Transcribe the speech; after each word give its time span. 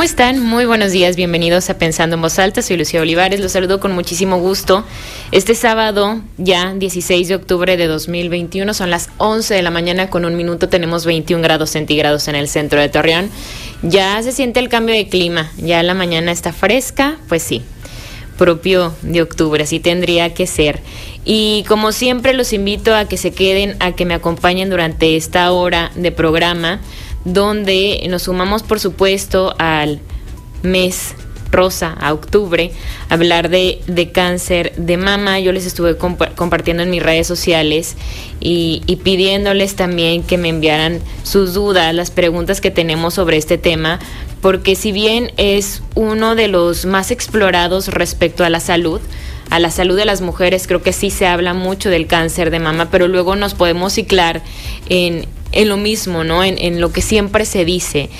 ¿Cómo 0.00 0.08
están? 0.08 0.40
Muy 0.40 0.64
buenos 0.64 0.92
días, 0.92 1.14
bienvenidos 1.14 1.68
a 1.68 1.76
Pensando 1.76 2.16
en 2.16 2.22
Voz 2.22 2.38
Alta, 2.38 2.62
soy 2.62 2.78
Lucía 2.78 3.02
Olivares, 3.02 3.38
los 3.38 3.52
saludo 3.52 3.80
con 3.80 3.92
muchísimo 3.92 4.38
gusto. 4.38 4.82
Este 5.30 5.54
sábado, 5.54 6.22
ya 6.38 6.72
16 6.72 7.28
de 7.28 7.34
octubre 7.34 7.76
de 7.76 7.86
2021, 7.86 8.72
son 8.72 8.88
las 8.88 9.10
11 9.18 9.52
de 9.52 9.60
la 9.60 9.70
mañana 9.70 10.08
con 10.08 10.24
un 10.24 10.38
minuto, 10.38 10.70
tenemos 10.70 11.04
21 11.04 11.42
grados 11.42 11.68
centígrados 11.68 12.28
en 12.28 12.34
el 12.34 12.48
centro 12.48 12.80
de 12.80 12.88
Torreón. 12.88 13.28
Ya 13.82 14.22
se 14.22 14.32
siente 14.32 14.58
el 14.58 14.70
cambio 14.70 14.94
de 14.94 15.06
clima, 15.06 15.52
ya 15.58 15.82
la 15.82 15.92
mañana 15.92 16.32
está 16.32 16.54
fresca, 16.54 17.18
pues 17.28 17.42
sí, 17.42 17.60
propio 18.38 18.94
de 19.02 19.20
octubre, 19.20 19.62
así 19.64 19.80
tendría 19.80 20.32
que 20.32 20.46
ser. 20.46 20.80
Y 21.26 21.66
como 21.68 21.92
siempre 21.92 22.32
los 22.32 22.54
invito 22.54 22.94
a 22.94 23.04
que 23.04 23.18
se 23.18 23.32
queden, 23.32 23.76
a 23.80 23.92
que 23.92 24.06
me 24.06 24.14
acompañen 24.14 24.70
durante 24.70 25.16
esta 25.16 25.52
hora 25.52 25.92
de 25.94 26.10
programa 26.10 26.80
donde 27.24 28.04
nos 28.08 28.22
sumamos 28.22 28.62
por 28.62 28.80
supuesto 28.80 29.54
al 29.58 30.00
mes 30.62 31.14
rosa 31.50 31.96
a 32.00 32.12
octubre, 32.12 32.70
hablar 33.08 33.48
de, 33.48 34.10
cáncer 34.12 34.72
de 34.76 34.96
mama. 34.96 35.40
Yo 35.40 35.52
les 35.52 35.66
estuve 35.66 35.96
compartiendo 35.96 36.82
en 36.82 36.90
mis 36.90 37.02
redes 37.02 37.26
sociales 37.26 37.96
y, 38.40 38.82
y, 38.86 38.96
pidiéndoles 38.96 39.74
también 39.74 40.22
que 40.22 40.38
me 40.38 40.48
enviaran 40.48 41.00
sus 41.22 41.54
dudas, 41.54 41.94
las 41.94 42.10
preguntas 42.10 42.60
que 42.60 42.70
tenemos 42.70 43.14
sobre 43.14 43.36
este 43.36 43.58
tema, 43.58 43.98
porque 44.40 44.76
si 44.76 44.92
bien 44.92 45.32
es 45.36 45.82
uno 45.94 46.34
de 46.34 46.48
los 46.48 46.86
más 46.86 47.10
explorados 47.10 47.88
respecto 47.88 48.44
a 48.44 48.50
la 48.50 48.60
salud, 48.60 49.00
a 49.50 49.58
la 49.58 49.70
salud 49.70 49.96
de 49.96 50.04
las 50.04 50.20
mujeres, 50.20 50.66
creo 50.66 50.82
que 50.82 50.92
sí 50.92 51.10
se 51.10 51.26
habla 51.26 51.54
mucho 51.54 51.90
del 51.90 52.06
cáncer 52.06 52.50
de 52.50 52.60
mama, 52.60 52.88
pero 52.90 53.08
luego 53.08 53.34
nos 53.34 53.54
podemos 53.54 53.94
ciclar 53.94 54.42
en, 54.88 55.26
en 55.52 55.68
lo 55.68 55.76
mismo, 55.76 56.24
¿no? 56.24 56.42
En, 56.44 56.58
en 56.58 56.80
lo 56.80 56.92
que 56.92 57.02
siempre 57.02 57.44
se 57.44 57.64
dice. 57.64 58.10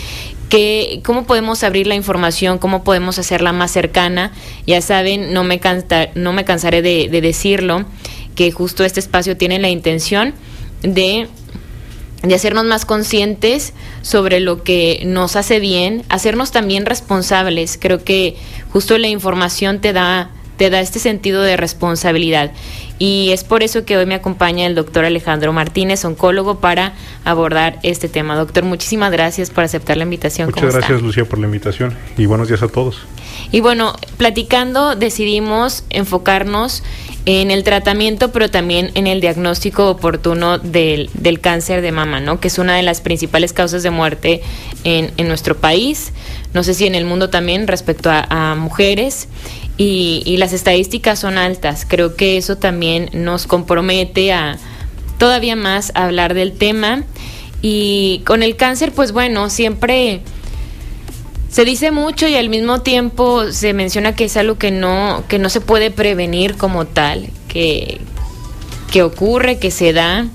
Que, 0.49 1.01
¿Cómo 1.05 1.27
podemos 1.27 1.63
abrir 1.63 1.87
la 1.87 1.95
información? 1.95 2.59
¿Cómo 2.59 2.83
podemos 2.83 3.19
hacerla 3.19 3.53
más 3.53 3.71
cercana? 3.71 4.33
Ya 4.67 4.81
saben, 4.81 5.33
no 5.33 5.45
me, 5.45 5.61
no 6.17 6.33
me 6.33 6.45
cansaré 6.45 6.83
de, 6.83 7.09
de 7.09 7.21
decirlo, 7.21 7.85
que 8.35 8.51
justo 8.51 8.85
este 8.85 9.01
espacio 9.01 9.37
tiene 9.37 9.59
la 9.59 9.69
intención 9.69 10.35
de 10.83 11.29
de 12.23 12.35
hacernos 12.35 12.65
más 12.65 12.85
conscientes 12.85 13.73
sobre 14.03 14.41
lo 14.41 14.63
que 14.63 15.03
nos 15.07 15.37
hace 15.37 15.59
bien, 15.59 16.05
hacernos 16.09 16.51
también 16.51 16.85
responsables. 16.85 17.79
Creo 17.81 18.05
que 18.05 18.37
justo 18.73 18.99
la 18.99 19.09
información 19.09 19.81
te 19.81 19.93
da, 19.93 20.31
te 20.57 20.69
da 20.69 20.81
este 20.81 20.99
sentido 20.99 21.43
de 21.43 21.57
responsabilidad. 21.57 22.53
Y 23.01 23.31
es 23.33 23.45
por 23.45 23.63
eso 23.63 23.87
que 23.87 23.97
hoy 23.97 24.05
me 24.05 24.15
acompaña 24.15 24.67
el 24.67 24.75
doctor 24.75 25.07
Alejandro 25.07 25.55
Martínez, 25.55 26.05
oncólogo, 26.05 26.61
para 26.61 26.93
abordar 27.25 27.79
este 27.83 28.11
tema. 28.11 28.37
Doctor, 28.37 28.65
muchísimas 28.65 29.11
gracias 29.11 29.49
por 29.49 29.65
aceptar 29.65 29.97
la 29.97 30.05
invitación. 30.05 30.51
Muchas 30.55 30.75
gracias, 30.75 31.01
Lucía, 31.01 31.25
por 31.25 31.39
la 31.39 31.47
invitación 31.47 31.97
y 32.19 32.27
buenos 32.27 32.49
días 32.49 32.63
a 32.63 32.69
todos. 32.69 32.99
Y 33.53 33.61
bueno, 33.61 33.95
platicando, 34.19 34.97
decidimos 34.97 35.83
enfocarnos 35.89 36.83
en 37.25 37.51
el 37.51 37.65
tratamiento, 37.65 38.33
pero 38.33 38.51
también 38.51 38.91
en 38.95 39.07
el 39.07 39.23
diagnóstico 39.23 39.89
oportuno 39.89 40.59
del, 40.59 41.09
del, 41.15 41.41
cáncer 41.41 41.81
de 41.81 41.93
mama, 41.93 42.21
¿no? 42.21 42.39
Que 42.39 42.49
es 42.49 42.59
una 42.59 42.77
de 42.77 42.83
las 42.83 43.01
principales 43.01 43.55
causas 43.55 43.83
de 43.83 43.91
muerte 43.91 44.43
en, 44.85 45.11
en 45.17 45.27
nuestro 45.27 45.57
país. 45.57 46.13
No 46.53 46.63
sé 46.65 46.75
si 46.75 46.87
en 46.87 46.95
el 46.95 47.07
mundo 47.07 47.31
también 47.31 47.67
respecto 47.67 48.11
a, 48.11 48.27
a 48.29 48.55
mujeres 48.57 49.27
y, 49.83 50.37
las 50.37 50.53
estadísticas 50.53 51.19
son 51.19 51.39
altas. 51.39 51.87
Creo 51.89 52.15
que 52.15 52.37
eso 52.37 52.57
también 52.57 52.90
nos 53.13 53.47
compromete 53.47 54.33
a 54.33 54.59
todavía 55.19 55.57
más 55.57 55.93
hablar 55.95 56.35
del 56.35 56.53
tema. 56.53 57.05
Y 57.63 58.23
con 58.27 58.43
el 58.43 58.57
cáncer, 58.57 58.93
pues 58.93 59.13
bueno, 59.13 59.51
siempre 59.51 60.23
se 61.51 61.65
dice 61.65 61.91
mucho 61.91 62.27
y 62.29 62.37
al 62.37 62.49
mismo 62.49 62.81
tiempo 62.81 63.51
se 63.53 63.73
menciona 63.75 64.15
que 64.15 64.25
es 64.25 64.37
algo 64.37 64.57
que 64.57 64.71
no, 64.71 65.25
que 65.29 65.39
no 65.39 65.51
se 65.51 65.61
puede 65.61 65.91
prevenir 65.91 66.57
como 66.57 66.87
tal, 66.87 67.29
que, 67.49 68.01
que 68.93 69.03
ocurre, 69.03 69.59
que 69.59 69.71
se 69.71 69.93
da 69.93 70.27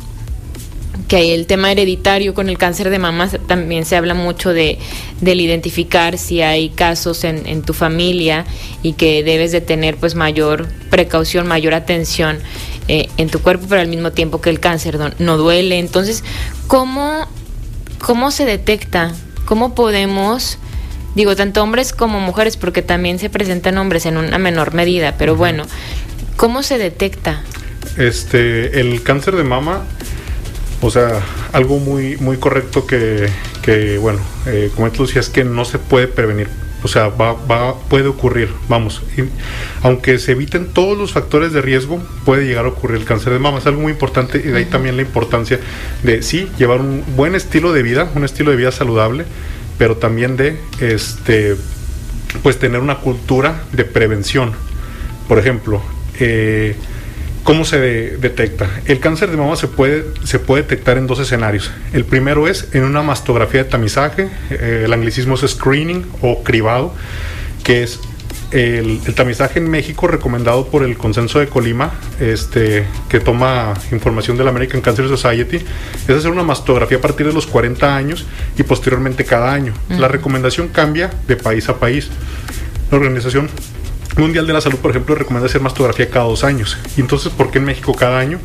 que 1.07 1.35
el 1.35 1.45
tema 1.45 1.71
hereditario 1.71 2.33
con 2.33 2.49
el 2.49 2.57
cáncer 2.57 2.89
de 2.89 2.99
mama 2.99 3.29
también 3.47 3.85
se 3.85 3.95
habla 3.95 4.13
mucho 4.13 4.53
de 4.53 4.79
del 5.21 5.39
identificar 5.39 6.17
si 6.17 6.41
hay 6.41 6.69
casos 6.69 7.23
en, 7.23 7.47
en, 7.47 7.61
tu 7.61 7.73
familia 7.73 8.45
y 8.81 8.93
que 8.93 9.23
debes 9.23 9.51
de 9.51 9.61
tener 9.61 9.97
pues 9.97 10.16
mayor 10.16 10.67
precaución, 10.89 11.47
mayor 11.47 11.73
atención 11.73 12.39
eh, 12.88 13.09
en 13.17 13.29
tu 13.29 13.39
cuerpo, 13.39 13.66
pero 13.67 13.81
al 13.81 13.88
mismo 13.88 14.11
tiempo 14.11 14.41
que 14.41 14.51
el 14.51 14.59
cáncer 14.59 14.99
no, 14.99 15.09
no 15.17 15.38
duele. 15.38 15.79
Entonces, 15.79 16.23
¿cómo, 16.67 17.27
¿cómo 17.99 18.29
se 18.29 18.45
detecta? 18.45 19.11
¿Cómo 19.45 19.73
podemos, 19.73 20.59
digo, 21.16 21.35
tanto 21.35 21.63
hombres 21.63 21.93
como 21.93 22.19
mujeres, 22.19 22.57
porque 22.57 22.83
también 22.83 23.17
se 23.17 23.31
presentan 23.31 23.79
hombres 23.79 24.05
en 24.05 24.17
una 24.17 24.37
menor 24.37 24.75
medida, 24.75 25.16
pero 25.17 25.35
bueno, 25.35 25.66
¿cómo 26.37 26.61
se 26.61 26.77
detecta? 26.77 27.41
Este, 27.97 28.79
el 28.79 29.01
cáncer 29.01 29.35
de 29.35 29.43
mama 29.43 29.83
o 30.81 30.89
sea, 30.89 31.21
algo 31.53 31.79
muy, 31.79 32.17
muy 32.17 32.37
correcto 32.37 32.85
que, 32.85 33.29
que 33.61 33.97
bueno, 33.97 34.19
eh, 34.45 34.71
como 34.75 34.91
tú 34.91 35.05
decías, 35.05 35.29
que 35.29 35.43
no 35.43 35.65
se 35.65 35.79
puede 35.79 36.07
prevenir. 36.07 36.47
O 36.83 36.87
sea, 36.87 37.07
va, 37.07 37.33
va, 37.33 37.79
puede 37.89 38.07
ocurrir, 38.07 38.49
vamos. 38.69 39.01
aunque 39.81 40.19
se 40.19 40.33
eviten 40.33 40.67
todos 40.67 40.95
los 40.95 41.13
factores 41.13 41.51
de 41.51 41.61
riesgo, 41.61 41.99
puede 42.25 42.45
llegar 42.45 42.65
a 42.65 42.67
ocurrir 42.67 42.97
el 42.97 43.05
cáncer 43.05 43.33
de 43.33 43.39
mama. 43.39 43.57
Es 43.57 43.65
algo 43.65 43.81
muy 43.81 43.91
importante 43.91 44.37
y 44.37 44.49
de 44.49 44.57
ahí 44.59 44.65
también 44.65 44.95
la 44.95 45.01
importancia 45.01 45.59
de, 46.03 46.21
sí, 46.21 46.47
llevar 46.59 46.81
un 46.81 47.03
buen 47.15 47.33
estilo 47.33 47.73
de 47.73 47.81
vida, 47.81 48.07
un 48.13 48.23
estilo 48.23 48.51
de 48.51 48.57
vida 48.57 48.71
saludable, 48.71 49.25
pero 49.79 49.97
también 49.97 50.37
de, 50.37 50.59
este, 50.79 51.55
pues 52.43 52.59
tener 52.59 52.81
una 52.81 52.99
cultura 52.99 53.63
de 53.71 53.85
prevención. 53.85 54.51
Por 55.27 55.39
ejemplo, 55.39 55.81
eh, 56.19 56.75
¿Cómo 57.45 57.63
se 57.63 57.79
detecta? 57.79 58.67
El 58.88 59.00
cáncer 59.00 59.29
de 59.29 59.38
mama 59.38 59.56
se 59.56 59.67
puede, 59.67 60.03
se 60.23 60.39
puede 60.39 60.63
detectar 60.63 60.97
en 60.97 61.06
dos 61.06 61.19
escenarios. 61.19 61.69
El 61.94 62.03
primero 62.03 62.47
es 62.47 62.69
en 62.73 62.83
una 62.83 63.03
mastografía 63.03 63.63
de 63.63 63.69
tamizaje, 63.69 64.29
eh, 64.50 64.81
el 64.85 64.91
anglicismo 64.91 65.35
es 65.35 65.41
screening 65.41 66.07
o 66.23 66.41
cribado, 66.41 66.91
que 67.63 67.84
es 67.84 68.00
el, 68.50 69.00
tamizaje 69.13 69.59
en 69.59 69.69
México 69.69 70.07
recomendado 70.07 70.66
por 70.69 70.81
el 70.81 70.97
Consenso 70.97 71.38
de 71.38 71.45
Colima, 71.45 71.91
este, 72.19 72.88
que 73.09 73.19
toma 73.19 73.75
información 73.91 74.38
de 74.38 74.44
la 74.44 74.50
American 74.50 74.81
Cancer 74.81 75.07
Society, 75.07 75.57
es 76.07 76.09
hacer 76.09 76.31
una 76.31 76.41
mastografía 76.41 76.97
a 76.97 77.01
partir 77.01 77.28
de 77.28 77.34
los 77.34 77.45
40 77.45 77.95
años 77.95 78.25
y 78.57 78.63
posteriormente 78.63 79.23
cada 79.23 79.53
año. 79.53 79.72
La 79.89 80.07
recomendación 80.07 80.69
cambia 80.69 81.11
de 81.28 81.35
país 81.35 81.69
a 81.69 81.78
país. 81.78 82.09
La 82.89 82.97
organización 82.97 83.50
Mundial 84.17 84.47
de 84.47 84.53
la 84.53 84.61
Salud, 84.61 84.79
por 84.79 84.91
ejemplo, 84.91 85.15
recomienda 85.15 85.47
hacer 85.47 85.61
mastografía 85.61 86.09
cada 86.09 86.25
dos 86.25 86.43
años. 86.43 86.77
Y 86.95 87.01
entonces, 87.01 87.31
¿por 87.31 87.51
qué 87.51 87.57
en 87.57 87.65
México 87.65 87.93
cada 87.93 88.19
año? 88.19 88.39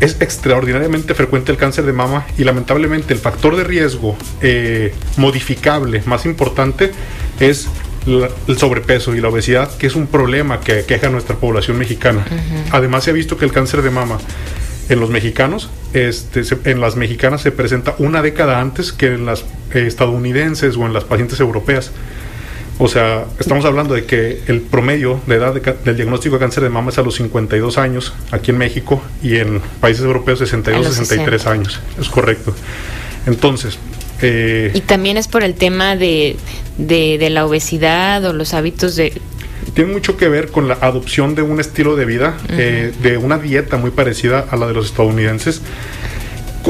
Es 0.00 0.20
extraordinariamente 0.20 1.14
frecuente 1.14 1.52
el 1.52 1.58
cáncer 1.58 1.84
de 1.84 1.92
mama 1.92 2.26
y 2.36 2.44
lamentablemente 2.44 3.14
el 3.14 3.20
factor 3.20 3.56
de 3.56 3.64
riesgo 3.64 4.16
eh, 4.40 4.94
modificable 5.16 6.02
más 6.06 6.26
importante 6.26 6.92
es 7.40 7.68
el 8.06 8.58
sobrepeso 8.58 9.14
y 9.14 9.20
la 9.20 9.28
obesidad, 9.28 9.74
que 9.76 9.86
es 9.86 9.96
un 9.96 10.06
problema 10.06 10.60
que 10.60 10.84
queja 10.84 11.08
a 11.08 11.10
nuestra 11.10 11.36
población 11.36 11.78
mexicana. 11.78 12.24
Además, 12.70 13.04
se 13.04 13.10
ha 13.10 13.12
visto 13.12 13.36
que 13.36 13.44
el 13.44 13.52
cáncer 13.52 13.82
de 13.82 13.90
mama 13.90 14.18
en 14.88 15.00
los 15.00 15.10
mexicanos, 15.10 15.70
este, 15.92 16.42
en 16.64 16.80
las 16.80 16.96
mexicanas 16.96 17.42
se 17.42 17.50
presenta 17.50 17.96
una 17.98 18.22
década 18.22 18.60
antes 18.60 18.92
que 18.92 19.08
en 19.08 19.26
las 19.26 19.44
eh, 19.74 19.84
estadounidenses 19.86 20.76
o 20.76 20.86
en 20.86 20.92
las 20.92 21.04
pacientes 21.04 21.40
europeas. 21.40 21.90
O 22.78 22.88
sea, 22.88 23.24
estamos 23.38 23.64
hablando 23.64 23.94
de 23.94 24.04
que 24.04 24.42
el 24.48 24.60
promedio 24.60 25.20
de 25.26 25.36
edad 25.36 25.54
del 25.54 25.96
diagnóstico 25.96 26.36
de 26.36 26.40
cáncer 26.40 26.62
de 26.62 26.68
mama 26.68 26.90
es 26.90 26.98
a 26.98 27.02
los 27.02 27.14
52 27.14 27.78
años 27.78 28.12
aquí 28.32 28.50
en 28.50 28.58
México 28.58 29.02
y 29.22 29.36
en 29.36 29.60
países 29.80 30.04
europeos 30.04 30.40
62, 30.40 30.86
63 30.86 31.46
años. 31.46 31.80
Es 31.98 32.08
correcto. 32.08 32.54
Entonces... 33.26 33.78
Eh, 34.22 34.72
y 34.74 34.80
también 34.80 35.18
es 35.18 35.28
por 35.28 35.42
el 35.42 35.54
tema 35.54 35.94
de, 35.94 36.36
de, 36.78 37.28
la 37.30 37.46
obesidad 37.46 38.24
o 38.24 38.32
los 38.32 38.54
hábitos 38.54 38.96
de... 38.96 39.12
Tiene 39.74 39.92
mucho 39.92 40.16
que 40.16 40.28
ver 40.28 40.50
con 40.50 40.68
la 40.68 40.78
adopción 40.80 41.34
de 41.34 41.42
un 41.42 41.60
estilo 41.60 41.96
de 41.96 42.06
vida, 42.06 42.38
eh, 42.50 42.92
de 43.02 43.18
una 43.18 43.38
dieta 43.38 43.76
muy 43.76 43.90
parecida 43.90 44.46
a 44.50 44.56
la 44.56 44.66
de 44.66 44.72
los 44.72 44.86
estadounidenses 44.86 45.60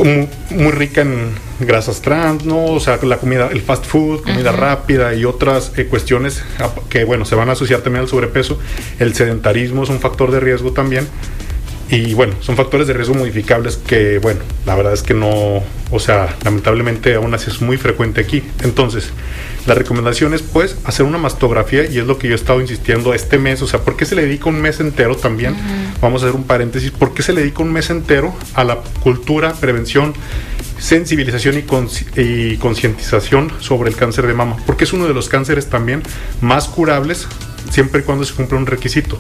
muy, 0.05 0.29
muy 0.51 0.73
rica 0.73 1.03
en 1.03 1.31
grasas 1.61 2.03
trans, 2.03 2.45
¿no? 2.45 2.65
O 2.65 2.81
sea, 2.81 2.99
la 3.03 3.19
comida, 3.19 3.49
el 3.51 3.63
fast 3.63 3.85
food, 3.85 4.23
comida 4.23 4.53
rápida 4.53 5.15
y 5.15 5.25
otras 5.25 5.73
eh, 5.77 5.87
cuestiones 5.87 6.43
que, 6.89 7.05
bueno, 7.05 7.25
se 7.25 7.35
van 7.35 7.49
a 7.49 7.53
asociar 7.53 7.81
también 7.81 8.03
al 8.03 8.09
sobrepeso. 8.09 8.59
El 8.99 9.15
sedentarismo 9.15 9.83
es 9.83 9.89
un 9.89 10.01
factor 10.01 10.31
de 10.31 10.41
riesgo 10.41 10.73
también. 10.73 11.09
Y 11.89 12.15
bueno, 12.15 12.35
son 12.41 12.57
factores 12.57 12.89
de 12.89 12.95
riesgo 12.95 13.15
modificables 13.15 13.77
que, 13.77 14.19
bueno, 14.19 14.41
la 14.65 14.75
verdad 14.75 14.93
es 14.93 15.03
que 15.03 15.15
no, 15.15 15.63
o 15.91 16.01
sea, 16.01 16.35
lamentablemente 16.45 17.15
aún 17.15 17.33
así 17.33 17.49
es 17.49 17.61
muy 17.61 17.77
frecuente 17.77 18.21
aquí. 18.21 18.43
Entonces, 18.65 19.11
la 19.67 19.75
recomendación 19.75 20.35
es 20.35 20.43
pues 20.43 20.77
hacer 20.85 21.07
una 21.07 21.19
mastografía 21.19 21.85
y 21.85 21.99
es 21.99 22.07
lo 22.07 22.19
que 22.19 22.27
yo 22.27 22.35
he 22.35 22.37
estado 22.37 22.61
insistiendo 22.61 23.15
este 23.15 23.39
mes, 23.39 23.63
o 23.63 23.69
sea, 23.69 23.81
¿por 23.81 23.97
qué 23.97 24.05
se 24.05 24.17
le 24.17 24.23
dedica 24.23 24.49
un 24.49 24.61
mes 24.61 24.81
entero 24.81 25.17
también? 25.17 25.57
Vamos 26.01 26.23
a 26.23 26.27
hacer 26.27 26.37
un 26.37 26.45
paréntesis, 26.45 26.91
¿por 26.91 27.15
qué 27.15 27.23
se 27.23 27.33
le 27.33 27.43
dedica 27.43 27.63
un 27.63 27.73
mes 27.73 27.89
entero 27.91 28.35
a 28.55 28.65
la 28.65 28.79
cultura, 29.03 29.55
prevención, 29.55 30.13
sensibilización 30.79 31.57
y, 31.57 32.21
y 32.21 32.57
concientización 32.57 33.53
sobre 33.61 33.91
el 33.91 33.97
cáncer 33.97 34.27
de 34.27 34.35
mama? 34.35 34.57
Porque 34.67 34.85
es 34.85 34.93
uno 34.93 35.07
de 35.07 35.15
los 35.15 35.29
cánceres 35.29 35.69
también 35.69 36.03
más 36.41 36.67
curables 36.67 37.29
siempre 37.71 38.01
y 38.01 38.05
cuando 38.05 38.25
se 38.25 38.35
cumpla 38.35 38.59
un 38.59 38.67
requisito 38.67 39.19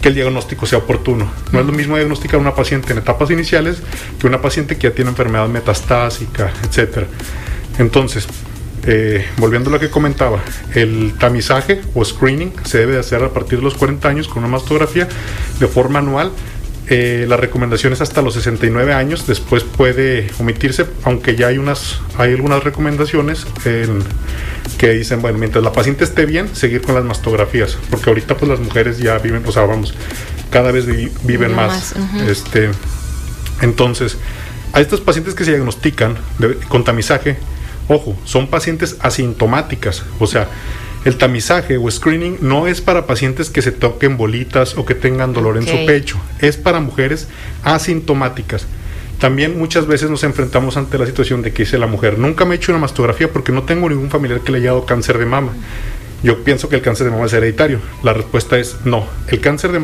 que 0.00 0.08
el 0.08 0.14
diagnóstico 0.14 0.66
sea 0.66 0.78
oportuno. 0.78 1.30
No 1.52 1.60
es 1.60 1.66
lo 1.66 1.72
mismo 1.72 1.96
diagnosticar 1.96 2.40
una 2.40 2.54
paciente 2.54 2.92
en 2.92 2.98
etapas 2.98 3.30
iniciales 3.30 3.82
que 4.18 4.26
una 4.26 4.40
paciente 4.40 4.76
que 4.76 4.88
ya 4.88 4.94
tiene 4.94 5.10
enfermedad 5.10 5.48
metastásica, 5.48 6.52
etc. 6.64 7.06
Entonces, 7.78 8.26
eh, 8.86 9.26
volviendo 9.36 9.68
a 9.68 9.74
lo 9.74 9.80
que 9.80 9.90
comentaba, 9.90 10.40
el 10.74 11.14
tamizaje 11.18 11.82
o 11.94 12.04
screening 12.04 12.52
se 12.64 12.78
debe 12.78 12.98
hacer 12.98 13.22
a 13.22 13.28
partir 13.28 13.58
de 13.58 13.64
los 13.64 13.74
40 13.74 14.08
años 14.08 14.28
con 14.28 14.38
una 14.38 14.52
mastografía 14.52 15.06
de 15.58 15.66
forma 15.66 15.98
anual. 15.98 16.32
Eh, 16.92 17.24
la 17.28 17.36
recomendación 17.36 17.92
es 17.92 18.00
hasta 18.00 18.20
los 18.20 18.34
69 18.34 18.92
años, 18.92 19.24
después 19.24 19.62
puede 19.62 20.28
omitirse, 20.40 20.86
aunque 21.04 21.36
ya 21.36 21.46
hay 21.46 21.56
unas, 21.56 22.00
hay 22.18 22.34
algunas 22.34 22.64
recomendaciones 22.64 23.46
en, 23.64 24.00
que 24.76 24.90
dicen, 24.90 25.22
bueno, 25.22 25.38
mientras 25.38 25.62
la 25.62 25.72
paciente 25.72 26.02
esté 26.02 26.26
bien, 26.26 26.48
seguir 26.52 26.82
con 26.82 26.96
las 26.96 27.04
mastografías, 27.04 27.78
porque 27.90 28.10
ahorita 28.10 28.36
pues 28.36 28.50
las 28.50 28.58
mujeres 28.58 28.98
ya 28.98 29.18
viven, 29.18 29.44
o 29.46 29.52
sea, 29.52 29.66
vamos, 29.66 29.94
cada 30.50 30.72
vez 30.72 30.86
viven 31.22 31.54
más. 31.54 31.94
este, 32.26 32.70
entonces, 33.60 34.16
a 34.72 34.80
estos 34.80 35.00
pacientes 35.00 35.34
que 35.34 35.44
se 35.44 35.52
diagnostican 35.52 36.16
con 36.68 36.82
tamizaje, 36.82 37.36
ojo, 37.86 38.16
son 38.24 38.48
pacientes 38.48 38.96
asintomáticas, 38.98 40.02
o 40.18 40.26
sea, 40.26 40.48
el 41.04 41.16
tamizaje 41.16 41.78
o 41.78 41.90
screening 41.90 42.38
no 42.40 42.66
es 42.66 42.80
para 42.80 43.06
pacientes 43.06 43.50
que 43.50 43.62
se 43.62 43.72
toquen 43.72 44.16
bolitas 44.16 44.76
o 44.76 44.84
que 44.84 44.94
tengan 44.94 45.32
dolor 45.32 45.56
en 45.56 45.66
su 45.66 45.86
pecho, 45.86 46.20
es 46.40 46.56
para 46.56 46.80
mujeres 46.80 47.28
asintomáticas. 47.62 48.66
También 49.18 49.58
muchas 49.58 49.86
veces 49.86 50.10
nos 50.10 50.24
enfrentamos 50.24 50.76
ante 50.76 50.98
la 50.98 51.06
situación 51.06 51.42
de 51.42 51.52
que 51.52 51.64
dice 51.64 51.78
la 51.78 51.86
mujer, 51.86 52.18
nunca 52.18 52.44
me 52.44 52.54
he 52.54 52.56
hecho 52.56 52.72
una 52.72 52.80
mastografía 52.80 53.30
porque 53.30 53.52
no 53.52 53.64
tengo 53.64 53.88
ningún 53.88 54.10
familiar 54.10 54.40
que 54.40 54.52
le 54.52 54.58
haya 54.58 54.68
dado 54.68 54.86
cáncer 54.86 55.18
de 55.18 55.26
mama. 55.26 55.52
Yo 56.22 56.44
pienso 56.44 56.68
que 56.68 56.76
el 56.76 56.82
cáncer 56.82 57.06
de 57.06 57.12
mama 57.12 57.26
es 57.26 57.32
hereditario. 57.32 57.80
La 58.02 58.12
respuesta 58.12 58.58
es 58.58 58.76
no. 58.84 59.06
El 59.28 59.40
cáncer 59.40 59.72
de 59.72 59.82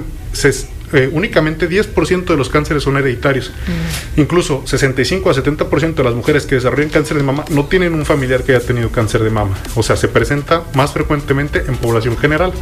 eh, 0.92 1.10
únicamente 1.12 1.68
10% 1.68 2.24
de 2.24 2.36
los 2.36 2.48
cánceres 2.48 2.82
son 2.82 2.96
hereditarios. 2.96 3.50
Mm. 3.50 4.20
Incluso 4.20 4.62
65 4.66 5.30
a 5.30 5.34
70% 5.34 5.94
de 5.94 6.04
las 6.04 6.14
mujeres 6.14 6.46
que 6.46 6.56
desarrollan 6.56 6.90
cáncer 6.90 7.16
de 7.16 7.22
mama 7.22 7.44
no 7.50 7.66
tienen 7.66 7.94
un 7.94 8.04
familiar 8.04 8.42
que 8.44 8.54
haya 8.54 8.64
tenido 8.64 8.90
cáncer 8.90 9.22
de 9.22 9.30
mama. 9.30 9.56
O 9.74 9.82
sea, 9.82 9.96
se 9.96 10.08
presenta 10.08 10.62
más 10.74 10.92
frecuentemente 10.92 11.64
en 11.66 11.76
población 11.76 12.16
general. 12.16 12.52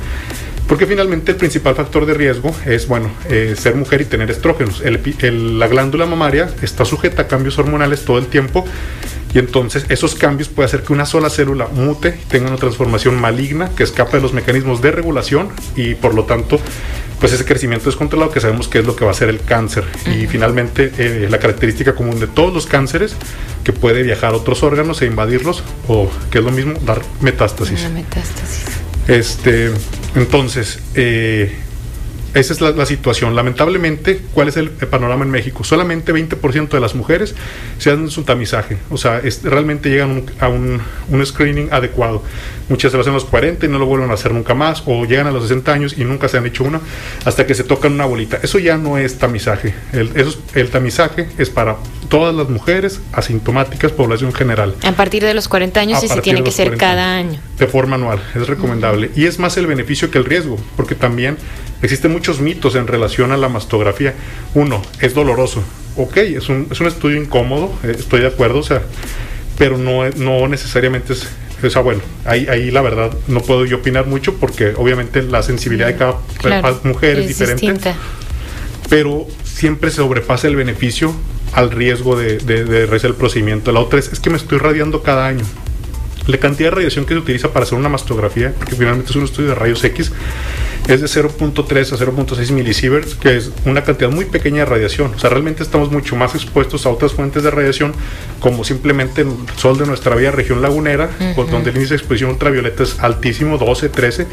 Porque 0.67 0.87
finalmente 0.87 1.33
el 1.33 1.37
principal 1.37 1.75
factor 1.75 2.07
de 2.07 2.15
riesgo 2.15 2.55
es, 2.65 2.89
bueno, 2.89 3.11
eh, 3.29 3.55
ser 3.57 3.75
mujer 3.75 4.01
y 4.01 4.07
tener 4.07 4.31
estrógenos. 4.31 4.83
la 4.83 5.69
glándula 5.69 6.07
mamaria 6.07 6.49
está 6.63 6.87
sujeta 6.87 7.23
a 7.23 7.29
cambios 7.29 7.59
hormonales 7.59 8.07
todo 8.07 8.19
el 8.19 8.27
tiempo 8.29 8.65
y 9.35 9.41
entonces 9.41 9.85
esos 9.89 10.15
cambios 10.15 10.49
pueden 10.49 10.69
hacer 10.69 10.85
que 10.85 10.93
una 10.93 11.05
sola 11.05 11.29
célula 11.29 11.67
mute, 11.67 12.13
tenga 12.29 12.49
una 12.49 12.57
transformación 12.57 13.21
maligna 13.21 13.71
que 13.77 13.83
escapa 13.83 14.17
de 14.17 14.23
los 14.23 14.33
mecanismos 14.33 14.81
de 14.81 14.93
regulación 14.93 15.49
y 15.75 15.97
por 15.97 16.15
lo 16.15 16.25
tanto 16.25 16.61
pues 17.19 17.33
ese 17.33 17.45
crecimiento 17.45 17.87
descontrolado 17.87 18.31
que 18.31 18.41
sabemos 18.41 18.69
que 18.69 18.79
es 18.79 18.87
lo 18.87 18.95
que 18.95 19.05
va 19.05 19.11
a 19.11 19.15
ser 19.15 19.29
el 19.29 19.41
cáncer. 19.41 19.85
Y 20.07 20.27
finalmente 20.27 20.93
eh, 20.99 21.27
la 21.31 21.39
característica 21.39 21.95
común 21.95 22.21
de 22.21 22.27
todos 22.27 22.53
los 22.53 22.67
cánceres 22.67 23.17
que 23.65 23.73
puede 23.73 24.03
viajar 24.03 24.35
a 24.35 24.37
otros 24.37 24.63
órganos 24.63 25.03
e 25.03 25.07
invadirlos 25.07 25.65
o 25.89 26.11
que 26.31 26.39
es 26.39 26.45
lo 26.45 26.51
mismo 26.51 26.75
dar 26.85 27.01
metástasis. 27.21 27.91
metástasis. 27.91 28.65
Este, 29.09 29.71
entonces, 30.15 30.79
eh, 30.95 31.57
esa 32.35 32.53
es 32.53 32.61
la, 32.61 32.87
situación. 32.87 33.37
Lamentablemente, 33.37 34.21
¿cuál 34.35 34.49
es 34.49 34.57
el, 34.57 34.71
panorama 34.71 35.25
en 35.25 35.31
México? 35.31 35.65
Solamente 35.65 36.13
20% 36.13 36.69
de 36.69 36.81
las 36.81 36.95
mujeres 36.95 37.35
se 37.79 37.91
hacen 37.91 38.11
su 38.11 38.25
tamizaje. 38.25 38.77
O 38.91 38.99
sea, 38.99 39.23
realmente 39.45 39.89
llegan 39.89 40.25
a 40.41 40.49
un, 40.49 40.81
screening 41.25 41.73
adecuado. 41.73 42.23
Muchas 42.69 42.91
se 42.91 42.97
lo 42.97 43.03
hacen 43.03 43.13
a 43.13 43.15
los 43.15 43.25
40 43.25 43.67
y 43.67 43.69
no 43.69 43.79
lo 43.79 43.87
vuelven 43.87 44.11
a 44.11 44.15
hacer 44.15 44.33
nunca 44.33 44.55
más. 44.55 44.83
O 44.87 45.05
llegan 45.05 45.27
a 45.27 45.31
los 45.31 45.45
60 45.45 45.73
años 45.73 45.95
y 45.97 46.05
nunca 46.05 46.29
se 46.29 46.39
han 46.39 46.47
hecho 46.47 46.65
una 46.65 46.81
hasta 47.25 47.47
que 47.47 47.55
se 47.55 47.65
tocan 47.65 47.93
una 47.93 48.05
bolita. 48.05 48.39
Eso 48.43 48.59
ya 48.59 48.77
no 48.77 48.99
es 48.99 49.19
tamizaje. 49.19 49.75
El, 49.93 50.11
el 50.55 50.71
tamizaje 50.71 51.29
es 51.39 51.51
para 51.51 51.77
todas 52.09 52.35
las 52.35 52.49
mujeres 52.49 53.01
asintomáticas, 53.13 53.93
población 53.93 54.33
general. 54.33 54.75
A 54.85 54.93
partir 54.93 55.25
de 55.25 55.35
los 55.35 55.49
40 55.49 55.81
años 55.81 56.03
y 56.03 56.09
se 56.09 56.21
tiene 56.21 56.43
que 56.43 56.51
ser 56.51 56.77
cada 56.77 57.17
año. 57.17 57.41
De 57.59 57.67
forma 57.67 57.97
anual, 57.97 58.21
es 58.35 58.47
recomendable. 58.47 59.11
Y 59.15 59.27
es 59.27 59.39
más 59.39 59.57
el 59.57 59.67
beneficio 59.67 60.11
que 60.11 60.19
el 60.19 60.25
riesgo, 60.25 60.59
porque 60.77 60.95
también 60.95 61.37
Existen 61.83 62.13
muchos 62.13 62.41
mitos 62.41 62.75
en 62.77 62.87
relación 62.87 63.33
a 63.33 63.37
la 63.37 63.49
mastografía. 63.49 64.15
Uno, 64.55 64.83
es 65.01 65.15
doloroso. 65.15 65.63
Ok, 65.97 66.17
es 66.17 66.49
un, 66.49 66.69
es 66.71 66.81
un 66.81 66.87
estudio 66.87 67.21
incómodo, 67.21 67.73
eh, 67.85 67.95
estoy 67.97 68.21
de 68.21 68.27
acuerdo, 68.27 68.59
o 68.59 68.63
sea, 68.63 68.83
pero 69.57 69.79
no, 69.79 70.09
no 70.11 70.49
necesariamente 70.49 71.13
es, 71.13 71.29
o 71.63 71.71
sea, 71.71 71.83
bueno, 71.83 72.01
ahí, 72.25 72.47
ahí 72.49 72.71
la 72.71 72.83
verdad 72.83 73.13
no 73.29 73.41
puedo 73.41 73.65
yo 73.65 73.77
opinar 73.77 74.07
mucho 74.07 74.35
porque 74.35 74.75
obviamente 74.77 75.23
la 75.23 75.43
sensibilidad 75.43 75.87
de 75.87 75.97
cada 75.97 76.17
mujer 76.83 77.21
es, 77.21 77.29
diferente. 77.29 77.95
Pero 78.89 79.27
siempre 79.45 79.91
se 79.91 79.97
sobrepasa 79.97 80.49
el 80.49 80.57
beneficio 80.57 81.15
al 81.53 81.71
riesgo 81.71 82.17
de, 82.17 82.39
de, 82.39 82.65
de 82.65 82.87
realizar 82.87 83.11
el 83.11 83.17
procedimiento. 83.17 83.73
La 83.73 83.81
otra 83.81 83.99
es, 83.99 84.13
es 84.13 84.21
que 84.21 84.31
me 84.31 84.37
estoy 84.37 84.59
radiando 84.59 85.03
cada 85.03 85.27
año. 85.27 85.45
La 86.27 86.39
cantidad 86.39 86.71
de 86.71 86.77
radiación 86.77 87.05
que 87.05 87.15
se 87.15 87.21
utiliza 87.21 87.53
para 87.53 87.65
hacer 87.65 87.79
una 87.79 87.89
mastografía, 87.89 88.53
porque 88.59 88.75
finalmente 88.75 89.11
es 89.11 89.17
un 89.17 89.25
estudio 89.25 89.51
de 89.51 89.55
rayos 89.55 89.85
X, 89.85 90.13
es 90.89 91.01
de 91.01 91.07
0.3 91.07 91.93
a 91.93 91.97
0.6 91.97 92.51
milisieverts, 92.51 93.15
que 93.15 93.37
es 93.37 93.51
una 93.65 93.85
cantidad 93.85 94.11
muy 94.11 94.27
pequeña 94.27 94.61
de 94.61 94.65
radiación. 94.67 95.15
O 95.15 95.19
sea, 95.19 95.31
realmente 95.31 95.63
estamos 95.63 95.91
mucho 95.91 96.15
más 96.15 96.35
expuestos 96.35 96.85
a 96.85 96.91
otras 96.91 97.13
fuentes 97.13 97.43
de 97.43 97.51
radiación, 97.51 97.93
como 98.41 98.65
simplemente 98.65 99.23
el 99.23 99.31
sol 99.57 99.79
de 99.79 99.87
nuestra 99.87 100.15
vía 100.15 100.31
región 100.31 100.61
lagunera, 100.61 101.11
donde 101.37 101.71
el 101.71 101.77
índice 101.77 101.95
de 101.95 101.99
exposición 101.99 102.31
ultravioleta 102.31 102.83
es 102.83 103.01
altísimo, 103.01 103.57
12, 103.57 103.89
13, 103.89 104.27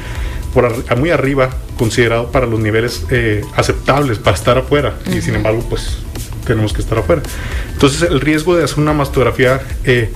por 0.53 0.97
muy 0.97 1.09
arriba, 1.09 1.49
considerado 1.77 2.31
para 2.31 2.45
los 2.45 2.59
niveles 2.59 3.05
eh, 3.09 3.43
aceptables 3.55 4.19
para 4.19 4.35
estar 4.35 4.57
afuera. 4.57 4.95
Y 5.13 5.21
sin 5.21 5.35
embargo, 5.35 5.65
pues 5.69 5.99
tenemos 6.45 6.73
que 6.73 6.81
estar 6.81 6.97
afuera. 6.97 7.21
Entonces, 7.71 8.01
el 8.09 8.19
riesgo 8.19 8.57
de 8.57 8.65
hacer 8.65 8.79
una 8.79 8.93
mastografía 8.93 9.61
eh, 9.85 10.11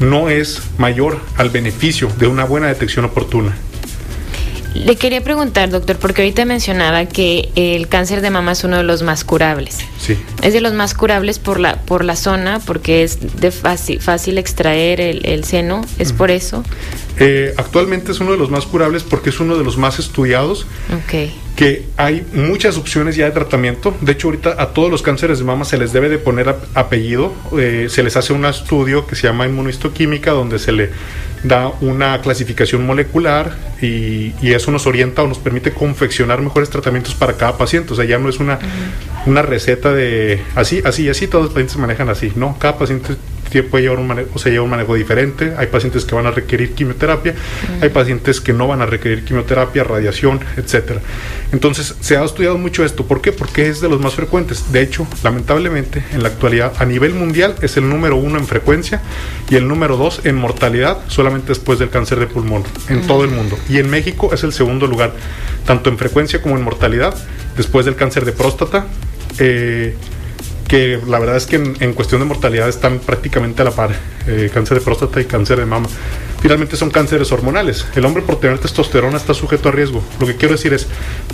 no 0.00 0.28
es 0.28 0.60
mayor 0.78 1.20
al 1.36 1.50
beneficio 1.50 2.10
de 2.18 2.26
una 2.26 2.44
buena 2.44 2.66
detección 2.66 3.04
oportuna. 3.04 3.56
Le 4.84 4.96
quería 4.96 5.22
preguntar, 5.22 5.70
doctor, 5.70 5.96
porque 5.96 6.22
ahorita 6.22 6.44
mencionaba 6.44 7.06
que 7.06 7.50
el 7.54 7.88
cáncer 7.88 8.20
de 8.20 8.30
mama 8.30 8.52
es 8.52 8.64
uno 8.64 8.76
de 8.76 8.82
los 8.82 9.02
más 9.02 9.24
curables. 9.24 9.78
Sí. 9.98 10.16
Es 10.42 10.52
de 10.52 10.60
los 10.60 10.72
más 10.74 10.94
curables 10.94 11.38
por 11.38 11.58
la, 11.58 11.76
por 11.82 12.04
la 12.04 12.16
zona, 12.16 12.60
porque 12.60 13.02
es 13.02 13.40
de 13.40 13.50
fácil, 13.50 14.00
fácil 14.00 14.38
extraer 14.38 15.00
el, 15.00 15.44
seno, 15.44 15.84
¿es 15.98 16.12
por 16.12 16.30
eso? 16.30 16.64
Eh, 17.18 17.54
actualmente 17.56 18.12
es 18.12 18.20
uno 18.20 18.32
de 18.32 18.38
los 18.38 18.50
más 18.50 18.66
curables 18.66 19.02
porque 19.02 19.30
es 19.30 19.40
uno 19.40 19.56
de 19.56 19.64
los 19.64 19.76
más 19.78 19.98
estudiados. 19.98 20.66
Okay 21.04 21.32
que 21.56 21.86
hay 21.96 22.24
muchas 22.34 22.76
opciones 22.76 23.16
ya 23.16 23.24
de 23.24 23.30
tratamiento. 23.30 23.96
De 24.02 24.12
hecho, 24.12 24.28
ahorita 24.28 24.56
a 24.58 24.68
todos 24.74 24.90
los 24.90 25.00
cánceres 25.00 25.38
de 25.38 25.44
mama 25.44 25.64
se 25.64 25.78
les 25.78 25.92
debe 25.92 26.10
de 26.10 26.18
poner 26.18 26.54
apellido. 26.74 27.32
Eh, 27.58 27.86
se 27.88 28.02
les 28.02 28.14
hace 28.16 28.34
un 28.34 28.44
estudio 28.44 29.06
que 29.06 29.16
se 29.16 29.26
llama 29.26 29.46
inmunistoquímica, 29.46 30.32
donde 30.32 30.58
se 30.58 30.72
le 30.72 30.90
da 31.42 31.68
una 31.80 32.20
clasificación 32.20 32.84
molecular 32.84 33.56
y, 33.80 34.32
eso 34.42 34.70
nos 34.70 34.86
orienta 34.86 35.22
o 35.22 35.26
nos 35.26 35.38
permite 35.38 35.72
confeccionar 35.72 36.40
mejores 36.40 36.70
tratamientos 36.70 37.14
para 37.14 37.34
cada 37.34 37.58
paciente. 37.58 37.92
O 37.92 37.96
sea, 37.96 38.04
ya 38.04 38.18
no 38.18 38.28
es 38.28 38.38
una, 38.38 38.58
una 39.26 39.42
receta 39.42 39.92
de 39.92 40.40
así, 40.54 40.80
así, 40.84 41.08
así, 41.08 41.26
todos 41.26 41.44
los 41.44 41.52
pacientes 41.52 41.74
se 41.74 41.78
manejan 41.78 42.08
así. 42.08 42.32
No, 42.36 42.56
cada 42.58 42.78
paciente 42.78 43.16
puede 43.68 43.84
llevar 43.84 43.98
un 43.98 44.06
manejo, 44.06 44.30
o 44.34 44.38
sea, 44.38 44.52
lleva 44.52 44.64
un 44.64 44.70
manejo 44.70 44.94
diferente. 44.94 45.54
Hay 45.56 45.68
pacientes 45.68 46.04
que 46.04 46.14
van 46.14 46.26
a 46.26 46.30
requerir 46.30 46.74
quimioterapia, 46.74 47.34
hay 47.80 47.88
pacientes 47.88 48.40
que 48.40 48.52
no 48.52 48.68
van 48.68 48.82
a 48.82 48.86
requerir 48.86 49.24
quimioterapia, 49.24 49.84
radiación, 49.84 50.40
etcétera. 50.56 51.00
Entonces, 51.52 51.94
se 52.00 52.16
ha 52.16 52.24
estudiado 52.24 52.58
mucho 52.58 52.84
esto. 52.84 53.06
¿Por 53.06 53.20
qué? 53.20 53.32
Porque 53.32 53.68
es 53.68 53.80
de 53.80 53.88
los 53.88 54.00
más 54.00 54.14
frecuentes. 54.14 54.72
De 54.72 54.82
hecho, 54.82 55.06
lamentablemente, 55.22 56.04
en 56.12 56.22
la 56.22 56.28
actualidad, 56.28 56.72
a 56.78 56.84
nivel 56.84 57.14
mundial, 57.14 57.54
es 57.62 57.76
el 57.76 57.88
número 57.88 58.16
uno 58.16 58.38
en 58.38 58.46
frecuencia 58.46 59.00
y 59.48 59.56
el 59.56 59.68
número 59.68 59.96
dos 59.96 60.20
en 60.24 60.36
mortalidad, 60.36 60.98
solamente 61.08 61.48
después 61.48 61.78
del 61.78 61.90
cáncer 61.90 62.18
de 62.18 62.26
pulmón, 62.26 62.64
en 62.88 63.06
todo 63.06 63.24
el 63.24 63.30
mundo. 63.30 63.58
Y 63.68 63.78
en 63.78 63.88
México 63.90 64.30
es 64.32 64.44
el 64.44 64.52
segundo 64.52 64.86
lugar, 64.86 65.12
tanto 65.64 65.90
en 65.90 65.98
frecuencia 65.98 66.42
como 66.42 66.56
en 66.56 66.62
mortalidad, 66.62 67.16
después 67.56 67.86
del 67.86 67.96
cáncer 67.96 68.24
de 68.24 68.32
próstata. 68.32 68.86
Eh, 69.38 69.94
que 70.68 71.00
la 71.06 71.18
verdad 71.18 71.36
es 71.36 71.46
que 71.46 71.56
en, 71.56 71.92
cuestión 71.92 72.20
de 72.20 72.26
mortalidad 72.26 72.68
están 72.68 72.98
prácticamente 72.98 73.62
a 73.62 73.66
la 73.66 73.70
par, 73.70 73.90
eh, 74.26 74.50
cáncer 74.52 74.78
de 74.78 74.84
próstata 74.84 75.20
y 75.20 75.24
cáncer 75.24 75.58
de 75.58 75.66
mama. 75.66 75.88
Finalmente 76.40 76.76
son 76.76 76.90
cánceres 76.90 77.30
hormonales. 77.32 77.86
El 77.94 78.04
hombre 78.04 78.22
por 78.22 78.40
tener 78.40 78.58
testosterona 78.58 79.16
está 79.16 79.34
sujeto 79.34 79.68
a 79.68 79.72
riesgo. 79.72 80.02
Lo 80.20 80.26
que 80.26 80.36
quiero 80.36 80.54
decir 80.54 80.74
es, 80.74 80.86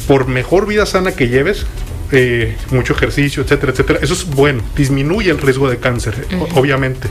por 0.07 0.27
mejor 0.27 0.67
vida 0.67 0.87
sana 0.87 1.12
que 1.12 1.29
lleves, 1.29 1.67
eh, 2.12 2.57
mucho 2.71 2.92
ejercicio, 2.92 3.42
etcétera, 3.42 3.73
etcétera. 3.73 3.99
Eso 4.02 4.12
es 4.14 4.26
bueno, 4.26 4.62
disminuye 4.76 5.31
el 5.31 5.38
riesgo 5.38 5.69
de 5.69 5.78
cáncer, 5.78 6.26
obviamente. 6.54 7.09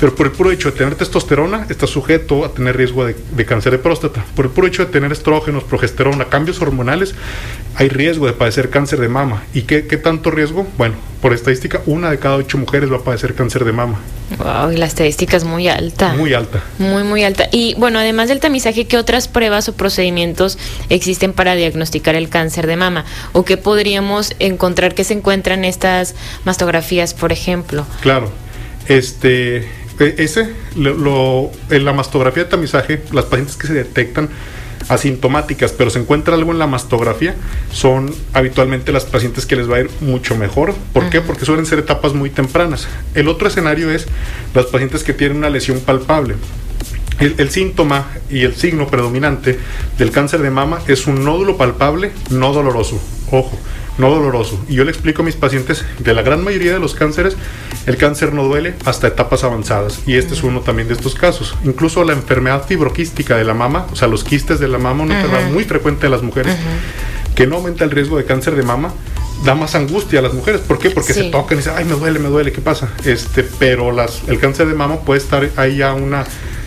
Pero 0.00 0.16
por 0.16 0.26
el 0.26 0.32
puro 0.32 0.50
hecho 0.50 0.72
de 0.72 0.76
tener 0.76 0.96
testosterona, 0.96 1.64
está 1.70 1.86
sujeto 1.86 2.44
a 2.44 2.52
tener 2.52 2.76
riesgo 2.76 3.04
de, 3.06 3.44
cáncer 3.46 3.70
de 3.70 3.78
próstata. 3.78 4.24
Por 4.34 4.46
el 4.46 4.50
puro 4.50 4.66
hecho 4.66 4.84
de 4.84 4.90
tener 4.90 5.12
estrógenos, 5.12 5.62
progesterona, 5.62 6.24
cambios 6.24 6.60
hormonales, 6.60 7.14
hay 7.76 7.88
riesgo 7.88 8.26
de 8.26 8.32
padecer 8.32 8.68
cáncer 8.68 8.98
de 8.98 9.08
mama. 9.08 9.44
¿Y 9.54 9.62
qué, 9.62 9.86
qué 9.86 9.96
tanto 9.96 10.32
riesgo? 10.32 10.66
Bueno, 10.76 10.96
por 11.22 11.32
estadística, 11.32 11.80
una 11.86 12.10
de 12.10 12.18
cada 12.18 12.34
ocho 12.34 12.58
mujeres 12.58 12.90
va 12.90 12.96
a 12.96 13.04
padecer 13.04 13.34
cáncer 13.34 13.64
de 13.64 13.70
mama. 13.70 14.00
Wow, 14.38 14.72
y 14.72 14.76
la 14.76 14.86
estadística 14.86 15.36
es 15.36 15.44
muy 15.44 15.68
alta. 15.68 16.14
Muy 16.14 16.34
alta. 16.34 16.64
Muy, 16.78 17.04
muy 17.04 17.22
alta. 17.22 17.48
Y 17.52 17.74
bueno, 17.78 18.00
además 18.00 18.28
del 18.28 18.40
tamizaje, 18.40 18.86
¿qué 18.86 18.98
otras 18.98 19.28
pruebas 19.28 19.68
o 19.68 19.74
procedimientos 19.74 20.58
existen 20.88 21.32
para 21.32 21.54
diagnosticar 21.54 22.16
el 22.16 22.28
cáncer 22.28 22.66
de 22.66 22.76
mama? 22.76 23.04
¿O 23.32 23.44
qué 23.44 23.56
podríamos 23.56 24.31
encontrar 24.38 24.94
que 24.94 25.04
se 25.04 25.14
encuentran 25.14 25.60
en 25.60 25.64
estas 25.66 26.14
mastografías, 26.44 27.14
por 27.14 27.32
ejemplo? 27.32 27.86
Claro. 28.00 28.30
Este, 28.88 29.58
e, 29.98 30.14
ese, 30.18 30.52
lo, 30.76 31.50
en 31.70 31.84
la 31.84 31.92
mastografía 31.92 32.44
de 32.44 32.50
tamizaje, 32.50 33.02
las 33.12 33.26
pacientes 33.26 33.56
que 33.56 33.66
se 33.66 33.74
detectan 33.74 34.28
asintomáticas, 34.88 35.72
pero 35.72 35.90
se 35.90 35.98
encuentra 35.98 36.34
algo 36.34 36.52
en 36.52 36.58
la 36.58 36.66
mastografía, 36.66 37.34
son 37.72 38.12
habitualmente 38.32 38.92
las 38.92 39.04
pacientes 39.04 39.46
que 39.46 39.56
les 39.56 39.70
va 39.70 39.76
a 39.76 39.80
ir 39.80 39.90
mucho 40.00 40.36
mejor. 40.36 40.74
¿Por 40.92 41.08
qué? 41.10 41.20
Porque 41.20 41.44
suelen 41.44 41.66
ser 41.66 41.78
etapas 41.78 42.14
muy 42.14 42.30
tempranas. 42.30 42.88
El 43.14 43.28
otro 43.28 43.48
escenario 43.48 43.90
es 43.90 44.06
las 44.54 44.66
pacientes 44.66 45.04
que 45.04 45.12
tienen 45.12 45.38
una 45.38 45.50
lesión 45.50 45.80
palpable. 45.80 46.34
El, 47.20 47.34
el, 47.38 47.50
síntoma 47.50 48.08
y 48.30 48.42
el 48.42 48.56
signo 48.56 48.88
predominante 48.88 49.58
del 49.98 50.10
cáncer 50.10 50.40
de 50.42 50.50
mama 50.50 50.80
es 50.88 51.06
un 51.06 51.24
nódulo 51.24 51.56
palpable 51.56 52.10
no 52.30 52.52
doloroso. 52.52 53.00
Ojo, 53.30 53.56
no 53.98 54.10
doloroso. 54.10 54.58
Y 54.68 54.74
yo 54.74 54.84
le 54.84 54.90
explico 54.90 55.22
a 55.22 55.24
mis 55.24 55.36
pacientes, 55.36 55.84
de 55.98 56.14
la 56.14 56.22
gran 56.22 56.42
mayoría 56.42 56.72
de 56.72 56.78
los 56.78 56.94
cánceres, 56.94 57.36
el 57.86 57.96
cáncer 57.96 58.32
no 58.32 58.44
duele 58.44 58.74
hasta 58.84 59.08
etapas 59.08 59.44
avanzadas. 59.44 60.00
Y 60.06 60.16
este 60.16 60.34
es 60.34 60.42
uno 60.42 60.60
también 60.60 60.88
de 60.88 60.94
estos 60.94 61.14
casos. 61.14 61.54
Incluso 61.64 62.04
la 62.04 62.12
enfermedad 62.12 62.66
fibroquística 62.66 63.36
de 63.36 63.44
la 63.44 63.54
mama, 63.54 63.86
o 63.92 63.96
sea, 63.96 64.08
los 64.08 64.24
quistes 64.24 64.60
de 64.60 64.68
la 64.68 64.78
mama, 64.78 65.04
una 65.04 65.20
enfermedad 65.20 65.50
muy 65.50 65.64
frecuente 65.64 66.02
de 66.02 66.10
las 66.10 66.22
mujeres, 66.22 66.54
que 67.34 67.46
no 67.46 67.56
aumenta 67.56 67.84
el 67.84 67.90
riesgo 67.90 68.16
de 68.16 68.24
cáncer 68.24 68.56
de 68.56 68.62
mama, 68.62 68.92
da 69.44 69.54
más 69.54 69.74
angustia 69.74 70.20
a 70.20 70.22
las 70.22 70.34
mujeres. 70.34 70.60
¿Por 70.60 70.78
qué? 70.78 70.90
Porque 70.90 71.12
se 71.12 71.24
tocan 71.24 71.58
y 71.58 71.60
dicen, 71.60 71.74
ay, 71.76 71.84
me 71.84 71.94
duele, 71.94 72.18
me 72.18 72.28
duele, 72.28 72.52
¿qué 72.52 72.60
pasa? 72.60 72.90
Este, 73.04 73.42
pero 73.58 73.92
las, 73.92 74.22
el 74.28 74.38
cáncer 74.38 74.68
de 74.68 74.74
mama 74.74 75.00
puede 75.00 75.20
estar 75.20 75.48
ahí 75.56 75.78
ya 75.78 75.94
una 75.94 76.24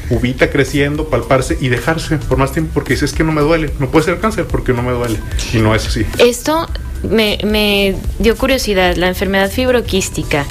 ubita 0.09 0.49
creciendo, 0.49 1.09
palparse 1.09 1.57
y 1.59 1.69
dejarse 1.69 2.17
por 2.17 2.37
más 2.37 2.51
tiempo 2.51 2.71
porque 2.75 2.93
dices 2.93 3.13
que 3.13 3.23
no 3.23 3.31
me 3.31 3.41
duele. 3.41 3.71
No 3.79 3.89
puede 3.89 4.05
ser 4.05 4.19
cáncer 4.19 4.45
porque 4.45 4.73
no 4.73 4.83
me 4.83 4.91
duele. 4.91 5.19
Y 5.53 5.57
no 5.57 5.73
es 5.73 5.87
así. 5.87 6.05
Esto 6.19 6.67
me, 7.03 7.37
me, 7.43 7.95
dio 8.19 8.35
curiosidad, 8.35 8.95
la 8.95 9.07
enfermedad 9.07 9.49
fibroquística 9.49 10.45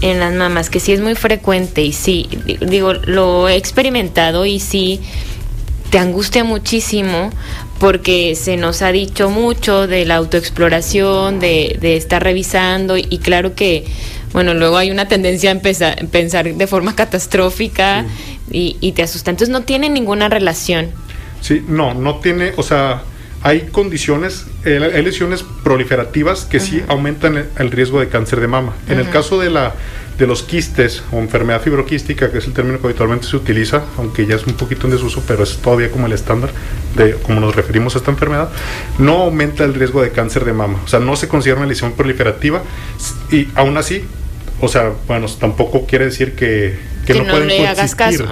en 0.00 0.20
las 0.20 0.34
mamas, 0.34 0.70
que 0.70 0.80
sí 0.80 0.92
es 0.92 1.00
muy 1.00 1.14
frecuente 1.14 1.82
y 1.82 1.92
sí, 1.92 2.28
digo, 2.60 2.92
lo 2.94 3.48
he 3.48 3.56
experimentado 3.56 4.46
y 4.46 4.60
sí 4.60 5.00
te 5.90 5.98
angustia 5.98 6.44
muchísimo 6.44 7.30
porque 7.78 8.34
se 8.34 8.56
nos 8.56 8.82
ha 8.82 8.90
dicho 8.90 9.30
mucho 9.30 9.86
de 9.86 10.04
la 10.04 10.16
autoexploración, 10.16 11.40
de, 11.40 11.78
de 11.80 11.96
estar 11.96 12.22
revisando 12.22 12.96
y, 12.96 13.18
claro 13.18 13.54
que, 13.54 13.84
bueno, 14.32 14.54
luego 14.54 14.78
hay 14.78 14.90
una 14.90 15.08
tendencia 15.08 15.50
a 15.50 15.52
empezar, 15.52 16.06
pensar 16.08 16.52
de 16.52 16.66
forma 16.66 16.96
catastrófica 16.96 18.04
y, 18.50 18.76
y 18.80 18.92
te 18.92 19.02
asusta. 19.02 19.30
Entonces 19.30 19.52
no 19.52 19.62
tiene 19.62 19.90
ninguna 19.90 20.28
relación. 20.28 20.90
Sí, 21.40 21.62
no, 21.68 21.94
no 21.94 22.16
tiene, 22.16 22.52
o 22.56 22.62
sea 22.62 23.02
hay 23.46 23.68
condiciones, 23.70 24.44
eh, 24.64 24.90
hay 24.92 25.02
lesiones 25.04 25.44
proliferativas 25.62 26.46
que 26.46 26.58
sí 26.58 26.82
aumentan 26.88 27.46
el, 27.56 27.70
riesgo 27.70 28.00
de 28.00 28.08
cáncer 28.08 28.40
de 28.40 28.48
mama. 28.48 28.74
En 28.88 28.98
el 28.98 29.08
caso 29.08 29.38
de 29.38 29.50
la 29.50 29.72
de 30.18 30.26
los 30.26 30.42
quistes 30.42 31.04
o 31.12 31.18
enfermedad 31.18 31.62
fibroquística, 31.62 32.32
que 32.32 32.38
es 32.38 32.46
el 32.46 32.54
término 32.54 32.80
que 32.80 32.88
habitualmente 32.88 33.28
se 33.28 33.36
utiliza, 33.36 33.84
aunque 33.98 34.26
ya 34.26 34.34
es 34.34 34.48
un 34.48 34.54
poquito 34.54 34.88
en 34.88 34.94
desuso, 34.94 35.22
pero 35.28 35.44
es 35.44 35.58
todavía 35.58 35.92
como 35.92 36.06
el 36.06 36.12
estándar 36.12 36.50
de 36.96 37.12
cómo 37.22 37.38
nos 37.38 37.54
referimos 37.54 37.94
a 37.94 37.98
esta 37.98 38.10
enfermedad, 38.10 38.50
no 38.98 39.18
aumenta 39.18 39.62
el 39.62 39.74
riesgo 39.74 40.02
de 40.02 40.10
cáncer 40.10 40.44
de 40.44 40.52
mama. 40.52 40.80
O 40.84 40.88
sea, 40.88 40.98
no 40.98 41.14
se 41.14 41.28
considera 41.28 41.60
una 41.60 41.68
lesión 41.68 41.92
proliferativa 41.92 42.62
y 43.30 43.46
aún 43.54 43.76
así, 43.76 44.04
o 44.60 44.66
sea, 44.66 44.90
bueno, 45.06 45.28
tampoco 45.38 45.86
quiere 45.86 46.06
decir 46.06 46.34
que 46.34 46.76
que, 47.06 47.14
no, 47.14 47.24
pueden 47.24 47.48
le 47.48 47.66
hagas 47.66 47.94
caso. 47.94 48.26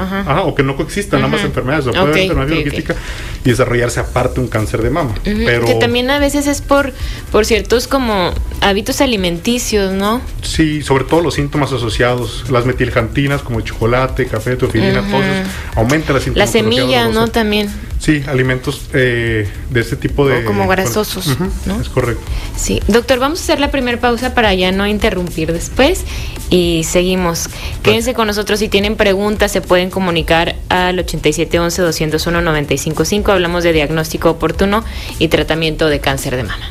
o 0.44 0.54
que 0.54 0.62
no 0.62 0.76
coexistan 0.76 1.22
ambas 1.22 1.42
enfermedades. 1.42 1.86
O 1.86 1.90
puede 1.90 2.02
haber 2.02 2.18
enfermedad 2.18 2.96
y 3.44 3.48
desarrollarse 3.48 4.00
aparte 4.00 4.40
un 4.40 4.48
cáncer 4.48 4.82
de 4.82 4.90
mama. 4.90 5.14
Pero 5.22 5.64
que 5.64 5.74
también 5.74 6.10
a 6.10 6.18
veces 6.18 6.46
es 6.46 6.60
por, 6.60 6.92
por 7.30 7.46
ciertos 7.46 7.86
como 7.86 8.32
hábitos 8.60 9.00
alimenticios, 9.00 9.92
¿no? 9.92 10.20
Sí, 10.42 10.82
sobre 10.82 11.04
todo 11.04 11.20
los 11.20 11.34
síntomas 11.34 11.72
asociados, 11.72 12.50
las 12.50 12.66
metiljantinas 12.66 13.42
como 13.42 13.58
el 13.58 13.64
chocolate, 13.64 14.26
café, 14.26 14.56
teofilina, 14.56 15.02
todo 15.08 15.22
eso 15.22 15.50
aumenta 15.76 16.12
la 16.12 16.20
La 16.34 16.46
semilla, 16.46 17.08
¿no? 17.08 17.28
También. 17.28 17.70
Sí, 17.98 18.22
alimentos 18.26 18.82
eh, 18.92 19.48
de 19.70 19.80
este 19.80 19.96
tipo 19.96 20.28
de... 20.28 20.44
como 20.44 20.68
grasosos, 20.68 21.38
¿no? 21.64 21.80
Es 21.80 21.88
correcto. 21.88 22.22
Sí. 22.54 22.82
Doctor, 22.86 23.18
vamos 23.18 23.40
a 23.40 23.42
hacer 23.44 23.60
la 23.60 23.70
primera 23.70 23.98
pausa 23.98 24.34
para 24.34 24.52
ya 24.52 24.72
no 24.72 24.86
interrumpir 24.86 25.52
después 25.52 26.04
y 26.50 26.82
seguimos. 26.84 27.48
Quédense 27.82 28.12
con 28.12 28.26
nosotros. 28.26 28.60
Si 28.64 28.71
tienen 28.71 28.97
preguntas, 28.97 29.52
se 29.52 29.61
pueden 29.61 29.90
comunicar 29.90 30.56
al 30.71 30.97
8711-201-955. 31.04 33.30
Hablamos 33.30 33.62
de 33.62 33.75
diagnóstico 33.75 34.30
oportuno 34.30 34.83
y 35.18 35.28
tratamiento 35.28 35.88
de 35.88 36.00
cáncer 36.00 36.35
de 36.35 36.44
mama. 36.44 36.71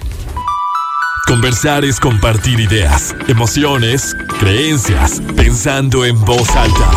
Conversar 1.28 1.86
es 1.86 2.00
compartir 2.00 2.60
ideas, 2.60 3.16
emociones, 3.28 4.16
creencias, 4.40 5.22
pensando 5.36 6.04
en 6.04 6.20
voz 6.26 6.50
alta. 6.56 6.90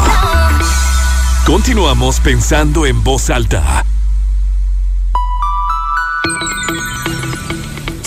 Continuamos 1.45 2.19
pensando 2.21 2.87
en 2.87 3.05
voz 3.05 3.29
alta 3.29 3.85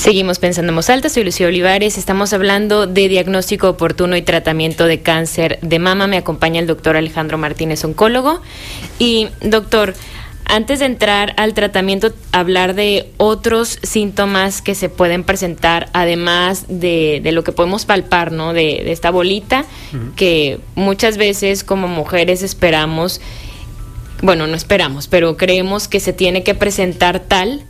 Seguimos 0.10 0.40
pensando 0.40 0.72
en 0.72 0.76
voz 0.76 0.90
alta, 0.90 1.08
soy 1.08 1.24
Lucía 1.24 1.46
Olivares, 1.46 1.96
estamos 2.00 2.34
hablando 2.34 2.88
de 2.88 3.08
diagnóstico 3.10 3.70
oportuno 3.70 4.18
y 4.18 4.24
tratamiento 4.24 4.88
de 4.88 5.02
cáncer 5.02 5.60
de 5.62 5.78
mama. 5.78 6.08
Me 6.08 6.18
acompaña 6.18 6.60
el 6.60 6.66
doctor 6.66 6.98
Alejandro 6.98 7.38
Martínez, 7.38 7.86
oncólogo. 7.86 8.42
Y 8.98 9.28
doctor, 9.42 9.94
antes 10.46 10.80
de 10.80 10.86
entrar 10.86 11.36
al 11.38 11.54
tratamiento, 11.54 12.12
hablar 12.32 12.74
de 12.74 13.12
otros 13.18 13.78
síntomas 13.84 14.64
que 14.64 14.74
se 14.74 14.90
pueden 14.90 15.24
presentar, 15.24 15.92
además 15.94 16.66
de, 16.70 17.22
lo 17.32 17.44
que 17.44 17.52
podemos 17.52 17.86
palpar, 17.86 18.32
¿no? 18.32 18.54
De, 18.54 18.92
esta 18.92 19.12
bolita, 19.12 19.66
que 20.16 20.60
muchas 20.74 21.18
veces 21.18 21.64
como 21.64 21.88
mujeres 21.88 22.42
esperamos, 22.42 23.22
bueno, 24.24 24.48
no 24.48 24.56
esperamos, 24.56 25.08
pero 25.08 25.38
creemos 25.38 25.88
que 25.88 26.00
se 26.00 26.14
tiene 26.14 26.42
que 26.42 26.56
presentar 26.56 27.20
tal 27.20 27.62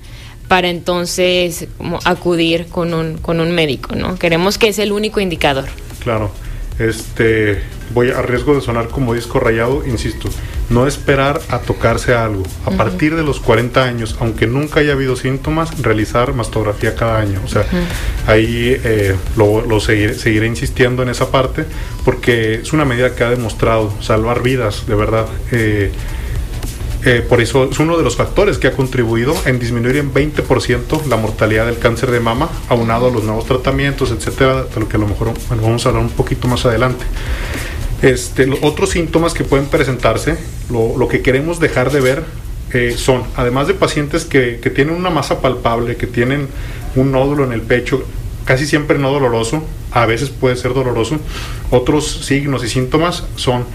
para 0.49 0.67
entonces 0.67 1.67
acudir 2.03 2.65
con 2.67 2.93
un, 2.93 3.19
con 3.19 3.39
un 3.39 3.51
médico, 3.51 3.95
¿no? 3.95 4.17
Queremos 4.17 4.57
que 4.57 4.69
es 4.69 4.79
el 4.79 4.91
único 4.91 5.21
indicador. 5.21 5.65
Claro. 6.03 6.31
Este, 6.79 7.61
voy 7.93 8.09
a 8.09 8.21
riesgo 8.21 8.55
de 8.55 8.61
sonar 8.61 8.87
como 8.87 9.13
disco 9.13 9.39
rayado, 9.39 9.85
insisto, 9.85 10.27
no 10.69 10.87
esperar 10.87 11.39
a 11.49 11.59
tocarse 11.59 12.15
algo. 12.15 12.43
A 12.65 12.71
partir 12.71 13.15
de 13.15 13.23
los 13.23 13.39
40 13.39 13.83
años, 13.83 14.15
aunque 14.19 14.47
nunca 14.47 14.79
haya 14.79 14.93
habido 14.93 15.15
síntomas, 15.15 15.81
realizar 15.83 16.33
mastografía 16.33 16.95
cada 16.95 17.19
año. 17.19 17.41
O 17.45 17.47
sea, 17.47 17.65
ahí 18.25 18.75
eh, 18.83 19.15
lo, 19.35 19.79
seguiré, 19.79 20.15
seguiré, 20.15 20.47
insistiendo 20.47 21.03
en 21.03 21.09
esa 21.09 21.29
parte 21.29 21.65
porque 22.03 22.55
es 22.55 22.73
una 22.73 22.85
medida 22.85 23.13
que 23.13 23.23
ha 23.23 23.29
demostrado 23.29 23.93
salvar 24.01 24.41
vidas, 24.41 24.87
de 24.87 24.95
verdad. 24.95 25.27
Eh, 25.51 25.91
eh, 27.05 27.25
por 27.27 27.39
eso 27.39 27.69
es 27.71 27.79
uno 27.79 27.97
de 27.97 28.03
los 28.03 28.17
factores 28.17 28.57
que 28.57 28.67
ha 28.67 28.73
contribuido 28.73 29.33
en 29.45 29.57
disminuir 29.57 29.95
en 29.97 30.13
20% 30.13 31.05
la 31.05 31.15
mortalidad 31.15 31.65
del 31.65 31.79
cáncer 31.79 32.11
de 32.11 32.19
mama, 32.19 32.49
aunado 32.67 33.07
a 33.07 33.11
los 33.11 33.23
nuevos 33.23 33.45
tratamientos, 33.45 34.11
etcétera, 34.11 34.63
de 34.63 34.79
lo 34.79 34.89
que 34.89 34.97
a 34.97 34.99
lo 34.99 35.07
mejor 35.07 35.33
vamos 35.49 35.85
a 35.85 35.89
hablar 35.89 36.03
un 36.03 36.09
poquito 36.09 36.49
más 36.49 36.65
adelante. 36.65 37.05
Este, 38.01 38.49
otros 38.61 38.91
síntomas 38.91 39.33
que 39.33 39.45
pueden 39.45 39.67
presentarse, 39.67 40.37
lo, 40.69 41.07
que 41.07 41.21
queremos 41.21 41.59
dejar 41.59 41.91
de 41.91 42.01
ver 42.01 42.23
eh, 42.73 42.95
son, 42.97 43.23
además 43.35 43.67
de 43.67 43.73
pacientes 43.73 44.25
que, 44.25 44.57
tienen 44.73 44.93
una 44.93 45.09
masa 45.09 45.41
palpable, 45.41 45.95
que 45.95 46.07
tienen 46.07 46.47
un 46.95 47.11
nódulo 47.13 47.45
en 47.45 47.53
el 47.53 47.61
pecho, 47.61 48.03
casi 48.43 48.65
siempre 48.65 48.97
no 48.99 49.11
doloroso, 49.11 49.63
a 49.91 50.05
veces 50.05 50.29
puede 50.29 50.57
ser 50.57 50.73
doloroso, 50.73 51.17
otros 51.71 52.25
signos 52.25 52.63
y 52.63 52.69
síntomas 52.69 53.23
son 53.35 53.65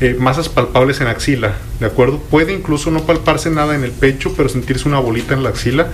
eh, 0.00 0.16
masas 0.18 0.48
palpables 0.48 1.02
en 1.02 1.08
axila, 1.08 1.56
¿de 1.78 1.84
acuerdo? 1.84 2.18
Puede 2.18 2.54
incluso 2.54 2.90
no 2.90 3.04
palparse 3.04 3.50
nada 3.50 3.74
en 3.74 3.84
el 3.84 3.90
pecho, 3.90 4.32
pero 4.34 4.48
sentirse 4.48 4.88
una 4.88 4.98
bolita 4.98 5.34
en 5.34 5.42
la 5.42 5.50
axila. 5.50 5.88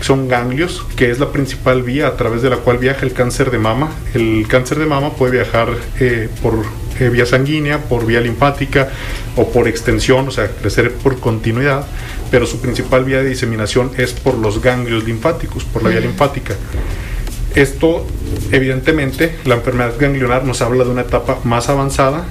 Son 0.00 0.28
ganglios, 0.28 0.84
que 0.94 1.10
es 1.10 1.18
la 1.18 1.32
principal 1.32 1.82
vía 1.82 2.06
a 2.06 2.16
través 2.18 2.42
de 2.42 2.50
la 2.50 2.56
cual 2.56 2.76
viaja 2.76 3.06
el 3.06 3.14
cáncer 3.14 3.50
de 3.50 3.58
mama. 3.58 3.90
El 4.12 4.46
cáncer 4.46 4.78
de 4.78 4.84
mama 4.84 5.14
puede 5.14 5.32
viajar 5.32 5.68
eh, 5.98 6.28
por 6.42 6.66
eh, 7.00 7.08
vía 7.08 7.24
sanguínea, 7.24 7.78
por 7.78 8.04
vía 8.04 8.20
linfática 8.20 8.90
o 9.36 9.50
por 9.50 9.68
extensión, 9.68 10.28
o 10.28 10.30
sea, 10.30 10.48
crecer 10.48 10.92
por 10.92 11.18
continuidad, 11.18 11.86
pero 12.30 12.44
su 12.44 12.60
principal 12.60 13.04
vía 13.04 13.22
de 13.22 13.28
diseminación 13.30 13.90
es 13.96 14.12
por 14.12 14.36
los 14.36 14.60
ganglios 14.60 15.04
linfáticos, 15.04 15.64
por 15.64 15.82
la 15.82 15.88
vía 15.88 16.00
linfática. 16.00 16.54
Esto, 17.54 18.06
evidentemente, 18.52 19.38
la 19.46 19.54
enfermedad 19.54 19.94
ganglionar 19.98 20.44
nos 20.44 20.60
habla 20.60 20.84
de 20.84 20.90
una 20.90 21.00
etapa 21.00 21.38
más 21.44 21.70
avanzada 21.70 22.26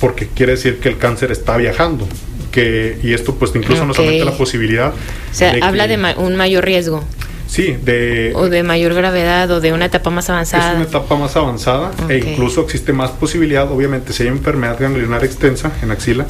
porque 0.00 0.28
quiere 0.28 0.52
decir 0.52 0.78
que 0.78 0.88
el 0.88 0.98
cáncer 0.98 1.32
está 1.32 1.56
viajando. 1.56 2.06
Que, 2.50 2.98
y 3.02 3.12
esto 3.12 3.34
pues 3.34 3.52
incluso 3.54 3.84
nos 3.84 3.98
aumenta 3.98 4.24
la 4.24 4.36
posibilidad. 4.36 4.90
O 4.90 5.34
sea, 5.34 5.54
habla 5.62 5.86
de 5.86 6.14
un 6.16 6.36
mayor 6.36 6.64
riesgo. 6.64 7.04
Sí, 7.46 7.76
de... 7.82 8.32
O 8.34 8.48
de 8.48 8.62
mayor 8.62 8.92
gravedad 8.94 9.50
o 9.50 9.60
de 9.60 9.72
una 9.72 9.86
etapa 9.86 10.10
más 10.10 10.28
avanzada. 10.30 10.70
Es 10.70 10.76
una 10.76 10.84
etapa 10.84 11.16
más 11.16 11.36
avanzada 11.36 11.92
e 12.08 12.18
incluso 12.18 12.62
existe 12.62 12.92
más 12.92 13.10
posibilidad, 13.12 13.70
obviamente, 13.70 14.12
si 14.12 14.24
hay 14.24 14.28
enfermedad 14.28 14.76
ganglionar 14.80 15.24
extensa 15.24 15.70
en 15.82 15.90
axila, 15.90 16.26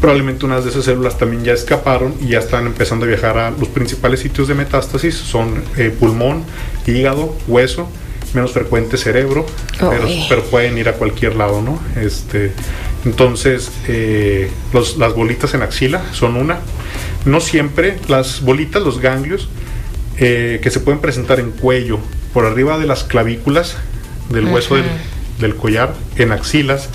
probablemente 0.00 0.44
unas 0.44 0.64
de 0.64 0.70
esas 0.70 0.84
células 0.84 1.18
también 1.18 1.44
ya 1.44 1.52
escaparon 1.52 2.14
y 2.20 2.28
ya 2.28 2.40
están 2.40 2.66
empezando 2.66 3.06
a 3.06 3.08
viajar 3.08 3.38
a 3.38 3.50
los 3.50 3.68
principales 3.68 4.20
sitios 4.20 4.48
de 4.48 4.54
metástasis, 4.54 5.14
son 5.14 5.62
eh, 5.76 5.94
pulmón, 5.98 6.42
hígado, 6.86 7.34
hueso, 7.46 7.88
menos 8.34 8.52
frecuente 8.52 8.96
cerebro, 8.96 9.46
pero, 9.78 10.06
pero, 10.28 10.42
pueden 10.44 10.76
ir 10.78 10.88
a 10.88 10.94
cualquier 10.94 11.36
lado, 11.36 11.62
¿no? 11.62 11.80
Este, 12.00 12.52
entonces, 13.06 13.70
eh, 13.86 14.50
las 14.98 15.14
bolitas 15.14 15.54
en 15.54 15.62
axila 15.62 16.02
son 16.12 16.34
una. 16.34 16.58
No 17.24 17.40
siempre, 17.40 17.98
las 18.08 18.40
bolitas, 18.40 18.82
los 18.82 19.00
ganglios, 19.00 19.48
eh, 20.18 20.58
que 20.60 20.70
se 20.72 20.80
pueden 20.80 21.00
presentar 21.00 21.38
en 21.38 21.52
cuello, 21.52 22.00
por 22.34 22.46
arriba 22.46 22.78
de 22.78 22.86
las 22.86 23.04
clavículas, 23.04 23.76
del 24.28 24.46
hueso 24.46 24.76
del, 25.38 25.54
collar, 25.54 25.94
en 26.16 26.32
axilas 26.32 26.88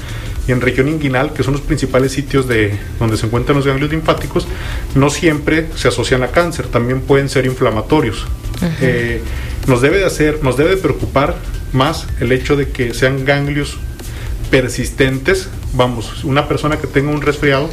y 0.50 0.52
en 0.52 0.60
región 0.60 0.90
inguinal, 0.90 1.32
que 1.32 1.44
son 1.44 1.54
los 1.54 1.62
principales 1.62 2.12
sitios 2.12 2.46
de 2.46 2.78
donde 3.00 3.16
se 3.16 3.28
encuentran 3.28 3.56
los 3.56 3.66
ganglios 3.66 3.90
linfáticos, 3.92 4.48
no 4.96 5.10
siempre 5.10 5.68
se 5.76 5.88
asocian 5.88 6.24
a 6.24 6.28
cáncer, 6.28 6.68
también 6.68 7.00
pueden 7.00 7.30
ser 7.30 7.46
inflamatorios. 7.46 8.28
Eh, 8.82 9.22
nos 9.66 9.82
debe 9.82 10.00
de 10.00 10.06
hacer, 10.06 10.44
nos 10.44 10.58
debe 10.58 10.72
de 10.72 10.78
preocupar 10.78 11.38
más 11.72 12.06
el 12.20 12.34
hecho 12.34 12.58
de 12.58 12.70
que 12.70 12.94
sean 12.94 13.24
ganglios 13.24 13.78
persistentes, 14.50 15.48
vamos, 15.74 16.24
una 16.24 16.48
persona 16.48 16.78
que 16.78 16.88
tenga 16.88 17.12
un 17.12 17.22
resfriado 17.22 17.70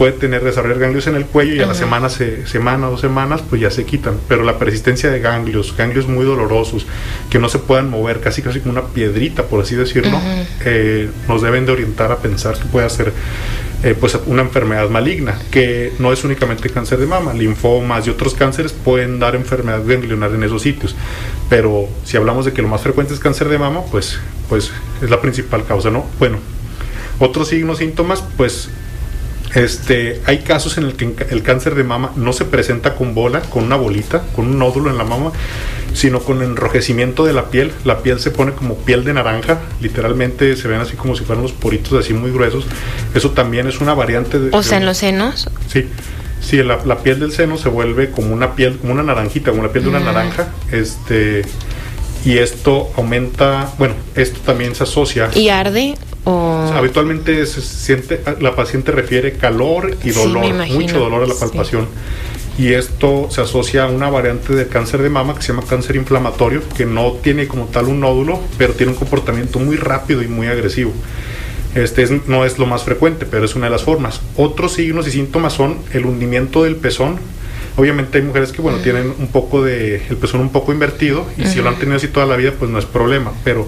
puede 0.00 0.12
tener 0.12 0.42
desarrollar 0.42 0.78
ganglios 0.78 1.06
en 1.08 1.14
el 1.14 1.26
cuello 1.26 1.54
y 1.56 1.60
a 1.60 1.66
la 1.66 1.74
semana, 1.74 2.08
se, 2.08 2.46
semana 2.46 2.88
o 2.88 2.92
dos 2.92 3.02
semanas, 3.02 3.42
pues 3.46 3.60
ya 3.60 3.70
se 3.70 3.84
quitan. 3.84 4.14
Pero 4.28 4.44
la 4.44 4.58
persistencia 4.58 5.10
de 5.10 5.20
ganglios, 5.20 5.76
ganglios 5.76 6.08
muy 6.08 6.24
dolorosos, 6.24 6.86
que 7.28 7.38
no 7.38 7.50
se 7.50 7.58
puedan 7.58 7.90
mover, 7.90 8.20
casi 8.20 8.40
casi 8.40 8.60
como 8.60 8.72
una 8.72 8.86
piedrita, 8.86 9.42
por 9.42 9.60
así 9.60 9.74
decirlo, 9.74 10.18
eh, 10.64 11.10
nos 11.28 11.42
deben 11.42 11.66
de 11.66 11.72
orientar 11.72 12.10
a 12.12 12.16
pensar 12.16 12.58
que 12.58 12.64
puede 12.64 12.88
ser 12.88 13.12
eh, 13.82 13.94
pues 13.98 14.18
una 14.24 14.40
enfermedad 14.40 14.88
maligna, 14.88 15.38
que 15.50 15.92
no 15.98 16.14
es 16.14 16.24
únicamente 16.24 16.70
cáncer 16.70 16.98
de 16.98 17.04
mama, 17.04 17.34
linfomas 17.34 18.06
y 18.06 18.10
otros 18.10 18.32
cánceres 18.32 18.72
pueden 18.72 19.18
dar 19.18 19.34
enfermedad 19.34 19.82
ganglionar 19.84 20.32
en 20.32 20.44
esos 20.44 20.62
sitios. 20.62 20.96
Pero 21.50 21.90
si 22.04 22.16
hablamos 22.16 22.46
de 22.46 22.54
que 22.54 22.62
lo 22.62 22.68
más 22.68 22.80
frecuente 22.80 23.12
es 23.12 23.20
cáncer 23.20 23.50
de 23.50 23.58
mama, 23.58 23.82
pues, 23.90 24.18
pues 24.48 24.72
es 25.02 25.10
la 25.10 25.20
principal 25.20 25.66
causa, 25.66 25.90
¿no? 25.90 26.06
Bueno, 26.18 26.38
otros 27.20 27.48
signos, 27.48 27.78
síntomas, 27.78 28.24
pues 28.36 28.68
este, 29.54 30.20
hay 30.26 30.38
casos 30.38 30.78
en 30.78 30.84
el 30.84 30.94
que 30.94 31.14
el 31.30 31.42
cáncer 31.42 31.74
de 31.74 31.82
mama 31.84 32.12
no 32.16 32.32
se 32.32 32.44
presenta 32.44 32.94
con 32.94 33.14
bola, 33.14 33.40
con 33.40 33.64
una 33.64 33.76
bolita, 33.76 34.22
con 34.34 34.46
un 34.46 34.58
nódulo 34.58 34.90
en 34.90 34.98
la 34.98 35.04
mama, 35.04 35.32
sino 35.92 36.20
con 36.20 36.42
enrojecimiento 36.42 37.24
de 37.24 37.32
la 37.32 37.50
piel. 37.50 37.72
La 37.84 37.98
piel 37.98 38.20
se 38.20 38.30
pone 38.30 38.52
como 38.52 38.76
piel 38.76 39.04
de 39.04 39.12
naranja, 39.12 39.60
literalmente 39.80 40.56
se 40.56 40.68
ven 40.68 40.80
así 40.80 40.96
como 40.96 41.16
si 41.16 41.24
fueran 41.24 41.42
los 41.42 41.52
poritos 41.52 41.92
así 41.98 42.14
muy 42.14 42.30
gruesos. 42.30 42.64
Eso 43.14 43.30
también 43.30 43.66
es 43.66 43.80
una 43.80 43.94
variante 43.94 44.38
de... 44.38 44.56
O 44.56 44.62
sea, 44.62 44.78
en 44.78 44.86
los 44.86 44.98
senos. 44.98 45.48
Sí. 45.68 45.86
Sí, 46.40 46.56
la, 46.62 46.78
piel 47.02 47.20
del 47.20 47.32
seno 47.32 47.58
se 47.58 47.68
vuelve 47.68 48.10
como 48.10 48.32
una 48.32 48.54
piel, 48.54 48.78
como 48.78 48.94
una 48.94 49.02
naranjita, 49.02 49.50
como 49.50 49.62
la 49.62 49.72
piel 49.72 49.84
de 49.84 49.90
una 49.90 50.00
naranja. 50.00 50.48
Este, 50.72 51.42
y 52.24 52.38
esto 52.38 52.90
aumenta, 52.96 53.72
bueno, 53.78 53.94
esto 54.14 54.40
también 54.44 54.74
se 54.74 54.84
asocia. 54.84 55.30
¿Y 55.34 55.48
arde? 55.48 55.94
habitualmente 56.26 57.44
se 57.46 57.60
siente, 57.62 58.20
la 58.40 58.54
paciente 58.54 58.92
refiere 58.92 59.32
calor 59.32 59.96
y 60.04 60.10
dolor, 60.10 60.54
mucho 60.68 60.98
dolor 60.98 61.24
a 61.24 61.26
la 61.26 61.34
palpación. 61.34 61.88
Y 62.58 62.74
esto 62.74 63.28
se 63.30 63.40
asocia 63.40 63.84
a 63.84 63.86
una 63.86 64.10
variante 64.10 64.54
del 64.54 64.68
cáncer 64.68 65.00
de 65.02 65.08
mama 65.08 65.34
que 65.34 65.42
se 65.42 65.48
llama 65.48 65.64
cáncer 65.66 65.96
inflamatorio, 65.96 66.62
que 66.76 66.84
no 66.84 67.12
tiene 67.12 67.48
como 67.48 67.64
tal 67.66 67.86
un 67.86 68.00
nódulo, 68.00 68.38
pero 68.58 68.74
tiene 68.74 68.92
un 68.92 68.98
comportamiento 68.98 69.58
muy 69.58 69.76
rápido 69.76 70.22
y 70.22 70.28
muy 70.28 70.46
agresivo. 70.46 70.92
Este 71.74 72.20
no 72.26 72.44
es 72.44 72.58
lo 72.58 72.66
más 72.66 72.82
frecuente, 72.82 73.24
pero 73.24 73.44
es 73.44 73.54
una 73.54 73.66
de 73.66 73.70
las 73.70 73.84
formas. 73.84 74.20
Otros 74.36 74.72
signos 74.72 75.06
y 75.06 75.12
síntomas 75.12 75.52
son 75.52 75.78
el 75.92 76.04
hundimiento 76.04 76.64
del 76.64 76.76
pezón. 76.76 77.18
Obviamente 77.80 78.18
hay 78.18 78.24
mujeres 78.24 78.52
que 78.52 78.60
bueno 78.60 78.76
tienen 78.80 79.14
un 79.18 79.28
poco 79.28 79.64
de 79.64 80.02
el 80.10 80.18
pezón 80.18 80.42
un 80.42 80.50
poco 80.50 80.70
invertido 80.70 81.24
y 81.38 81.46
si 81.46 81.62
lo 81.62 81.70
han 81.70 81.76
tenido 81.76 81.96
así 81.96 82.08
toda 82.08 82.26
la 82.26 82.36
vida 82.36 82.52
pues 82.58 82.70
no 82.70 82.78
es 82.78 82.84
problema, 82.84 83.32
pero 83.42 83.66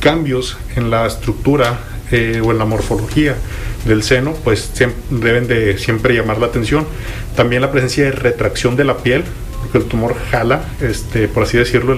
cambios 0.00 0.58
en 0.74 0.90
la 0.90 1.06
estructura 1.06 1.78
eh, 2.10 2.42
o 2.44 2.50
en 2.50 2.58
la 2.58 2.64
morfología 2.64 3.36
del 3.84 4.02
seno, 4.02 4.34
pues 4.42 4.72
deben 5.10 5.46
de 5.46 5.78
siempre 5.78 6.12
llamar 6.12 6.38
la 6.38 6.46
atención. 6.46 6.88
También 7.36 7.62
la 7.62 7.70
presencia 7.70 8.02
de 8.06 8.10
retracción 8.10 8.74
de 8.74 8.82
la 8.82 8.96
piel, 8.96 9.22
porque 9.60 9.78
el 9.78 9.84
tumor 9.84 10.16
jala, 10.32 10.64
este, 10.80 11.28
por 11.28 11.44
así 11.44 11.56
decirlo, 11.56 11.96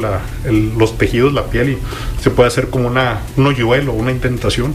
los 0.77 0.99
tejidos, 0.99 1.33
la 1.33 1.47
piel, 1.47 1.71
y 1.71 1.79
se 2.23 2.29
puede 2.29 2.49
hacer 2.49 2.69
como 2.69 2.89
una, 2.89 3.21
un 3.39 3.47
hoyuelo, 3.47 3.95
una 3.95 4.11
intentación. 4.11 4.75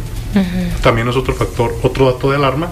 También 0.81 1.07
es 1.07 1.15
otro 1.15 1.35
factor, 1.35 1.75
otro 1.83 2.11
dato 2.11 2.31
de 2.31 2.37
alarma. 2.37 2.71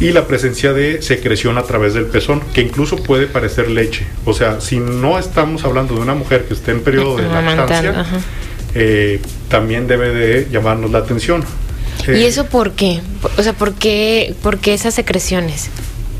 Y 0.00 0.12
la 0.12 0.26
presencia 0.26 0.72
de 0.72 1.00
secreción 1.00 1.58
a 1.58 1.62
través 1.62 1.94
del 1.94 2.06
pezón, 2.06 2.40
que 2.52 2.60
incluso 2.60 2.96
puede 2.96 3.26
parecer 3.26 3.70
leche. 3.70 4.06
O 4.24 4.32
sea, 4.32 4.60
si 4.60 4.78
no 4.78 5.18
estamos 5.18 5.64
hablando 5.64 5.94
de 5.94 6.00
una 6.00 6.14
mujer 6.14 6.44
que 6.44 6.54
esté 6.54 6.72
en 6.72 6.80
periodo 6.80 7.16
de 7.16 7.28
lactancia, 7.28 8.04
eh, 8.74 9.20
también 9.48 9.86
debe 9.86 10.10
de 10.10 10.48
llamarnos 10.50 10.90
la 10.90 10.98
atención. 10.98 11.44
¿Y 12.08 12.24
eso 12.24 12.46
por 12.46 12.72
qué? 12.72 13.00
O 13.36 13.42
sea, 13.42 13.52
¿por 13.52 13.74
qué, 13.74 14.34
por 14.42 14.58
qué 14.58 14.74
esas 14.74 14.94
secreciones? 14.94 15.70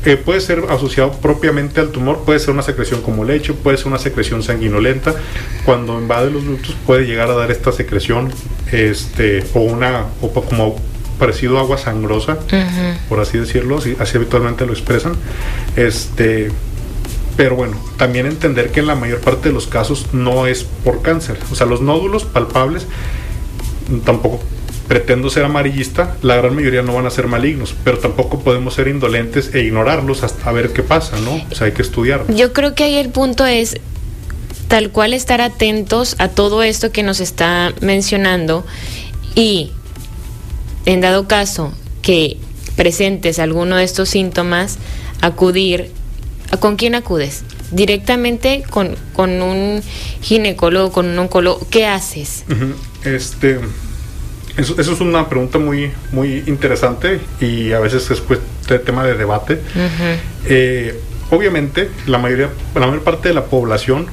Eh, 0.05 0.17
puede 0.17 0.41
ser 0.41 0.65
asociado 0.69 1.13
propiamente 1.13 1.79
al 1.79 1.89
tumor, 1.89 2.23
puede 2.25 2.37
ser 2.39 2.49
una 2.49 2.61
secreción 2.61 3.01
como 3.01 3.23
leche, 3.23 3.53
puede 3.53 3.77
ser 3.77 3.87
una 3.87 3.99
secreción 3.99 4.43
sanguinolenta. 4.43 5.15
Cuando 5.65 5.97
invade 5.97 6.29
los 6.29 6.45
ductos 6.45 6.75
puede 6.85 7.05
llegar 7.05 7.29
a 7.29 7.35
dar 7.35 7.51
esta 7.51 7.71
secreción, 7.71 8.31
este, 8.71 9.45
o 9.53 9.61
una, 9.61 10.07
o 10.21 10.29
como 10.33 10.75
parecido 11.19 11.57
a 11.57 11.61
agua 11.61 11.77
sangrosa, 11.77 12.37
por 13.09 13.19
así 13.19 13.37
decirlo, 13.37 13.77
así, 13.77 13.95
así, 13.99 14.17
habitualmente 14.17 14.65
lo 14.65 14.73
expresan. 14.73 15.13
Este, 15.75 16.51
pero 17.35 17.55
bueno, 17.55 17.77
también 17.97 18.25
entender 18.25 18.71
que 18.71 18.81
en 18.81 18.87
la 18.87 18.95
mayor 18.95 19.19
parte 19.19 19.49
de 19.49 19.53
los 19.53 19.67
casos 19.67 20.13
no 20.13 20.45
es 20.47 20.63
por 20.63 21.01
cáncer. 21.01 21.37
O 21.51 21.55
sea, 21.55 21.65
los 21.65 21.81
nódulos 21.81 22.25
palpables 22.25 22.85
tampoco 24.05 24.41
pretendo 24.87 25.29
ser 25.29 25.45
amarillista, 25.45 26.17
la 26.21 26.35
gran 26.35 26.55
mayoría 26.55 26.81
no 26.81 26.93
van 26.93 27.05
a 27.05 27.09
ser 27.09 27.27
malignos, 27.27 27.73
pero 27.83 27.99
tampoco 27.99 28.39
podemos 28.41 28.73
ser 28.73 28.87
indolentes 28.87 29.53
e 29.53 29.61
ignorarlos 29.61 30.23
hasta 30.23 30.51
ver 30.51 30.73
qué 30.73 30.83
pasa, 30.83 31.17
¿no? 31.21 31.41
O 31.51 31.55
sea, 31.55 31.67
hay 31.67 31.73
que 31.73 31.81
estudiar. 31.81 32.25
Yo 32.33 32.53
creo 32.53 32.75
que 32.75 32.83
ahí 32.83 32.95
el 32.95 33.09
punto 33.09 33.45
es 33.45 33.79
tal 34.67 34.91
cual 34.91 35.13
estar 35.13 35.41
atentos 35.41 36.15
a 36.19 36.27
todo 36.27 36.63
esto 36.63 36.91
que 36.91 37.03
nos 37.03 37.19
está 37.21 37.73
mencionando 37.81 38.65
y 39.35 39.71
en 40.85 41.01
dado 41.01 41.27
caso 41.27 41.73
que 42.01 42.37
presentes 42.75 43.39
alguno 43.39 43.77
de 43.77 43.83
estos 43.83 44.09
síntomas, 44.09 44.77
acudir, 45.21 45.91
¿con 46.59 46.75
quién 46.75 46.95
acudes? 46.95 47.43
Directamente 47.71 48.63
con, 48.69 48.95
con 49.13 49.41
un 49.41 49.81
ginecólogo, 50.21 50.91
con 50.91 51.07
un 51.07 51.19
oncólogo, 51.19 51.65
¿qué 51.69 51.85
haces? 51.85 52.43
Este, 53.03 53.59
eso, 54.57 54.79
es 54.79 55.01
una 55.01 55.29
pregunta 55.29 55.57
muy, 55.57 55.91
muy 56.11 56.43
interesante 56.45 57.19
y 57.39 57.71
a 57.71 57.79
veces 57.79 58.09
es 58.11 58.21
pues, 58.21 58.39
tema 58.85 59.03
de 59.03 59.15
debate. 59.15 59.59
Eh, 60.45 60.99
obviamente, 61.31 61.89
la 62.05 62.17
mayoría, 62.17 62.49
la 62.75 62.85
mayor 62.87 63.03
parte 63.03 63.29
de 63.29 63.35
la 63.35 63.45
población, 63.45 64.07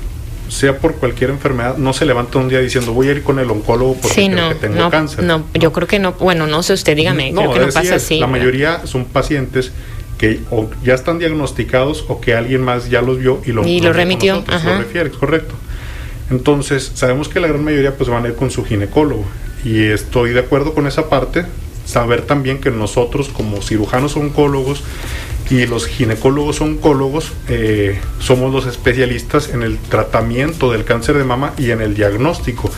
sea 0.50 0.78
por 0.78 0.96
cualquier 0.96 1.30
enfermedad, 1.30 1.76
no 1.76 1.92
se 1.92 2.04
levanta 2.04 2.38
un 2.38 2.48
día 2.48 2.58
diciendo 2.58 2.92
voy 2.92 3.08
a 3.08 3.12
ir 3.12 3.22
con 3.22 3.38
el 3.38 3.50
oncólogo 3.50 3.94
porque 3.94 4.36
tengo 4.60 4.90
cáncer. 4.90 5.24
No, 5.24 5.44
yo 5.54 5.72
creo 5.72 5.86
que 5.86 5.98
no. 5.98 6.12
Bueno, 6.12 6.46
no 6.46 6.62
sé 6.62 6.72
usted, 6.72 6.96
dígame. 6.96 7.32
creo 7.32 7.52
que 7.52 7.60
no 7.60 7.68
pasa 7.68 7.94
así. 7.94 8.18
La 8.18 8.26
mayoría 8.26 8.86
son 8.86 9.04
pacientes 9.04 9.72
que 10.18 10.40
ya 10.84 10.94
están 10.94 11.18
diagnosticados 11.18 12.04
o 12.08 12.20
que 12.20 12.34
alguien 12.34 12.60
más 12.60 12.90
ya 12.90 13.00
los 13.00 13.18
vio 13.18 13.40
y 13.46 13.52
lo, 13.52 13.66
y 13.66 13.80
lo 13.80 13.92
remitió. 13.92 14.44
Lo 14.46 14.78
refiere, 14.78 15.10
correcto. 15.10 15.54
Entonces, 16.30 16.92
sabemos 16.94 17.28
que 17.28 17.40
la 17.40 17.48
gran 17.48 17.64
mayoría 17.64 17.96
pues 17.96 18.10
van 18.10 18.24
a 18.24 18.28
ir 18.28 18.34
con 18.34 18.50
su 18.50 18.64
ginecólogo 18.64 19.24
y 19.64 19.84
estoy 19.84 20.32
de 20.32 20.40
acuerdo 20.40 20.74
con 20.74 20.86
esa 20.86 21.08
parte 21.08 21.44
saber 21.90 22.22
también 22.22 22.60
que 22.60 22.70
nosotros 22.70 23.28
como 23.28 23.60
cirujanos 23.62 24.16
oncólogos 24.16 24.82
y 25.50 25.66
los 25.66 25.86
ginecólogos 25.86 26.60
oncólogos 26.60 27.32
eh, 27.48 27.98
somos 28.20 28.52
los 28.52 28.66
especialistas 28.66 29.48
en 29.48 29.62
el 29.62 29.78
tratamiento 29.78 30.70
del 30.70 30.84
cáncer 30.84 31.18
de 31.18 31.24
mama 31.24 31.52
y 31.58 31.72
en 31.72 31.80
el 31.80 31.94
diagnóstico. 31.94 32.70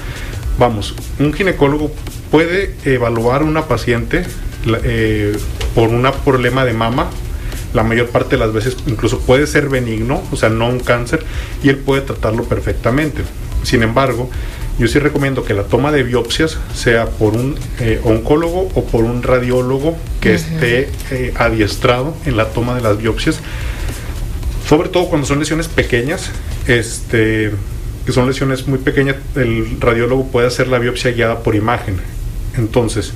Vamos, 0.58 0.94
un 1.18 1.32
ginecólogo 1.32 1.92
puede 2.30 2.74
evaluar 2.84 3.42
a 3.42 3.44
una 3.44 3.66
paciente 3.66 4.24
eh, 4.84 5.36
por 5.74 5.90
un 5.90 6.08
problema 6.24 6.64
de 6.64 6.72
mama, 6.72 7.10
la 7.74 7.82
mayor 7.82 8.08
parte 8.08 8.36
de 8.36 8.38
las 8.38 8.52
veces 8.52 8.76
incluso 8.86 9.20
puede 9.20 9.46
ser 9.46 9.68
benigno, 9.68 10.22
o 10.30 10.36
sea, 10.36 10.48
no 10.48 10.68
un 10.68 10.80
cáncer, 10.80 11.24
y 11.62 11.68
él 11.68 11.76
puede 11.76 12.02
tratarlo 12.02 12.44
perfectamente. 12.44 13.22
Sin 13.62 13.82
embargo, 13.82 14.30
yo 14.78 14.88
sí 14.88 14.98
recomiendo 14.98 15.44
que 15.44 15.54
la 15.54 15.64
toma 15.64 15.92
de 15.92 16.02
biopsias 16.02 16.58
sea 16.74 17.06
por 17.06 17.34
un 17.34 17.56
eh, 17.78 18.00
oncólogo 18.04 18.68
o 18.74 18.84
por 18.84 19.04
un 19.04 19.22
radiólogo 19.22 19.96
que 20.20 20.34
esté 20.34 20.88
eh, 21.10 21.34
adiestrado 21.36 22.16
en 22.24 22.36
la 22.36 22.46
toma 22.48 22.74
de 22.74 22.80
las 22.80 22.98
biopsias, 22.98 23.40
sobre 24.66 24.88
todo 24.88 25.08
cuando 25.08 25.26
son 25.26 25.38
lesiones 25.38 25.68
pequeñas, 25.68 26.30
este, 26.66 27.52
que 28.06 28.12
son 28.12 28.26
lesiones 28.26 28.66
muy 28.66 28.78
pequeñas, 28.78 29.16
el 29.36 29.80
radiólogo 29.80 30.28
puede 30.28 30.46
hacer 30.46 30.68
la 30.68 30.78
biopsia 30.78 31.12
guiada 31.12 31.40
por 31.40 31.54
imagen. 31.54 31.96
Entonces, 32.56 33.12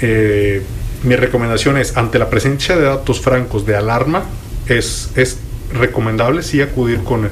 eh, 0.00 0.62
mi 1.02 1.16
recomendación 1.16 1.76
es, 1.76 1.96
ante 1.96 2.18
la 2.18 2.30
presencia 2.30 2.76
de 2.76 2.84
datos 2.84 3.20
francos 3.20 3.66
de 3.66 3.76
alarma, 3.76 4.24
es, 4.68 5.10
es 5.16 5.38
recomendable 5.72 6.42
sí 6.42 6.60
acudir 6.60 7.02
con 7.04 7.30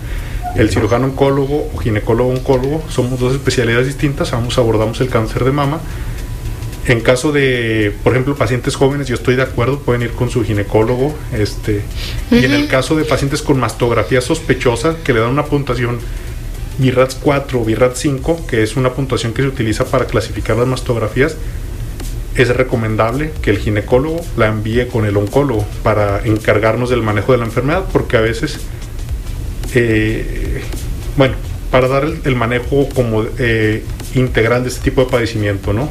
el 0.58 0.70
cirujano 0.70 1.06
oncólogo 1.06 1.68
o 1.74 1.78
ginecólogo 1.78 2.30
oncólogo. 2.30 2.82
Somos 2.88 3.18
dos 3.20 3.34
especialidades 3.34 3.86
distintas, 3.86 4.32
ambos 4.32 4.58
abordamos 4.58 5.00
el 5.00 5.08
cáncer 5.08 5.44
de 5.44 5.52
mama. 5.52 5.80
En 6.86 7.00
caso 7.00 7.32
de, 7.32 7.92
por 8.04 8.12
ejemplo, 8.12 8.36
pacientes 8.36 8.76
jóvenes, 8.76 9.08
yo 9.08 9.16
estoy 9.16 9.34
de 9.34 9.42
acuerdo, 9.42 9.80
pueden 9.80 10.02
ir 10.02 10.12
con 10.12 10.30
su 10.30 10.44
ginecólogo. 10.44 11.14
Este, 11.32 11.82
Y 12.30 12.44
en 12.44 12.52
el 12.52 12.68
caso 12.68 12.94
de 12.94 13.04
pacientes 13.04 13.42
con 13.42 13.58
mastografía 13.58 14.20
sospechosa, 14.20 14.96
que 15.02 15.12
le 15.12 15.20
dan 15.20 15.30
una 15.30 15.46
puntuación 15.46 15.98
BIRATS 16.78 17.16
4 17.16 17.60
o 17.60 17.64
BIRATS 17.64 17.98
5, 17.98 18.46
que 18.46 18.62
es 18.62 18.76
una 18.76 18.92
puntuación 18.92 19.32
que 19.32 19.42
se 19.42 19.48
utiliza 19.48 19.84
para 19.86 20.06
clasificar 20.06 20.56
las 20.56 20.68
mastografías, 20.68 21.36
es 22.36 22.48
recomendable 22.54 23.32
que 23.42 23.50
el 23.50 23.58
ginecólogo 23.58 24.20
la 24.36 24.46
envíe 24.48 24.86
con 24.88 25.06
el 25.06 25.16
oncólogo 25.16 25.64
para 25.82 26.20
encargarnos 26.24 26.90
del 26.90 27.02
manejo 27.02 27.32
de 27.32 27.38
la 27.38 27.46
enfermedad, 27.46 27.84
porque 27.92 28.16
a 28.16 28.20
veces, 28.20 28.60
eh, 29.74 30.62
bueno, 31.16 31.34
para 31.70 31.88
dar 31.88 32.04
el, 32.24 32.36
manejo 32.36 32.88
como 32.94 33.24
eh, 33.38 33.82
integral 34.14 34.62
de 34.62 34.68
este 34.68 34.82
tipo 34.82 35.04
de 35.04 35.10
padecimiento, 35.10 35.72
¿no? 35.72 35.88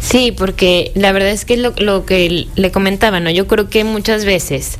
Sí, 0.00 0.32
porque 0.36 0.92
la 0.94 1.12
verdad 1.12 1.30
es 1.30 1.44
que 1.44 1.56
lo, 1.56 1.72
lo 1.78 2.06
que 2.06 2.46
le 2.54 2.70
comentaba, 2.70 3.20
¿no? 3.20 3.30
Yo 3.30 3.46
creo 3.46 3.68
que 3.68 3.84
muchas 3.84 4.24
veces, 4.24 4.78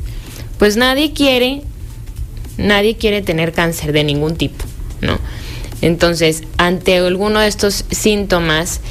pues 0.57 0.77
nadie 0.77 1.13
quiere, 1.13 1.61
nadie 2.57 2.95
quiere 2.95 3.21
tener 3.21 3.51
cáncer 3.51 3.91
de 3.91 4.03
ningún 4.03 4.35
tipo, 4.35 4.65
¿no? 5.01 5.19
Entonces, 5.81 6.43
ante 6.57 6.97
alguno 6.97 7.39
de 7.39 7.47
estos 7.47 7.85
síntomas, 7.91 8.81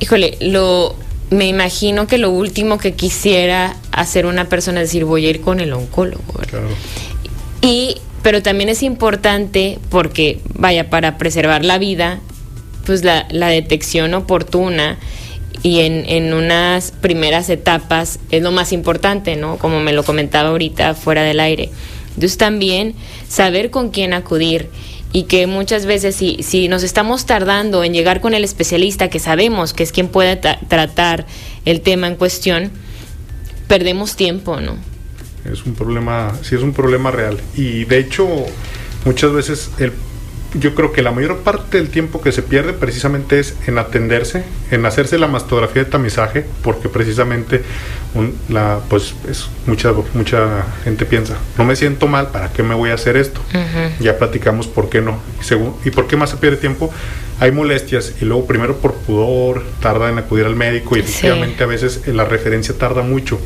híjole, 0.00 0.36
lo 0.40 0.96
me 1.30 1.46
imagino 1.46 2.06
que 2.06 2.18
lo 2.18 2.30
último 2.30 2.78
que 2.78 2.92
quisiera 2.94 3.76
hacer 3.92 4.26
una 4.26 4.48
persona 4.48 4.82
es 4.82 4.88
decir, 4.88 5.04
voy 5.04 5.26
a 5.26 5.30
ir 5.30 5.40
con 5.40 5.60
el 5.60 5.72
oncólogo. 5.72 6.40
Y, 7.62 7.98
pero 8.22 8.42
también 8.42 8.68
es 8.68 8.82
importante 8.82 9.78
porque, 9.88 10.40
vaya, 10.54 10.90
para 10.90 11.18
preservar 11.18 11.64
la 11.64 11.78
vida, 11.78 12.20
pues 12.84 13.04
la, 13.04 13.26
la 13.30 13.48
detección 13.48 14.14
oportuna 14.14 14.98
y 15.62 15.80
en, 15.80 16.04
en, 16.08 16.32
unas 16.32 16.90
primeras 16.90 17.50
etapas 17.50 18.18
es 18.30 18.42
lo 18.42 18.50
más 18.50 18.72
importante, 18.72 19.36
¿no? 19.36 19.58
Como 19.58 19.80
me 19.80 19.92
lo 19.92 20.04
comentaba 20.04 20.50
ahorita 20.50 20.94
fuera 20.94 21.22
del 21.22 21.40
aire. 21.40 21.70
Entonces 22.14 22.38
también 22.38 22.94
saber 23.28 23.70
con 23.70 23.90
quién 23.90 24.12
acudir 24.12 24.68
y 25.12 25.24
que 25.24 25.46
muchas 25.46 25.86
veces 25.86 26.14
si, 26.14 26.42
si 26.42 26.68
nos 26.68 26.82
estamos 26.82 27.26
tardando 27.26 27.84
en 27.84 27.92
llegar 27.92 28.20
con 28.20 28.34
el 28.34 28.44
especialista 28.44 29.08
que 29.08 29.18
sabemos 29.18 29.72
que 29.72 29.82
es 29.82 29.92
quien 29.92 30.08
puede 30.08 30.36
tratar 30.36 31.26
el 31.64 31.80
tema 31.80 32.06
en 32.06 32.16
cuestión, 32.16 32.70
perdemos 33.66 34.16
tiempo, 34.16 34.60
¿no? 34.60 34.89
Es 35.44 35.64
un 35.64 35.74
problema, 35.74 36.32
sí 36.42 36.54
es 36.54 36.62
un 36.62 36.72
problema 36.72 37.10
real. 37.10 37.40
Y 37.54 37.84
de 37.84 37.98
hecho, 37.98 38.28
muchas 39.04 39.32
veces 39.32 39.70
el 39.78 39.92
yo 40.54 40.74
creo 40.74 40.92
que 40.92 41.02
la 41.02 41.12
mayor 41.12 41.38
parte 41.38 41.78
del 41.78 41.90
tiempo 41.90 42.20
que 42.20 42.32
se 42.32 42.42
pierde 42.42 42.72
precisamente 42.72 43.38
es 43.38 43.54
en 43.66 43.78
atenderse, 43.78 44.44
en 44.70 44.84
hacerse 44.84 45.18
la 45.18 45.28
mastografía 45.28 45.84
de 45.84 45.90
tamizaje, 45.90 46.44
porque 46.62 46.88
precisamente 46.88 47.62
la, 48.48 48.80
pues 48.88 49.14
es 49.28 49.48
mucha, 49.66 49.92
mucha 50.14 50.64
gente 50.82 51.04
piensa, 51.04 51.36
no 51.56 51.64
me 51.64 51.76
siento 51.76 52.08
mal, 52.08 52.28
¿para 52.28 52.52
qué 52.52 52.62
me 52.62 52.74
voy 52.74 52.90
a 52.90 52.94
hacer 52.94 53.16
esto? 53.16 53.40
Ya 54.00 54.18
platicamos 54.18 54.66
por 54.66 54.88
qué 54.88 55.00
no. 55.00 55.20
Y, 55.40 55.44
según, 55.44 55.76
¿Y 55.84 55.90
por 55.90 56.06
qué 56.06 56.16
más 56.16 56.30
se 56.30 56.36
pierde 56.36 56.56
tiempo? 56.56 56.92
Hay 57.38 57.52
molestias 57.52 58.14
y 58.20 58.24
luego 58.24 58.46
primero 58.46 58.76
por 58.78 58.94
pudor, 58.94 59.64
tarda 59.80 60.10
en 60.10 60.18
acudir 60.18 60.46
al 60.46 60.56
médico 60.56 60.96
y 60.96 61.00
efectivamente 61.00 61.62
a 61.62 61.66
veces 61.66 62.06
la 62.08 62.24
referencia 62.24 62.76
tarda 62.76 63.02
mucho, 63.02 63.40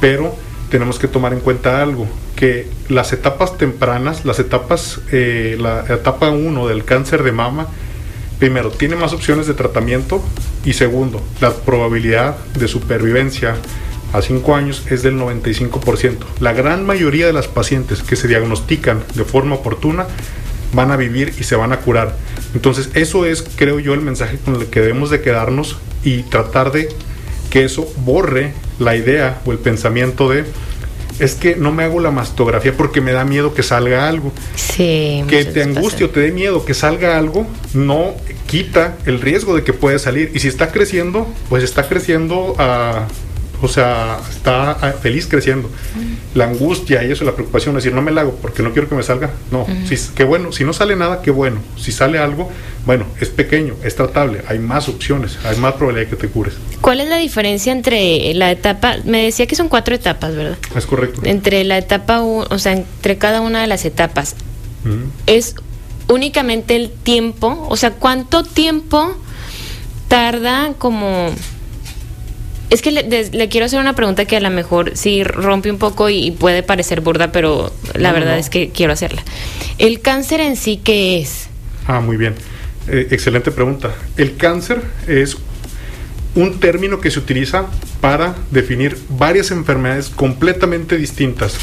pero 0.00 0.34
tenemos 0.70 0.98
que 0.98 1.08
tomar 1.08 1.32
en 1.32 1.40
cuenta 1.40 1.82
algo, 1.82 2.06
que 2.36 2.68
las 2.88 3.12
etapas 3.12 3.56
tempranas, 3.58 4.24
las 4.24 4.38
etapas, 4.38 5.00
eh, 5.12 5.56
la 5.58 5.84
etapa 5.88 6.30
1 6.30 6.66
del 6.68 6.84
cáncer 6.84 7.22
de 7.22 7.32
mama, 7.32 7.68
primero, 8.38 8.70
tiene 8.70 8.96
más 8.96 9.12
opciones 9.12 9.46
de 9.46 9.54
tratamiento 9.54 10.22
y 10.64 10.74
segundo, 10.74 11.22
la 11.40 11.52
probabilidad 11.52 12.36
de 12.54 12.68
supervivencia 12.68 13.56
a 14.12 14.22
5 14.22 14.54
años 14.54 14.84
es 14.90 15.02
del 15.02 15.18
95%. 15.18 16.24
La 16.40 16.52
gran 16.52 16.86
mayoría 16.86 17.26
de 17.26 17.32
las 17.32 17.48
pacientes 17.48 18.02
que 18.02 18.16
se 18.16 18.28
diagnostican 18.28 19.02
de 19.14 19.24
forma 19.24 19.56
oportuna 19.56 20.06
van 20.72 20.90
a 20.90 20.96
vivir 20.96 21.34
y 21.38 21.44
se 21.44 21.56
van 21.56 21.72
a 21.72 21.78
curar. 21.78 22.16
Entonces 22.54 22.90
eso 22.94 23.26
es, 23.26 23.44
creo 23.56 23.80
yo, 23.80 23.94
el 23.94 24.00
mensaje 24.00 24.38
con 24.38 24.54
el 24.54 24.66
que 24.66 24.80
debemos 24.80 25.10
de 25.10 25.20
quedarnos 25.20 25.78
y 26.04 26.22
tratar 26.24 26.72
de 26.72 26.88
que 27.50 27.64
eso 27.64 27.90
borre 28.04 28.52
la 28.78 28.96
idea 28.96 29.40
o 29.44 29.52
el 29.52 29.58
pensamiento 29.58 30.28
de 30.30 30.44
es 31.18 31.34
que 31.34 31.56
no 31.56 31.72
me 31.72 31.82
hago 31.82 32.00
la 32.00 32.10
mastografía 32.10 32.76
porque 32.76 33.00
me 33.00 33.12
da 33.12 33.24
miedo 33.24 33.54
que 33.54 33.62
salga 33.62 34.08
algo. 34.08 34.32
Sí. 34.54 35.24
Que 35.28 35.44
te 35.44 35.62
angustie 35.62 36.06
o 36.06 36.10
te 36.10 36.20
dé 36.20 36.30
miedo 36.30 36.64
que 36.64 36.74
salga 36.74 37.18
algo, 37.18 37.46
no 37.74 38.14
quita 38.46 38.96
el 39.04 39.20
riesgo 39.20 39.56
de 39.56 39.64
que 39.64 39.72
pueda 39.72 39.98
salir. 39.98 40.30
Y 40.34 40.38
si 40.40 40.48
está 40.48 40.70
creciendo, 40.70 41.26
pues 41.48 41.64
está 41.64 41.88
creciendo 41.88 42.54
a 42.58 43.08
o 43.60 43.68
sea, 43.68 44.18
está 44.30 44.72
ah, 44.72 44.92
feliz 44.92 45.26
creciendo. 45.26 45.70
La 46.34 46.44
angustia 46.44 47.02
y 47.04 47.10
eso, 47.10 47.24
la 47.24 47.34
preocupación, 47.34 47.76
es 47.76 47.84
decir, 47.84 47.94
no 47.94 48.02
me 48.02 48.10
la 48.10 48.22
hago 48.22 48.34
porque 48.40 48.62
no 48.62 48.72
quiero 48.72 48.88
que 48.88 48.94
me 48.94 49.02
salga. 49.02 49.30
No, 49.50 49.66
si, 49.86 49.96
qué 50.14 50.24
bueno. 50.24 50.52
Si 50.52 50.64
no 50.64 50.72
sale 50.72 50.96
nada, 50.96 51.22
qué 51.22 51.30
bueno. 51.30 51.60
Si 51.76 51.92
sale 51.92 52.18
algo, 52.18 52.50
bueno, 52.86 53.06
es 53.20 53.28
pequeño, 53.28 53.74
es 53.84 53.96
tratable, 53.96 54.42
hay 54.48 54.58
más 54.58 54.88
opciones, 54.88 55.38
hay 55.44 55.56
más 55.58 55.74
probabilidad 55.74 56.10
de 56.10 56.16
que 56.16 56.22
te 56.22 56.28
cures. 56.28 56.54
¿Cuál 56.80 57.00
es 57.00 57.08
la 57.08 57.18
diferencia 57.18 57.72
entre 57.72 58.32
la 58.34 58.50
etapa, 58.50 58.96
me 59.04 59.24
decía 59.24 59.46
que 59.46 59.56
son 59.56 59.68
cuatro 59.68 59.94
etapas, 59.94 60.34
¿verdad? 60.34 60.56
Es 60.74 60.86
correcto. 60.86 61.20
Entre 61.24 61.64
la 61.64 61.78
etapa, 61.78 62.22
o 62.22 62.58
sea, 62.58 62.72
entre 62.72 63.18
cada 63.18 63.40
una 63.40 63.60
de 63.60 63.66
las 63.66 63.84
etapas, 63.84 64.36
es 65.26 65.54
únicamente 66.08 66.76
el 66.76 66.90
tiempo, 66.90 67.66
o 67.68 67.76
sea, 67.76 67.90
¿cuánto 67.90 68.42
tiempo 68.42 69.14
tarda 70.08 70.72
como 70.78 71.30
es 72.70 72.82
que 72.82 72.92
le, 72.92 73.48
quiero 73.48 73.66
hacer 73.66 73.80
una 73.80 73.94
pregunta 73.94 74.24
que 74.26 74.36
a 74.36 74.40
lo 74.40 74.50
mejor 74.50 74.96
sí 74.96 75.24
rompe 75.24 75.70
un 75.70 75.78
poco 75.78 76.10
y, 76.10 76.30
puede 76.32 76.62
parecer 76.62 77.00
burda, 77.00 77.32
pero 77.32 77.72
la 77.94 78.12
verdad 78.12 78.38
es 78.38 78.50
que 78.50 78.70
quiero 78.70 78.92
hacerla. 78.92 79.22
¿El 79.78 80.00
cáncer 80.00 80.40
en 80.40 80.56
sí 80.56 80.80
qué 80.82 81.20
es? 81.20 81.48
Ah, 81.86 82.00
muy 82.00 82.16
bien. 82.16 82.34
Eh, 82.88 83.08
excelente 83.10 83.50
pregunta. 83.50 83.94
El 84.16 84.36
cáncer 84.36 84.82
es 85.06 85.36
un 86.34 86.60
término 86.60 87.00
que 87.00 87.10
se 87.10 87.18
utiliza 87.18 87.66
para 88.00 88.34
definir 88.50 88.98
varias 89.08 89.50
enfermedades 89.50 90.08
completamente 90.10 90.96
distintas. 90.96 91.58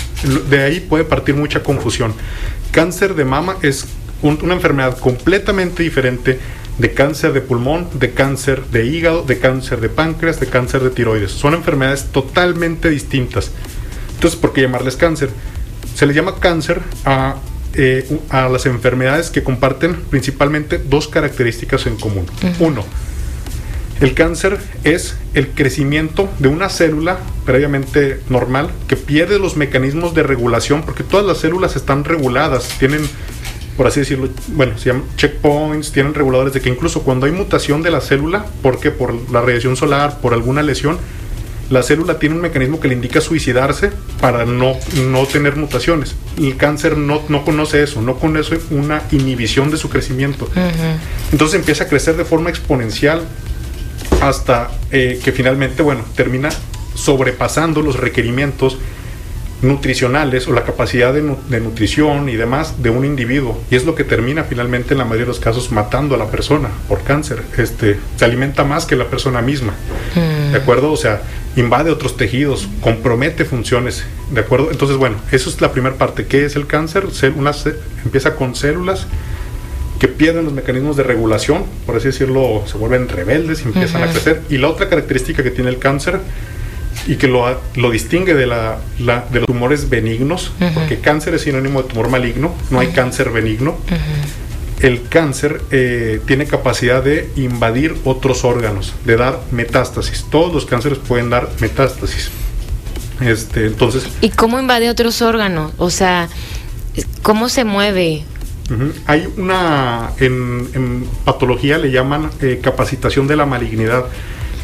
De 0.50 0.64
ahí 0.64 0.80
puede 0.80 1.04
partir 1.04 1.36
mucha 1.36 1.64
confusión. 1.64 2.14
Cáncer 2.72 3.16
de 3.16 3.26
mama 3.26 3.58
es 3.62 3.86
una 4.22 4.54
enfermedad 4.54 4.98
completamente 4.98 5.84
diferente 5.84 6.40
de 6.78 6.94
cáncer 6.94 7.34
de 7.34 7.42
pulmón, 7.42 7.88
de 7.94 8.12
cáncer 8.12 8.66
de 8.66 8.86
hígado, 8.86 9.24
de 9.24 9.40
cáncer 9.40 9.80
de 9.80 9.90
páncreas, 9.90 10.40
de 10.40 10.48
cáncer 10.48 10.84
de 10.84 10.90
tiroides. 10.90 11.32
Son 11.32 11.54
enfermedades 11.54 12.06
totalmente 12.12 12.90
distintas. 12.90 13.52
Entonces, 14.16 14.40
¿por 14.40 14.54
qué 14.54 14.62
llamarles 14.62 14.96
cáncer? 14.96 15.30
Se 15.96 16.06
le 16.06 16.14
llama 16.14 16.36
cáncer 16.40 16.82
a, 17.06 17.36
eh, 17.74 18.20
a 18.30 18.50
las 18.50 18.66
enfermedades 18.66 19.30
que 19.30 19.44
comparten 19.44 19.96
principalmente 20.10 20.78
dos 20.78 21.08
características 21.08 21.86
en 21.88 21.96
común. 21.96 22.26
Uno, 22.60 22.84
el 24.02 24.14
cáncer 24.14 24.58
es 24.84 25.16
el 25.34 25.50
crecimiento 25.50 26.30
de 26.40 26.50
una 26.50 26.68
célula 26.68 27.20
previamente 27.46 28.20
normal 28.30 28.70
que 28.90 28.98
pierde 28.98 29.40
los 29.40 29.56
mecanismos 29.56 30.14
de 30.14 30.24
regulación 30.24 30.84
porque 30.84 31.04
todas 31.04 31.26
las 31.26 31.38
células 31.38 31.78
están 31.78 32.04
reguladas, 32.04 32.68
tienen 32.78 33.08
por 33.78 33.88
así 33.88 34.00
decirlo, 34.02 34.30
bueno, 34.50 34.78
se 34.78 34.86
llaman 34.86 35.04
checkpoints, 35.18 35.92
tienen 35.92 36.14
reguladores 36.14 36.54
de 36.54 36.62
que 36.62 36.70
incluso 36.70 37.04
cuando 37.04 37.26
hay 37.26 37.32
mutación 37.32 37.82
de 37.82 37.92
la 37.92 38.02
célula, 38.02 38.46
porque 38.62 38.92
por 38.92 39.14
la 39.32 39.42
radiación 39.42 39.76
solar, 39.76 40.20
por 40.22 40.34
alguna 40.34 40.64
lesión, 40.64 40.98
la 41.70 41.82
célula 41.82 42.20
tiene 42.20 42.36
un 42.36 42.42
mecanismo 42.42 42.80
que 42.80 42.88
le 42.88 42.94
indica 42.94 43.22
suicidarse 43.22 43.92
para 44.22 44.46
no, 44.46 44.74
no 45.08 45.26
tener 45.26 45.56
mutaciones. 45.56 46.16
El 46.38 46.58
cáncer 46.58 46.98
no, 46.98 47.22
no 47.28 47.44
conoce 47.44 47.82
eso, 47.82 48.02
no 48.02 48.18
conoce 48.18 48.60
una 48.70 49.02
inhibición 49.12 49.72
de 49.72 49.78
su 49.78 49.90
crecimiento. 49.90 50.48
Entonces 51.32 51.60
empieza 51.60 51.86
a 51.86 51.88
crecer 51.88 52.18
de 52.18 52.26
forma 52.26 52.50
exponencial 52.50 53.24
hasta 54.22 54.70
eh, 54.92 55.20
que 55.24 55.32
finalmente, 55.32 55.82
bueno, 55.82 56.04
termina 56.16 56.50
sobrepasando 56.94 57.82
los 57.82 57.98
requerimientos 57.98 58.78
nutricionales 59.62 60.48
o 60.48 60.54
la 60.54 60.64
capacidad 60.64 61.14
de, 61.14 61.22
nutrición 61.60 62.30
y 62.30 62.36
demás 62.36 62.82
de 62.82 62.90
un 62.90 63.06
individuo. 63.06 63.60
Y 63.72 63.76
es 63.76 63.86
lo 63.86 63.96
que 63.96 64.04
termina 64.04 64.44
finalmente 64.44 64.94
en 64.94 65.00
la 65.00 65.06
mayoría 65.06 65.26
de 65.26 65.30
los 65.30 65.40
casos 65.40 65.72
matando 65.72 66.16
a 66.16 66.18
la 66.18 66.28
persona 66.28 66.70
por 66.88 67.04
cáncer. 67.04 67.42
Este 67.58 67.98
se 68.16 68.26
alimenta 68.26 68.64
más 68.64 68.86
que 68.86 68.96
la 68.96 69.06
persona 69.06 69.42
misma. 69.42 69.74
Mm. 70.16 70.52
de 70.52 70.58
acuerdo 70.58 70.92
o 70.92 70.98
sea 70.98 71.22
invade 71.56 71.92
otros 71.92 72.18
tejidos 72.18 72.68
compromete 72.82 73.46
funciones. 73.46 74.06
De 74.32 74.42
acuerdo 74.42 74.72
entonces 74.72 74.98
bueno 74.98 75.18
eso 75.32 75.50
es 75.50 75.62
la 75.62 75.72
primera 75.72 75.96
parte. 75.96 76.26
Qué 76.26 76.46
es 76.46 76.56
el 76.56 76.68
cáncer 76.68 77.06
una, 77.36 77.52
empieza 78.04 78.36
con 78.36 78.56
células 78.56 79.08
que 80.00 80.10
pierden 80.10 80.44
los 80.44 80.54
mecanismos 80.54 80.98
de 80.98 81.04
regulación 81.04 81.64
por 81.86 81.96
así 81.96 82.08
decirlo 82.08 82.64
se 82.66 82.78
vuelven 82.78 83.08
rebeldes 83.08 83.62
y 83.62 83.66
empiezan 83.66 84.04
a 84.04 84.12
crecer. 84.12 84.42
Y 84.50 84.58
la 84.58 84.68
otra 84.70 84.90
característica 84.90 85.44
que 85.44 85.52
tiene 85.52 85.70
el 85.70 85.80
cáncer 85.80 86.20
y 87.08 87.16
que 87.16 87.28
lo, 87.28 87.60
lo 87.76 87.92
distingue 87.92 88.34
de, 88.34 88.48
la, 88.48 88.80
de 88.98 89.40
los 89.40 89.48
tumores 89.48 89.90
benignos, 89.90 90.52
porque 90.74 91.00
cáncer 91.00 91.36
es 91.36 91.44
sinónimo 91.44 91.84
de 91.84 91.90
tumor 91.90 92.10
maligno, 92.10 92.54
no 92.72 92.80
hay 92.80 92.88
cáncer 92.88 93.30
benigno. 93.30 93.78
El 94.80 95.08
cáncer 95.08 95.62
eh, 95.72 96.20
tiene 96.26 96.46
capacidad 96.46 97.02
de 97.02 97.30
invadir 97.38 97.96
otros 98.04 98.44
órganos, 98.44 98.94
de 99.06 99.16
dar 99.16 99.40
metástasis. 99.52 100.26
Todos 100.30 100.54
los 100.54 100.66
cánceres 100.66 100.98
pueden 100.98 101.30
dar 101.30 101.50
metástasis. 101.60 102.30
Este, 103.22 103.68
entonces. 103.68 104.06
¿Y 104.22 104.30
cómo 104.30 104.60
invade 104.60 104.90
otros 104.90 105.22
órganos? 105.22 105.72
O 105.78 105.90
sea, 105.90 106.28
¿cómo 107.22 107.48
se 107.48 107.64
mueve? 107.64 108.26
Hay 109.06 109.28
una, 109.38 110.12
en, 110.20 111.08
patología 111.24 111.78
le 111.78 111.92
llaman 111.92 112.32
eh, 112.42 112.60
capacitación 112.62 113.28
de 113.28 113.36
la 113.36 113.46
malignidad 113.46 114.06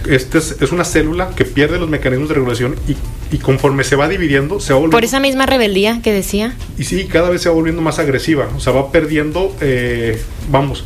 este 0.09 0.37
es, 0.37 0.71
una 0.71 0.83
célula 0.83 1.31
que 1.35 1.45
pierde 1.45 1.79
los 1.79 1.89
mecanismos 1.89 2.29
de 2.29 2.35
regulación 2.35 2.75
y, 3.31 3.37
conforme 3.37 3.83
se 3.83 3.95
va 3.95 4.07
dividiendo, 4.07 4.59
se 4.59 4.73
va 4.73 4.79
volviendo... 4.79 4.97
Por 4.97 5.03
esa 5.03 5.19
misma 5.19 5.45
rebeldía 5.45 6.01
que 6.01 6.11
decía. 6.11 6.55
Y 6.77 6.83
sí, 6.83 7.05
cada 7.05 7.29
vez 7.29 7.41
se 7.41 7.49
va 7.49 7.55
volviendo 7.55 7.81
más 7.81 7.99
agresiva, 7.99 8.49
o 8.55 8.59
sea, 8.59 8.73
va 8.73 8.91
perdiendo, 8.91 9.55
eh, 9.61 10.21
vamos, 10.49 10.83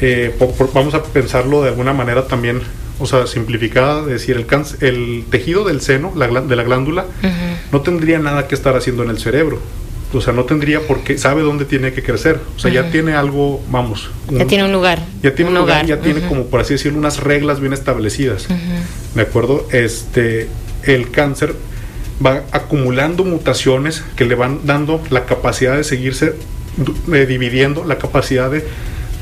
eh, 0.00 0.34
vamos 0.72 0.94
a 0.94 1.02
pensarlo 1.02 1.62
de 1.62 1.68
alguna 1.68 1.92
manera 1.92 2.26
también, 2.26 2.62
o 2.98 3.06
sea, 3.06 3.26
simplificada, 3.26 4.02
decir, 4.02 4.36
el, 4.36 4.46
el 4.80 5.24
tejido 5.30 5.64
del 5.64 5.80
seno, 5.80 6.12
de 6.14 6.56
la 6.56 6.62
glándula, 6.62 7.06
no 7.72 7.80
tendría 7.82 8.18
nada 8.18 8.48
que 8.48 8.54
estar 8.54 8.76
haciendo 8.76 9.02
en 9.02 9.10
el 9.10 9.18
cerebro 9.18 9.60
o 10.12 10.20
sea, 10.20 10.32
no 10.32 10.44
tendría 10.44 10.80
por 10.80 11.02
qué, 11.02 11.18
sabe 11.18 11.42
dónde 11.42 11.64
tiene 11.64 11.92
que 11.92 12.02
crecer, 12.02 12.40
o 12.56 12.58
sea, 12.58 12.70
ya 12.70 12.90
tiene 12.90 13.14
algo, 13.14 13.62
vamos. 13.70 14.10
ya 14.30 14.46
tiene 14.46 14.64
un 14.64 14.72
lugar. 14.72 15.00
Ya 15.22 15.34
tiene 15.34 15.50
un, 15.50 15.58
lugar, 15.58 15.84
ya 15.86 16.00
tiene 16.00 16.26
como, 16.28 16.46
por 16.46 16.60
así 16.60 16.74
decirlo, 16.74 16.98
unas 16.98 17.18
reglas 17.20 17.60
bien 17.60 17.72
establecidas. 17.72 18.46
¿De 19.14 19.22
acuerdo? 19.22 19.66
Este, 19.72 20.48
el 20.84 21.10
cáncer 21.10 21.54
va 22.24 22.44
acumulando 22.52 23.24
mutaciones 23.24 24.04
que 24.16 24.24
le 24.24 24.34
van 24.34 24.60
dando 24.64 25.02
la 25.10 25.26
capacidad 25.26 25.76
de 25.76 25.84
seguirse 25.84 26.34
eh, 27.12 27.26
dividiendo, 27.26 27.84
la 27.84 27.98
capacidad 27.98 28.50
de 28.50 28.64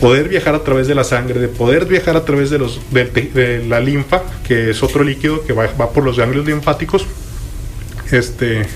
poder 0.00 0.28
viajar 0.28 0.54
a 0.54 0.64
través 0.64 0.86
de 0.86 0.94
la 0.94 1.04
sangre, 1.04 1.40
de 1.40 1.48
poder 1.48 1.86
viajar 1.86 2.16
a 2.16 2.24
través 2.24 2.50
de, 2.50 2.58
los, 2.58 2.80
de, 2.90 3.64
la 3.66 3.80
linfa, 3.80 4.22
que 4.46 4.70
es 4.70 4.82
otro 4.82 5.02
líquido 5.02 5.44
que 5.44 5.52
va, 5.52 5.66
va 5.80 5.90
por 5.90 6.04
los 6.04 6.18
ganglios 6.18 6.46
linfáticos, 6.46 7.06
este, 8.10 8.66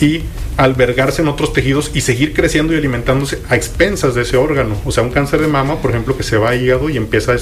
y 0.00 0.22
albergarse 0.56 1.22
en 1.22 1.28
otros 1.28 1.52
tejidos 1.52 1.90
y 1.94 2.00
seguir 2.00 2.32
creciendo 2.32 2.74
y 2.74 2.76
alimentándose 2.76 3.40
a 3.48 3.56
expensas 3.56 4.14
de 4.14 4.22
ese 4.22 4.36
órgano. 4.36 4.76
O 4.84 4.92
sea, 4.92 5.02
un 5.02 5.10
cáncer 5.10 5.40
de 5.40 5.48
mama, 5.48 5.80
por 5.80 5.90
ejemplo, 5.90 6.16
que 6.16 6.22
se 6.22 6.36
va 6.36 6.50
a 6.50 6.56
hígado 6.56 6.90
y 6.90 6.96
empieza 6.96 7.32
a, 7.32 7.34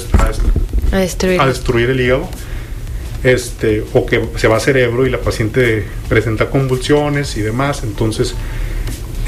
destruir. 1.46 1.90
el 1.90 2.00
hígado, 2.00 2.28
este, 3.22 3.84
o 3.92 4.06
que 4.06 4.28
se 4.36 4.48
va 4.48 4.56
a 4.56 4.60
cerebro 4.60 5.06
y 5.06 5.10
la 5.10 5.18
paciente 5.18 5.84
presenta 6.08 6.48
convulsiones 6.48 7.36
y 7.36 7.42
demás. 7.42 7.82
Entonces, 7.82 8.34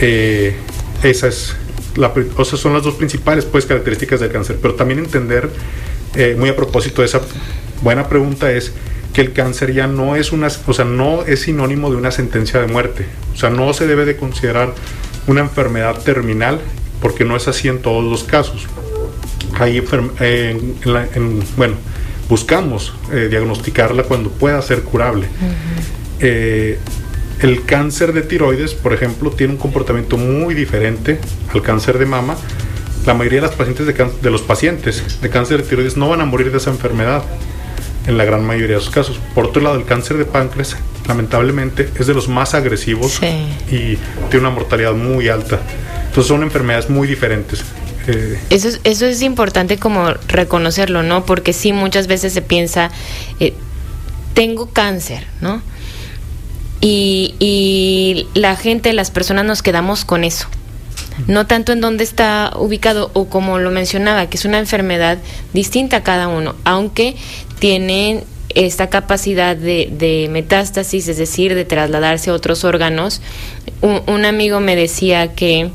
eh, 0.01 0.57
esa 1.03 1.29
es 1.29 1.55
la, 1.97 2.12
o 2.37 2.44
sea, 2.44 2.59
son 2.59 2.73
las 2.73 2.83
dos 2.83 2.94
principales 2.94 3.44
pues, 3.44 3.66
características 3.66 4.20
del 4.20 4.33
cáncer. 4.33 4.59
Pero 4.62 4.75
también 4.75 4.99
entender, 5.01 5.51
eh, 6.14 6.35
muy 6.38 6.49
a 6.49 6.57
propósito 6.57 7.03
de 7.03 7.07
esa 7.07 7.20
buena 7.83 8.09
pregunta, 8.09 8.51
es 8.51 8.73
que 9.14 9.20
el 9.20 9.33
cáncer 9.33 9.72
ya 9.72 9.87
no 9.87 10.16
es 10.16 10.33
una, 10.33 10.48
o 10.66 10.72
sea, 10.74 10.85
no 10.85 11.22
es 11.22 11.42
sinónimo 11.42 11.88
de 11.88 11.96
una 11.96 12.11
sentencia 12.11 12.61
de 12.61 12.66
muerte. 12.66 13.07
O 13.33 13.37
sea, 13.37 13.48
no 13.48 13.72
se 13.72 13.87
debe 13.87 14.05
de 14.05 14.16
considerar 14.16 14.74
una 15.29 15.40
enfermedad 15.40 15.96
terminal 16.03 16.61
porque 17.00 17.24
no 17.24 17.37
es 17.37 17.46
así 17.46 17.68
en 17.68 17.81
todos 17.81 18.05
los 18.05 18.24
casos. 18.24 18.66
Ahí, 19.55 19.81
bueno, 21.57 21.77
buscamos 22.29 22.92
eh, 23.12 23.29
diagnosticarla 23.31 24.03
cuando 24.03 24.31
pueda 24.31 24.61
ser 24.62 24.83
curable. 24.83 25.29
Eh, 26.18 26.81
el 27.40 27.64
cáncer 27.64 28.14
de 28.14 28.22
tiroides, 28.22 28.74
por 28.74 28.92
ejemplo, 28.92 29.31
tiene 29.31 29.53
un 29.53 29.59
comportamiento 29.61 30.16
muy 30.16 30.55
diferente 30.55 31.20
al 31.53 31.62
cáncer 31.62 31.98
de 31.98 32.07
mama. 32.07 32.37
La 33.07 33.14
mayoría 33.14 33.42
de, 33.42 33.46
las 33.46 33.55
pacientes 33.55 33.87
de, 33.87 33.92
de 33.92 34.31
los 34.31 34.42
pacientes 34.42 35.20
de 35.20 35.31
cáncer 35.31 35.62
de 35.62 35.68
tiroides 35.68 35.96
no 35.96 36.09
van 36.09 36.20
a 36.20 36.24
morir 36.24 36.50
de 36.50 36.57
esa 36.57 36.70
enfermedad 36.70 37.22
en 38.07 38.19
la 38.19 38.25
gran 38.25 38.45
mayoría 38.45 38.77
de 38.77 38.85
los 38.85 38.90
casos. 38.90 39.19
Por 39.35 39.47
otro 39.47 39.62
lado, 39.62 39.77
el 39.77 39.85
cáncer 39.85 40.17
de 40.17 40.25
páncreas, 40.25 40.77
lamentablemente, 41.07 41.88
es 41.99 42.07
de 42.07 42.14
los 42.14 42.29
más 42.29 42.55
agresivos 42.55 43.21
y 43.71 43.97
tiene 44.31 44.40
una 44.40 44.51
mortalidad 44.51 44.93
muy 44.93 45.29
alta. 45.29 45.61
Entonces 46.07 46.27
son 46.27 46.43
enfermedades 46.43 46.90
muy 46.90 47.09
diferentes. 47.09 47.64
Eh, 48.07 48.38
eso, 48.51 48.69
es, 48.69 48.81
eso 48.85 49.07
es 49.07 49.23
importante 49.23 49.79
como 49.79 50.12
reconocerlo, 50.29 51.03
¿no? 51.03 51.25
Porque 51.25 51.53
sí, 51.53 51.73
muchas 51.73 52.07
veces 52.07 52.33
se 52.33 52.43
piensa, 52.43 52.90
eh, 53.40 53.55
tengo 54.35 54.71
cáncer, 54.71 55.27
¿no? 55.40 55.62
Y, 56.81 57.35
y 57.38 58.29
la 58.38 58.57
gente, 58.57 58.93
las 58.93 59.11
personas 59.11 59.47
nos 59.47 59.62
quedamos 59.62 60.05
con 60.05 60.23
eso 60.23 60.49
no 61.27 61.47
tanto 61.47 61.73
en 61.73 61.81
dónde 61.81 62.05
está 62.05 62.53
ubicado 62.57 63.11
o 63.14 63.27
como 63.27 63.59
lo 63.59 63.71
mencionaba, 63.71 64.27
que 64.29 64.37
es 64.37 64.45
una 64.45 64.59
enfermedad 64.59 65.19
distinta 65.53 65.99
a 65.99 66.03
cada 66.03 66.29
uno, 66.29 66.57
aunque 66.64 67.17
tienen 67.59 68.25
esta 68.55 68.88
capacidad 68.88 69.57
de, 69.57 70.29
metástasis, 70.31 71.09
es 71.09 71.17
decir, 71.19 71.55
de 71.55 71.64
trasladarse 71.64 72.31
a 72.31 72.35
otros 72.35 72.64
órganos. 72.64 73.21
Un, 73.81 74.25
amigo 74.25 74.61
me 74.61 74.77
decía 74.77 75.35
que, 75.35 75.71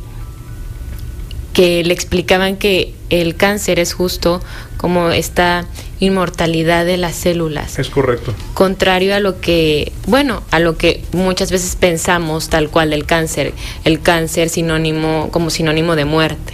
que 1.54 1.84
le 1.84 1.94
explicaban 1.94 2.58
que 2.58 2.94
el 3.10 3.36
cáncer 3.36 3.80
es 3.80 3.94
justo 3.94 4.42
como 4.78 5.10
esta 5.10 5.66
inmortalidad 6.00 6.86
de 6.86 6.96
las 6.96 7.16
células. 7.16 7.78
Es 7.78 7.90
correcto. 7.90 8.34
Contrario 8.54 9.14
a 9.14 9.20
lo 9.20 9.42
que, 9.42 9.92
bueno, 10.08 10.44
a 10.52 10.60
lo 10.60 10.78
que 10.78 11.04
muchas 11.12 11.52
veces 11.52 11.76
pensamos 11.76 12.48
tal 12.48 12.70
cual 12.70 12.92
del 12.92 13.06
cáncer, 13.06 13.54
el 13.84 14.00
cáncer 14.00 14.48
sinónimo 14.48 15.30
como 15.32 15.50
sinónimo 15.50 15.98
de 15.98 16.06
muerte 16.06 16.54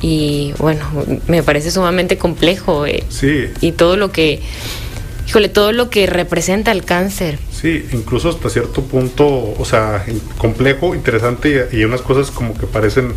y 0.00 0.52
bueno, 0.58 0.84
me 1.26 1.42
parece 1.42 1.70
sumamente 1.70 2.16
complejo. 2.18 2.86
Eh, 2.86 3.04
sí. 3.08 3.46
Y 3.60 3.72
todo 3.72 3.96
lo 3.96 4.12
que, 4.12 4.40
híjole, 5.26 5.48
todo 5.48 5.72
lo 5.72 5.90
que 5.90 6.06
representa 6.06 6.72
el 6.72 6.84
cáncer. 6.84 7.38
Sí, 7.52 7.86
incluso 7.92 8.30
hasta 8.30 8.48
cierto 8.48 8.82
punto, 8.82 9.26
o 9.26 9.64
sea, 9.64 10.04
complejo, 10.38 10.94
interesante 10.94 11.68
y, 11.72 11.84
unas 11.84 12.00
cosas 12.00 12.30
como 12.30 12.56
que 12.56 12.66
parecen 12.66 13.12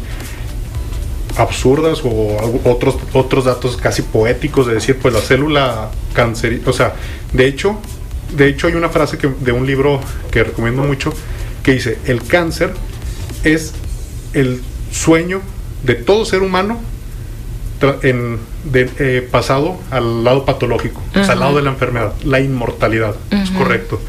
absurdas 1.35 2.01
o 2.03 2.59
otros 2.65 2.97
otros 3.13 3.45
datos 3.45 3.75
casi 3.77 4.03
poéticos 4.03 4.67
de 4.67 4.75
decir 4.75 4.99
pues 5.01 5.15
la 5.15 5.19
célula 5.19 5.89
cáncer 6.13 6.61
o 6.63 6.73
sea 6.73 6.93
de 7.33 7.47
hecho 7.47 7.79
de 8.37 8.49
hecho 8.49 8.67
hay 8.67 8.75
una 8.75 8.89
frase 8.89 9.17
que, 9.17 9.27
de 9.27 9.51
un 9.51 9.65
libro 9.65 9.99
que 10.29 10.43
recomiendo 10.43 10.83
mucho 10.83 11.11
que 11.63 11.71
dice 11.71 11.97
el 12.05 12.21
cáncer 12.21 12.71
es 13.43 13.73
el 14.33 14.61
sueño 14.91 15.41
de 15.83 15.95
todo 15.95 16.25
ser 16.25 16.41
humano 16.41 16.79
en, 18.01 18.39
de, 18.63 18.89
eh, 18.99 19.27
pasado 19.29 19.77
al 19.91 20.23
lado 20.23 20.45
patológico, 20.45 21.01
al 21.13 21.39
lado 21.39 21.57
de 21.57 21.63
la 21.63 21.71
enfermedad, 21.71 22.13
la 22.23 22.39
inmortalidad, 22.39 23.15
es 23.29 23.51
correcto. 23.51 23.99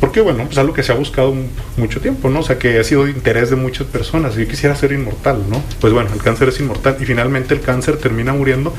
Porque 0.00 0.20
bueno, 0.20 0.44
pues 0.46 0.58
algo 0.58 0.74
que 0.74 0.82
se 0.82 0.90
ha 0.90 0.96
buscado 0.96 1.32
mucho 1.76 2.00
tiempo, 2.00 2.28
¿no? 2.28 2.40
O 2.40 2.42
sea, 2.42 2.58
que 2.58 2.78
ha 2.78 2.84
sido 2.84 3.04
de 3.04 3.12
interés 3.12 3.50
de 3.50 3.56
muchas 3.56 3.86
personas. 3.86 4.34
Yo 4.34 4.46
quisiera 4.48 4.74
ser 4.74 4.92
inmortal, 4.92 5.44
¿no? 5.48 5.62
Pues 5.80 5.92
bueno, 5.92 6.10
el 6.12 6.20
cáncer 6.20 6.48
es 6.48 6.58
inmortal 6.58 6.96
y 7.00 7.04
finalmente 7.04 7.54
el 7.54 7.60
cáncer 7.60 7.98
termina 7.98 8.32
muriendo 8.32 8.74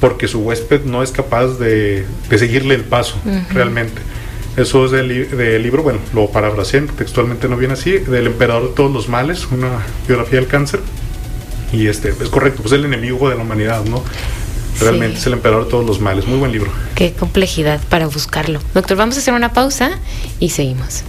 porque 0.00 0.28
su 0.28 0.40
huésped 0.40 0.84
no 0.84 1.02
es 1.02 1.12
capaz 1.12 1.58
de, 1.58 2.06
seguirle 2.30 2.74
el 2.74 2.84
paso 2.84 3.16
realmente. 3.52 4.00
Eso 4.56 4.86
es 4.86 4.90
del, 4.90 5.30
del 5.36 5.62
libro, 5.62 5.82
bueno, 5.82 5.98
lo 6.12 6.28
parafraseé, 6.28 6.82
textualmente 6.82 7.48
no 7.48 7.56
viene 7.56 7.74
así, 7.74 7.92
del 7.92 8.26
emperador 8.26 8.70
de 8.70 8.74
todos 8.74 8.90
los 8.90 9.08
males, 9.08 9.46
una 9.50 9.68
biografía 10.08 10.40
del 10.40 10.48
cáncer. 10.48 10.80
Y 11.72 11.86
este, 11.86 12.10
es 12.10 12.28
correcto, 12.28 12.62
pues 12.62 12.72
el 12.72 12.84
enemigo 12.84 13.28
de 13.28 13.36
la 13.36 13.42
humanidad, 13.42 13.84
¿no? 13.84 14.02
Realmente 14.80 15.18
es 15.18 15.26
el 15.26 15.34
emperador 15.34 15.64
de 15.64 15.70
todos 15.70 15.86
los 15.86 16.00
males. 16.00 16.26
Muy 16.26 16.38
buen 16.38 16.52
libro. 16.52 16.70
Qué 16.94 17.12
complejidad 17.12 17.80
para 17.88 18.06
buscarlo. 18.06 18.60
Doctor, 18.74 18.96
vamos 18.96 19.16
a 19.16 19.20
hacer 19.20 19.34
una 19.34 19.52
pausa 19.52 19.98
y 20.38 20.50
seguimos. 20.50 21.04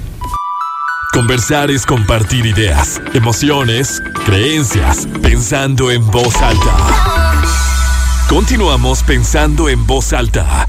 Conversar 1.14 1.70
es 1.70 1.86
compartir 1.86 2.46
ideas, 2.46 3.00
emociones, 3.14 4.02
creencias, 4.26 5.08
pensando 5.22 5.92
en 5.92 6.10
voz 6.10 6.36
alta. 6.38 7.44
Continuamos 8.28 9.04
pensando 9.04 9.70
en 9.70 9.86
voz 9.86 10.12
alta. 10.12 10.68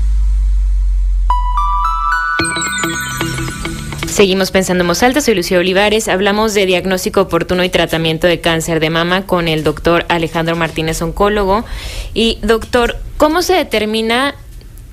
Seguimos 4.14 4.53
pensando 4.53 4.85
en 4.85 4.87
voz 4.87 5.03
alta, 5.03 5.20
soy 5.20 5.35
Lucía 5.35 5.59
Olivares. 5.59 6.07
Hablamos 6.07 6.55
de 6.55 6.66
diagnóstico 6.66 7.22
oportuno 7.22 7.64
y 7.64 7.68
tratamiento 7.68 8.29
de 8.29 8.40
cáncer 8.40 8.79
de 8.79 8.88
mama 8.88 9.27
con 9.27 9.48
el 9.48 9.64
doctor 9.64 10.07
Alejandro 10.09 10.55
Martínez, 10.55 11.03
oncólogo. 11.03 11.64
Y 12.14 12.38
doctor, 12.40 12.96
¿cómo 13.16 13.42
se 13.42 13.55
determina 13.55 14.37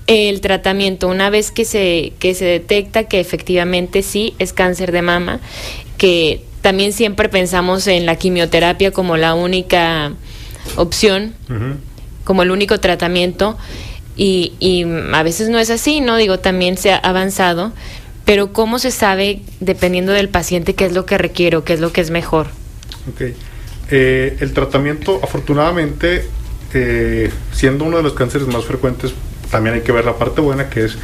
el 0.08 0.42
tratamiento 0.42 1.08
una 1.08 1.30
vez 1.30 1.52
que 1.52 1.66
se, 1.66 2.14
que 2.18 2.34
se 2.34 2.46
detecta 2.46 3.04
que 3.04 3.20
efectivamente 3.20 4.02
sí 4.02 4.34
es 4.40 4.54
cáncer 4.54 4.92
de 4.92 5.04
mama? 5.04 5.40
Que 6.00 6.42
también 6.64 6.92
siempre 6.92 7.30
pensamos 7.30 7.86
en 7.86 8.08
la 8.08 8.16
quimioterapia 8.16 8.90
como 8.90 9.18
la 9.18 9.36
única 9.36 10.14
opción, 10.78 11.36
como 12.24 12.42
el 12.42 12.50
único 12.50 12.80
tratamiento. 12.80 13.56
Y, 14.18 14.54
y 14.60 14.84
a 15.14 15.22
veces 15.22 15.50
no 15.50 15.60
es 15.60 15.70
así, 15.70 16.02
¿no? 16.02 16.18
Digo, 16.18 16.40
también 16.40 16.76
se 16.76 16.92
ha 16.92 16.98
avanzado, 16.98 17.72
pero 18.26 18.54
¿cómo 18.54 18.80
se 18.80 18.92
sabe, 18.92 19.42
dependiendo 19.60 20.12
del 20.12 20.30
paciente, 20.30 20.76
qué 20.76 20.86
es 20.86 20.94
lo 20.94 21.06
que 21.06 21.18
requiere 21.18 21.58
o 21.58 21.64
qué 21.64 21.74
es 21.74 21.80
lo 21.80 21.92
que 21.92 22.02
es 22.02 22.12
mejor? 22.12 22.48
Ok. 23.12 23.22
Eh, 23.92 24.38
el 24.40 24.54
tratamiento, 24.54 25.20
afortunadamente, 25.22 26.26
eh, 26.74 27.30
siendo 27.52 27.86
uno 27.86 27.98
de 27.98 28.04
los 28.04 28.14
cánceres 28.14 28.48
más 28.48 28.64
frecuentes, 28.66 29.14
también 29.50 29.76
hay 29.76 29.82
que 29.82 29.92
ver 29.92 30.06
la 30.06 30.18
parte 30.18 30.40
buena, 30.40 30.70
que 30.70 30.86
es 30.86 30.98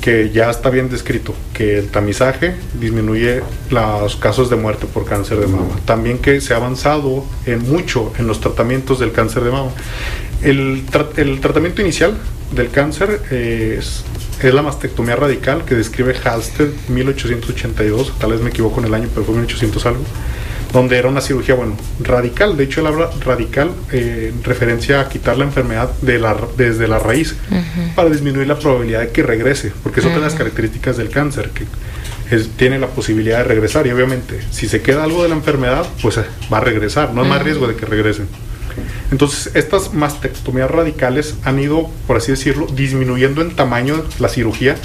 que 0.00 0.30
ya 0.30 0.50
está 0.50 0.70
bien 0.70 0.88
descrito, 0.88 1.34
que 1.52 1.78
el 1.78 1.88
tamizaje 1.88 2.54
disminuye 2.78 3.42
los 3.70 4.16
casos 4.16 4.50
de 4.50 4.56
muerte 4.56 4.86
por 4.86 5.04
cáncer 5.04 5.38
de 5.38 5.46
mama. 5.46 5.80
También 5.84 6.18
que 6.18 6.40
se 6.40 6.54
ha 6.54 6.58
avanzado 6.58 7.24
en 7.46 7.68
mucho 7.68 8.12
en 8.18 8.26
los 8.26 8.40
tratamientos 8.40 9.00
del 9.00 9.12
cáncer 9.12 9.42
de 9.42 9.50
mama. 9.50 9.70
El, 10.42 10.84
el 11.16 11.40
tratamiento 11.40 11.82
inicial 11.82 12.16
del 12.52 12.70
cáncer 12.70 13.20
es 13.30 14.04
es 14.42 14.54
la 14.54 14.62
mastectomía 14.62 15.16
radical 15.16 15.64
que 15.64 15.74
describe 15.74 16.14
Halsted 16.14 16.70
1882, 16.88 18.18
tal 18.18 18.32
vez 18.32 18.40
me 18.40 18.50
equivoco 18.50 18.80
en 18.80 18.86
el 18.86 18.94
año, 18.94 19.08
pero 19.12 19.24
fue 19.24 19.34
1800 19.34 19.86
algo, 19.86 20.04
donde 20.72 20.98
era 20.98 21.08
una 21.08 21.20
cirugía, 21.20 21.54
bueno, 21.54 21.76
radical, 22.00 22.56
de 22.56 22.64
hecho 22.64 22.80
él 22.80 22.88
habla 22.88 23.10
radical 23.24 23.70
eh, 23.92 24.32
en 24.34 24.44
referencia 24.44 25.00
a 25.00 25.08
quitar 25.08 25.38
la 25.38 25.44
enfermedad 25.44 25.90
de 26.02 26.18
la, 26.18 26.36
desde 26.56 26.86
la 26.88 26.98
raíz 26.98 27.34
para 27.94 28.10
disminuir 28.10 28.46
la 28.46 28.58
probabilidad 28.58 29.00
de 29.00 29.08
que 29.10 29.22
regrese, 29.22 29.72
porque 29.82 30.00
es 30.00 30.06
otra 30.06 30.18
de 30.18 30.24
las 30.24 30.34
características 30.34 30.96
del 30.96 31.08
cáncer, 31.08 31.50
que 31.50 31.64
tiene 32.56 32.78
la 32.78 32.88
posibilidad 32.88 33.38
de 33.38 33.44
regresar 33.44 33.86
y 33.86 33.90
obviamente 33.90 34.40
si 34.50 34.68
se 34.68 34.82
queda 34.82 35.04
algo 35.04 35.22
de 35.22 35.28
la 35.28 35.36
enfermedad, 35.36 35.86
pues 36.02 36.18
eh, 36.18 36.24
va 36.52 36.58
a 36.58 36.60
regresar, 36.60 37.14
no 37.14 37.22
hay 37.22 37.28
más 37.28 37.42
riesgo 37.42 37.68
de 37.68 37.76
que 37.76 37.86
regresen. 37.86 38.28
Entonces, 39.10 39.54
estas 39.54 39.94
mastectomías 39.94 40.70
radicales 40.70 41.36
han 41.44 41.58
ido, 41.58 41.88
por 42.06 42.16
así 42.16 42.32
decirlo, 42.32 42.66
disminuyendo 42.66 43.40
en 43.40 43.54
tamaño 43.54 44.02
la 44.18 44.28
cirugía. 44.28 44.76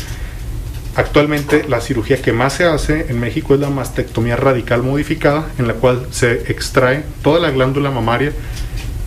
Actualmente 0.96 1.66
la 1.68 1.80
cirugía 1.80 2.22
que 2.22 2.34
más 2.34 2.54
se 2.54 2.66
hace 2.66 3.08
en 3.10 3.20
México 3.20 3.54
es 3.54 3.62
la 3.62 3.70
mastectomía 3.70 4.36
radical 4.36 4.84
modificada, 4.84 5.48
en 5.58 5.68
la 5.68 5.74
cual 5.74 6.06
se 6.12 6.52
extrae 6.52 7.04
toda 7.24 7.40
la 7.40 7.50
glándula 7.50 7.90
mamaria 7.92 8.34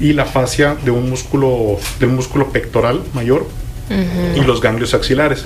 y 0.00 0.14
la 0.14 0.24
fascia 0.24 0.76
de 0.84 0.90
un 0.90 1.10
músculo, 1.10 1.78
del 2.00 2.08
músculo 2.08 2.50
pectoral 2.50 3.02
mayor 3.12 3.46
y 4.34 4.40
los 4.40 4.62
ganglios 4.62 4.94
axilares, 4.94 5.44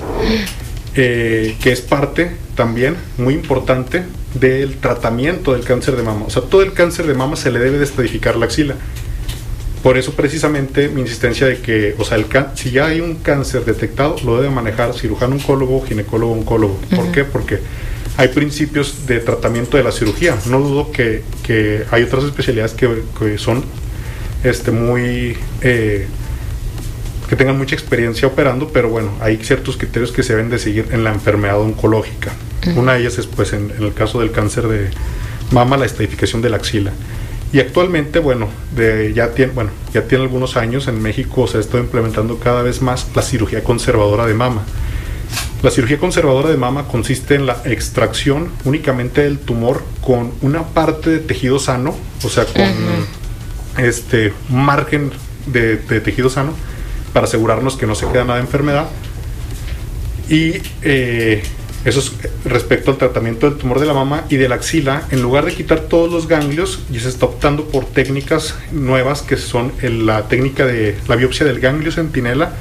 eh, 0.95 1.57
que 1.61 1.71
es 1.71 1.81
parte 1.81 2.31
también 2.55 2.95
muy 3.17 3.33
importante 3.33 4.03
del 4.33 4.77
tratamiento 4.77 5.53
del 5.53 5.63
cáncer 5.63 5.95
de 5.95 6.03
mama. 6.03 6.25
O 6.25 6.29
sea, 6.29 6.43
todo 6.43 6.61
el 6.61 6.73
cáncer 6.73 7.05
de 7.05 7.13
mama 7.13 7.35
se 7.35 7.51
le 7.51 7.59
debe 7.59 7.77
de 7.77 7.83
estadificar 7.83 8.37
la 8.37 8.45
axila. 8.45 8.75
Por 9.83 9.97
eso 9.97 10.13
precisamente 10.13 10.89
mi 10.89 11.01
insistencia 11.01 11.47
de 11.47 11.59
que, 11.59 11.95
o 11.97 12.03
sea, 12.03 12.17
el 12.17 12.25
si 12.55 12.71
ya 12.71 12.87
hay 12.87 12.99
un 12.99 13.15
cáncer 13.15 13.63
detectado, 13.63 14.17
lo 14.25 14.35
debe 14.41 14.53
manejar 14.53 14.93
cirujano 14.93 15.35
oncólogo, 15.35 15.81
ginecólogo 15.85 16.33
oncólogo. 16.33 16.79
¿Por 16.93 17.11
qué? 17.11 17.23
Porque 17.23 17.59
hay 18.17 18.27
principios 18.27 19.07
de 19.07 19.19
tratamiento 19.19 19.77
de 19.77 19.83
la 19.83 19.93
cirugía. 19.93 20.37
No 20.47 20.59
dudo 20.59 20.91
que, 20.91 21.23
que 21.43 21.85
hay 21.91 22.03
otras 22.03 22.25
especialidades 22.25 22.73
que, 22.73 22.89
que 23.17 23.37
son 23.37 23.63
este, 24.43 24.71
muy... 24.71 25.37
Eh, 25.61 26.07
que 27.29 27.35
tengan 27.35 27.57
mucha 27.57 27.75
experiencia 27.75 28.27
operando, 28.27 28.69
pero 28.69 28.89
bueno, 28.89 29.11
hay 29.21 29.37
ciertos 29.37 29.77
criterios 29.77 30.11
que 30.11 30.23
se 30.23 30.35
deben 30.35 30.49
de 30.49 30.57
seguir 30.57 30.87
en 30.91 31.03
la 31.03 31.13
enfermedad 31.13 31.61
oncológica. 31.61 32.33
Una 32.75 32.93
de 32.93 33.01
ellas 33.01 33.19
es, 33.19 33.27
pues, 33.27 33.53
en, 33.53 33.71
en 33.77 33.83
el 33.83 33.93
caso 33.93 34.19
del 34.19 34.31
cáncer 34.31 34.67
de 34.67 34.89
mama, 35.51 35.77
la 35.77 35.85
estadificación 35.85 36.41
de 36.41 36.49
la 36.49 36.57
axila. 36.57 36.91
Y 37.51 37.59
actualmente, 37.59 38.19
bueno, 38.19 38.47
de, 38.75 39.11
ya, 39.13 39.31
tiene, 39.31 39.53
bueno, 39.53 39.71
ya 39.93 40.03
tiene 40.03 40.23
algunos 40.23 40.55
años 40.55 40.87
en 40.87 41.01
México 41.01 41.47
se 41.47 41.57
ha 41.57 41.59
estado 41.59 41.79
implementando 41.79 42.37
cada 42.37 42.61
vez 42.61 42.81
más 42.81 43.07
la 43.15 43.23
cirugía 43.23 43.63
conservadora 43.63 44.27
de 44.27 44.35
mama. 44.35 44.63
La 45.63 45.71
cirugía 45.71 45.97
conservadora 45.97 46.49
de 46.49 46.57
mama 46.57 46.87
consiste 46.87 47.35
en 47.35 47.45
la 47.45 47.61
extracción 47.65 48.49
únicamente 48.65 49.23
del 49.23 49.39
tumor 49.39 49.83
con 49.99 50.31
una 50.41 50.63
parte 50.63 51.09
de 51.09 51.19
tejido 51.19 51.59
sano, 51.59 51.95
o 52.23 52.29
sea, 52.29 52.45
con 52.45 53.83
este 53.83 54.31
margen 54.49 55.11
de, 55.47 55.77
tejido 55.77 56.29
sano, 56.29 56.53
para 57.13 57.25
asegurarnos 57.25 57.75
que 57.75 57.87
no 57.87 57.95
se 57.95 58.07
queda 58.07 58.23
nada 58.23 58.35
de 58.35 58.45
enfermedad. 58.45 58.87
Y 60.29 60.61
eh, 60.83 61.41
eso 61.85 61.99
es 61.99 62.11
respecto 62.43 62.91
al 62.91 62.97
tratamiento 62.97 63.49
del 63.49 63.57
tumor 63.57 63.79
de 63.79 63.85
la 63.85 63.93
mama 63.93 64.25
y 64.29 64.35
de 64.35 64.49
la 64.49 64.55
axila. 64.55 65.03
En 65.11 65.21
lugar 65.21 65.45
de 65.45 65.53
quitar 65.53 65.79
todos 65.81 66.11
los 66.11 66.27
ganglios, 66.27 66.79
y 66.91 66.99
se 66.99 67.07
está 67.07 67.25
optando 67.25 67.65
por 67.65 67.85
técnicas 67.85 68.55
nuevas 68.71 69.21
que 69.21 69.37
son 69.37 69.71
la 69.81 70.27
técnica 70.27 70.65
de 70.65 70.97
la 71.07 71.15
biopsia 71.15 71.45
del 71.45 71.59
ganglio 71.59 71.91
centinela, 71.91 72.53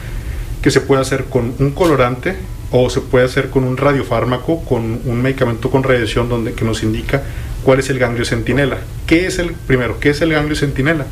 que 0.62 0.70
se 0.70 0.80
puede 0.80 1.02
hacer 1.02 1.24
con 1.24 1.54
un 1.58 1.72
colorante 1.72 2.36
o 2.70 2.90
se 2.90 3.00
puede 3.00 3.24
hacer 3.24 3.50
con 3.50 3.64
un 3.64 3.76
radiofármaco, 3.76 4.64
con 4.64 5.00
un 5.04 5.22
medicamento 5.22 5.70
con 5.70 5.82
radiación 5.82 6.28
donde, 6.28 6.52
que 6.52 6.64
nos 6.64 6.82
indica 6.82 7.22
cuál 7.64 7.80
es 7.80 7.90
el 7.90 7.98
ganglio 7.98 8.24
centinela. 8.24 8.78
¿Qué 9.06 9.26
es 9.26 9.38
el 9.38 9.52
primero? 9.52 9.98
¿Qué 9.98 10.10
es 10.10 10.20
el 10.20 10.32
ganglio 10.32 10.54
centinela? 10.54 11.06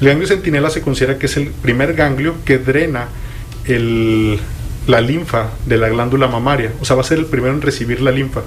El 0.00 0.08
ganglio 0.08 0.26
centinela 0.26 0.70
se 0.70 0.80
considera 0.80 1.18
que 1.18 1.26
es 1.26 1.36
el 1.36 1.48
primer 1.48 1.94
ganglio 1.94 2.36
que 2.44 2.58
drena 2.58 3.08
el, 3.66 4.38
la 4.86 5.00
linfa 5.00 5.50
de 5.66 5.78
la 5.78 5.88
glándula 5.88 6.28
mamaria, 6.28 6.72
o 6.80 6.84
sea, 6.84 6.96
va 6.96 7.02
a 7.02 7.04
ser 7.04 7.18
el 7.18 7.26
primero 7.26 7.54
en 7.54 7.62
recibir 7.62 8.00
la 8.00 8.10
linfa. 8.10 8.42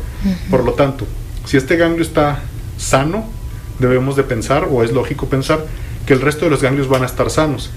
Por 0.50 0.64
lo 0.64 0.74
tanto, 0.74 1.08
si 1.46 1.58
este 1.58 1.78
ganglio 1.78 2.04
está 2.04 2.42
sano, 2.78 3.28
debemos 3.80 4.16
de 4.16 4.24
pensar, 4.24 4.68
o 4.70 4.84
es 4.84 4.92
lógico 4.92 5.28
pensar, 5.28 5.66
que 6.06 6.14
el 6.14 6.22
resto 6.22 6.46
de 6.46 6.52
los 6.52 6.62
ganglios 6.62 6.88
van 6.88 7.04
a 7.04 7.06
estar 7.06 7.30
sanos. 7.30 7.72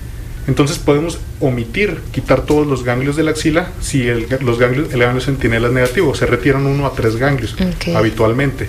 Entonces 0.47 0.79
podemos 0.79 1.19
omitir, 1.39 2.01
quitar 2.13 2.43
todos 2.43 2.67
los 2.67 2.83
ganglios 2.83 3.17
de 3.17 3.23
la 3.23 3.33
axila 3.33 3.71
si 3.81 4.09
el, 4.09 4.27
los 4.41 4.59
ganglios, 4.59 4.93
el 4.93 5.01
ganglio 5.01 5.21
centinela 5.21 5.69
es 5.69 5.75
negativo, 5.75 6.15
se 6.15 6.27
retiran 6.27 6.67
uno 6.67 6.87
a 6.87 6.93
tres 6.93 7.17
ganglios 7.17 7.55
habitualmente. 7.95 8.69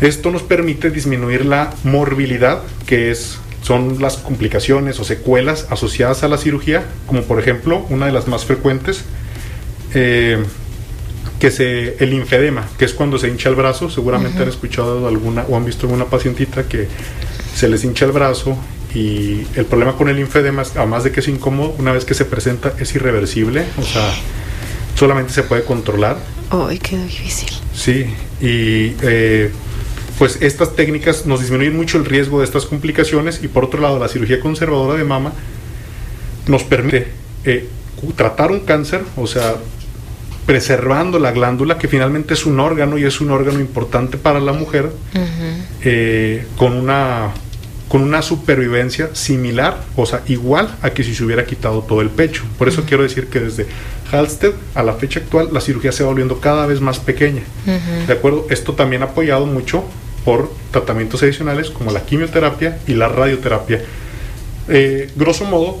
Esto 0.00 0.30
nos 0.30 0.42
permite 0.42 0.90
disminuir 0.90 1.44
la 1.44 1.72
morbilidad, 1.84 2.62
que 2.86 3.10
es 3.10 3.38
son 3.62 4.00
las 4.00 4.16
complicaciones 4.16 4.98
o 5.00 5.04
secuelas 5.04 5.66
asociadas 5.70 6.22
a 6.22 6.28
la 6.28 6.36
cirugía, 6.36 6.84
como 7.06 7.22
por 7.22 7.38
ejemplo 7.38 7.86
una 7.88 8.06
de 8.06 8.12
las 8.12 8.28
más 8.28 8.44
frecuentes, 8.44 9.04
eh, 9.94 10.42
que 11.38 11.50
se, 11.50 11.96
el 11.98 12.10
linfedema, 12.10 12.68
que 12.78 12.84
es 12.84 12.92
cuando 12.92 13.18
se 13.18 13.28
hincha 13.28 13.48
el 13.48 13.54
brazo, 13.54 13.90
seguramente 13.90 14.42
han 14.42 14.48
escuchado 14.48 15.06
alguna 15.08 15.44
o 15.48 15.56
han 15.56 15.64
visto 15.64 15.86
alguna 15.86 16.04
pacientita 16.04 16.64
que 16.64 16.86
se 17.54 17.68
les 17.68 17.84
hincha 17.84 18.04
el 18.04 18.12
brazo 18.12 18.56
y 18.94 19.46
el 19.54 19.64
problema 19.64 19.96
con 19.96 20.08
el 20.08 20.16
linfedema, 20.16 20.62
además 20.76 21.04
de 21.04 21.12
que 21.12 21.20
es 21.20 21.28
incómodo, 21.28 21.74
una 21.78 21.92
vez 21.92 22.04
que 22.04 22.14
se 22.14 22.24
presenta 22.24 22.74
es 22.78 22.94
irreversible, 22.94 23.64
o 23.78 23.82
sea, 23.82 24.12
solamente 24.96 25.32
se 25.32 25.42
puede 25.42 25.64
controlar. 25.64 26.18
¡Ay, 26.50 26.78
qué 26.78 26.96
difícil! 26.96 27.48
Sí, 27.74 28.06
y 28.40 28.94
eh, 29.02 29.50
pues 30.22 30.38
estas 30.40 30.76
técnicas 30.76 31.26
nos 31.26 31.40
disminuyen 31.40 31.74
mucho 31.74 31.98
el 31.98 32.04
riesgo 32.04 32.38
de 32.38 32.44
estas 32.44 32.64
complicaciones 32.66 33.42
y 33.42 33.48
por 33.48 33.64
otro 33.64 33.80
lado 33.80 33.98
la 33.98 34.06
cirugía 34.06 34.38
conservadora 34.38 34.96
de 34.96 35.02
mama 35.02 35.32
nos 36.46 36.62
permite 36.62 37.08
eh, 37.44 37.68
tratar 38.14 38.52
un 38.52 38.60
cáncer, 38.60 39.02
o 39.16 39.26
sea, 39.26 39.56
preservando 40.46 41.18
la 41.18 41.32
glándula, 41.32 41.76
que 41.76 41.88
finalmente 41.88 42.34
es 42.34 42.46
un 42.46 42.60
órgano 42.60 42.98
y 42.98 43.04
es 43.04 43.20
un 43.20 43.32
órgano 43.32 43.58
importante 43.58 44.16
para 44.16 44.38
la 44.38 44.52
mujer, 44.52 44.92
eh, 45.82 46.46
con 46.56 46.76
una 46.76 47.32
con 47.88 48.02
una 48.02 48.22
supervivencia 48.22 49.10
similar, 49.14 49.82
o 49.96 50.06
sea, 50.06 50.22
igual 50.28 50.72
a 50.82 50.90
que 50.90 51.02
si 51.02 51.16
se 51.16 51.24
hubiera 51.24 51.44
quitado 51.44 51.82
todo 51.82 52.00
el 52.00 52.10
pecho. 52.10 52.44
Por 52.58 52.68
eso 52.68 52.84
quiero 52.86 53.02
decir 53.02 53.26
que 53.26 53.40
desde 53.40 53.66
Halsted 54.12 54.52
a 54.76 54.84
la 54.84 54.94
fecha 54.94 55.18
actual 55.18 55.48
la 55.52 55.60
cirugía 55.60 55.90
se 55.90 56.04
va 56.04 56.10
volviendo 56.10 56.38
cada 56.38 56.66
vez 56.66 56.80
más 56.80 57.00
pequeña. 57.00 57.42
¿De 58.06 58.12
acuerdo? 58.12 58.46
Esto 58.50 58.74
también 58.74 59.02
apoyado 59.02 59.46
mucho 59.46 59.84
por 60.24 60.52
tratamientos 60.70 61.22
adicionales 61.22 61.70
como 61.70 61.90
la 61.90 62.04
quimioterapia 62.04 62.78
y 62.86 62.94
la 62.94 63.08
radioterapia. 63.08 63.82
Eh, 64.68 65.10
grosso 65.16 65.44
modo, 65.44 65.80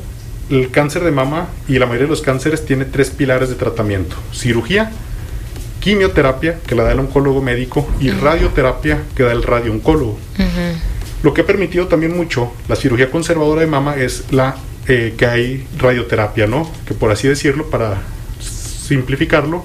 el 0.50 0.70
cáncer 0.70 1.04
de 1.04 1.12
mama 1.12 1.48
y 1.68 1.78
la 1.78 1.86
mayoría 1.86 2.06
de 2.06 2.10
los 2.10 2.22
cánceres 2.22 2.64
tiene 2.64 2.84
tres 2.84 3.10
pilares 3.10 3.48
de 3.48 3.54
tratamiento. 3.54 4.16
Cirugía, 4.32 4.90
quimioterapia, 5.80 6.58
que 6.66 6.74
la 6.74 6.84
da 6.84 6.92
el 6.92 7.00
oncólogo 7.00 7.42
médico, 7.42 7.88
y 8.00 8.10
radioterapia, 8.10 9.02
que 9.16 9.22
da 9.22 9.32
el 9.32 9.42
radiooncólogo. 9.42 10.18
Lo 11.22 11.32
que 11.32 11.42
ha 11.42 11.46
permitido 11.46 11.86
también 11.86 12.16
mucho 12.16 12.52
la 12.68 12.76
cirugía 12.76 13.10
conservadora 13.10 13.60
de 13.60 13.68
mama 13.68 13.96
es 13.96 14.32
la 14.32 14.56
eh, 14.88 15.14
que 15.16 15.26
hay 15.26 15.66
radioterapia, 15.78 16.48
¿no? 16.48 16.68
Que 16.86 16.94
por 16.94 17.12
así 17.12 17.28
decirlo, 17.28 17.70
para 17.70 18.02
simplificarlo, 18.40 19.64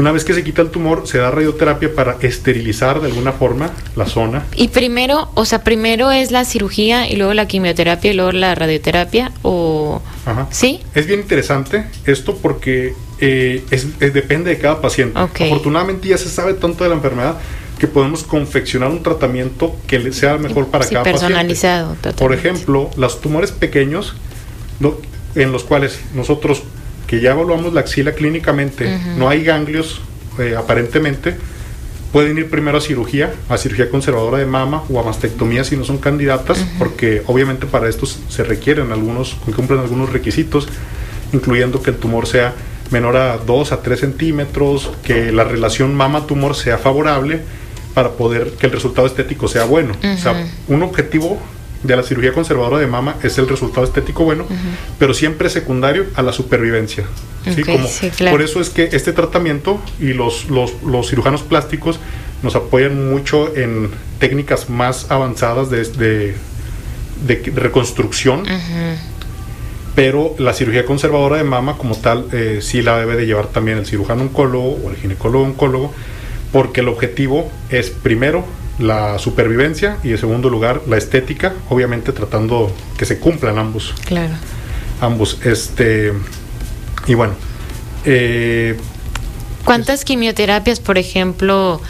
una 0.00 0.12
vez 0.12 0.24
que 0.24 0.34
se 0.34 0.42
quita 0.44 0.62
el 0.62 0.70
tumor, 0.70 1.06
se 1.06 1.18
da 1.18 1.30
radioterapia 1.30 1.94
para 1.94 2.16
esterilizar 2.20 3.00
de 3.00 3.06
alguna 3.08 3.32
forma 3.32 3.70
la 3.96 4.06
zona. 4.06 4.44
Y 4.56 4.68
primero, 4.68 5.30
o 5.34 5.44
sea, 5.44 5.62
primero 5.62 6.10
es 6.10 6.30
la 6.30 6.44
cirugía 6.44 7.08
y 7.08 7.16
luego 7.16 7.34
la 7.34 7.46
quimioterapia 7.46 8.10
y 8.10 8.14
luego 8.14 8.32
la 8.32 8.54
radioterapia, 8.54 9.32
o... 9.42 10.00
Ajá. 10.26 10.48
¿Sí? 10.50 10.80
Es 10.94 11.06
bien 11.06 11.20
interesante 11.20 11.86
esto 12.06 12.36
porque 12.36 12.94
eh, 13.20 13.62
es, 13.70 13.86
es- 14.00 14.12
depende 14.14 14.50
de 14.50 14.58
cada 14.58 14.80
paciente. 14.80 15.18
Ok. 15.20 15.40
Afortunadamente 15.42 16.08
ya 16.08 16.18
se 16.18 16.28
sabe 16.28 16.54
tanto 16.54 16.84
de 16.84 16.90
la 16.90 16.96
enfermedad 16.96 17.36
que 17.78 17.86
podemos 17.86 18.24
confeccionar 18.24 18.90
un 18.90 19.02
tratamiento 19.02 19.74
que 19.86 20.12
sea 20.12 20.36
mejor 20.36 20.66
para 20.68 20.84
Sí, 20.84 20.92
cada 20.92 21.04
personalizado, 21.04 21.94
paciente. 21.94 22.08
Por 22.10 22.12
totalmente. 22.30 22.48
ejemplo, 22.48 22.90
los 22.96 23.20
tumores 23.22 23.52
pequeños, 23.52 24.14
en 25.34 25.52
los 25.52 25.64
cuales 25.64 26.00
nosotros, 26.14 26.62
que 27.10 27.20
ya 27.20 27.32
evaluamos 27.32 27.72
la 27.72 27.80
axila 27.80 28.12
clínicamente, 28.12 28.96
no 29.18 29.28
hay 29.28 29.42
ganglios 29.42 30.00
eh, 30.38 30.54
aparentemente, 30.56 31.34
pueden 32.12 32.38
ir 32.38 32.48
primero 32.48 32.78
a 32.78 32.80
cirugía, 32.80 33.34
a 33.48 33.58
cirugía 33.58 33.90
conservadora 33.90 34.38
de 34.38 34.46
mama 34.46 34.84
o 34.88 35.00
a 35.00 35.02
mastectomía 35.02 35.64
si 35.64 35.76
no 35.76 35.84
son 35.84 35.98
candidatas, 35.98 36.64
porque 36.78 37.24
obviamente 37.26 37.66
para 37.66 37.88
esto 37.88 38.06
se 38.06 38.44
requieren 38.44 38.92
algunos, 38.92 39.36
cumplen 39.56 39.80
algunos 39.80 40.12
requisitos, 40.12 40.68
incluyendo 41.32 41.82
que 41.82 41.90
el 41.90 41.96
tumor 41.96 42.28
sea 42.28 42.54
menor 42.92 43.16
a 43.16 43.38
2 43.38 43.72
a 43.72 43.82
3 43.82 43.98
centímetros, 43.98 44.92
que 45.02 45.32
la 45.32 45.42
relación 45.42 45.96
mama-tumor 45.96 46.54
sea 46.54 46.78
favorable 46.78 47.40
para 47.92 48.10
poder 48.10 48.52
que 48.52 48.66
el 48.66 48.72
resultado 48.72 49.08
estético 49.08 49.48
sea 49.48 49.64
bueno. 49.64 49.94
O 50.00 50.16
sea, 50.16 50.46
un 50.68 50.84
objetivo 50.84 51.40
de 51.82 51.96
la 51.96 52.02
cirugía 52.02 52.32
conservadora 52.32 52.78
de 52.78 52.86
mama 52.86 53.16
es 53.22 53.38
el 53.38 53.48
resultado 53.48 53.84
estético 53.84 54.24
bueno, 54.24 54.44
pero 54.98 55.14
siempre 55.14 55.48
secundario 55.48 56.06
a 56.14 56.22
la 56.22 56.32
supervivencia. 56.32 57.04
¿sí? 57.44 57.62
Ok, 57.62 57.66
Como- 57.70 57.88
sí, 57.88 58.10
claro. 58.10 58.36
Por 58.36 58.42
eso 58.44 58.60
es 58.60 58.68
que 58.70 58.90
este 58.92 59.12
tratamiento 59.12 59.80
y 59.98 60.12
los, 60.12 60.50
los, 60.50 60.82
los 60.82 61.08
cirujanos 61.08 61.42
plásticos 61.42 61.98
nos 62.42 62.54
apoyan 62.56 63.10
mucho 63.10 63.54
en 63.56 63.90
técnicas 64.18 64.68
más 64.68 65.10
avanzadas 65.10 65.70
de, 65.70 65.84
de- 65.84 66.34
de 67.26 67.52
reconstrucción, 67.54 68.44
pero 69.94 70.34
la 70.38 70.52
cirugía 70.54 70.84
conservadora 70.86 71.36
de 71.36 71.44
mama 71.44 71.76
como 71.76 71.96
tal 71.96 72.26
eh, 72.32 72.60
sí 72.62 72.80
la 72.82 72.98
debe 72.98 73.16
de 73.16 73.26
llevar 73.26 73.48
también 73.48 73.78
el 73.78 73.86
cirujano 73.86 74.22
oncólogo 74.22 74.78
o 74.84 74.90
el 74.90 74.96
ginecólogo 74.96 75.44
oncólogo, 75.44 75.92
porque 76.52 76.80
el 76.80 76.88
objetivo 76.88 77.50
es 77.70 77.90
primero 77.90 78.44
la 78.80 79.18
supervivencia 79.18 79.98
y 80.02 80.10
en 80.10 80.18
segundo 80.18 80.48
lugar 80.50 80.82
la 80.88 80.96
estética, 80.96 81.52
obviamente 81.68 82.12
tratando 82.12 82.74
que 82.98 83.04
se 83.04 83.18
cumplan 83.18 83.58
ambos 83.58 83.94
Claro. 84.06 84.32
ambos. 85.00 85.38
Este, 85.44 86.12
y 87.06 87.14
bueno, 87.14 87.34
eh, 88.04 88.76
¿Cuántas 89.64 90.04
quimioterapias, 90.04 90.80
por 90.80 90.96
ejemplo, 90.98 91.80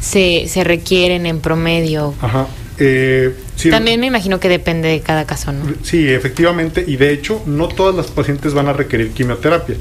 se, 0.00 0.46
se 0.48 0.64
requieren 0.64 1.26
en 1.26 1.40
promedio? 1.40 2.14
ajá. 2.20 2.46
eh, 2.78 3.34
sí, 3.56 3.68
También 3.70 4.00
me 4.00 4.06
imagino 4.06 4.40
que 4.40 4.48
depende 4.48 4.88
de 4.88 5.00
cada 5.00 5.26
caso, 5.26 5.52
¿no? 5.52 5.64
Sí, 5.82 6.08
efectivamente, 6.08 6.82
y 6.86 6.96
de 6.96 7.12
hecho, 7.12 7.42
no 7.46 7.68
todas 7.68 7.94
las 7.94 8.06
pacientes 8.06 8.54
van 8.54 8.68
a 8.68 8.72
requerir 8.72 9.10
quimioterapia. 9.12 9.76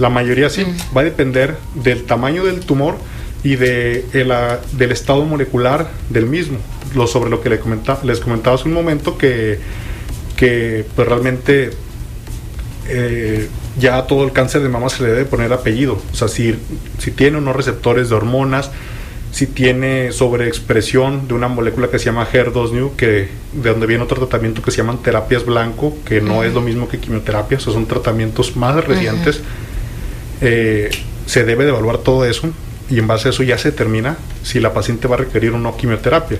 La 0.00 0.08
mayoría 0.10 0.50
sí, 0.50 0.64
Mm. 0.64 0.96
va 0.96 1.02
a 1.02 1.04
depender 1.04 1.56
del 1.76 2.04
tamaño 2.04 2.44
del 2.44 2.60
tumor 2.60 2.96
y 3.42 3.56
de, 3.56 4.04
el, 4.12 4.32
ah, 4.32 4.60
del 4.72 4.92
estado 4.92 5.24
molecular 5.24 5.88
del 6.10 6.26
mismo. 6.26 6.58
Lo, 6.94 7.06
sobre 7.06 7.30
lo 7.30 7.40
que 7.40 7.48
le 7.50 7.60
comenta- 7.60 8.00
les 8.04 8.20
comentaba 8.20 8.56
hace 8.56 8.66
un 8.68 8.74
momento, 8.74 9.16
que, 9.16 9.58
que 10.36 10.84
pues 10.96 11.06
realmente 11.08 11.70
eh, 12.88 13.48
ya 13.78 13.98
a 13.98 14.06
todo 14.06 14.24
el 14.24 14.32
cáncer 14.32 14.62
de 14.62 14.68
mama 14.68 14.88
se 14.88 15.02
le 15.02 15.10
debe 15.10 15.24
poner 15.24 15.52
apellido. 15.52 15.98
O 16.12 16.16
sea, 16.16 16.28
si, 16.28 16.56
si 16.98 17.10
tiene 17.12 17.38
unos 17.38 17.54
receptores 17.56 18.08
de 18.08 18.14
hormonas, 18.16 18.70
si 19.32 19.46
tiene 19.46 20.10
sobreexpresión 20.10 21.28
de 21.28 21.34
una 21.34 21.46
molécula 21.46 21.88
que 21.88 22.00
se 22.00 22.06
llama 22.06 22.26
HER2-Neu, 22.30 22.96
que 22.96 23.28
de 23.52 23.70
donde 23.70 23.86
viene 23.86 24.02
otro 24.02 24.18
tratamiento 24.18 24.60
que 24.60 24.72
se 24.72 24.78
llaman 24.78 24.98
terapias 25.02 25.46
blanco, 25.46 25.96
que 26.04 26.20
no 26.20 26.42
es 26.42 26.52
lo 26.52 26.60
mismo 26.60 26.88
que 26.88 26.98
quimioterapia, 26.98 27.58
o 27.58 27.60
sea, 27.60 27.72
son 27.72 27.86
tratamientos 27.86 28.56
más 28.56 28.84
recientes. 28.84 29.40
Eh, 30.40 30.90
se 31.26 31.44
debe 31.44 31.62
de 31.64 31.70
evaluar 31.70 31.98
todo 31.98 32.24
eso 32.24 32.48
y 32.90 32.98
en 32.98 33.06
base 33.06 33.28
a 33.28 33.30
eso 33.30 33.42
ya 33.42 33.56
se 33.56 33.70
determina 33.70 34.16
si 34.42 34.60
la 34.60 34.74
paciente 34.74 35.08
va 35.08 35.14
a 35.16 35.20
requerir 35.20 35.52
o 35.52 35.58
no 35.58 35.76
quimioterapia. 35.76 36.38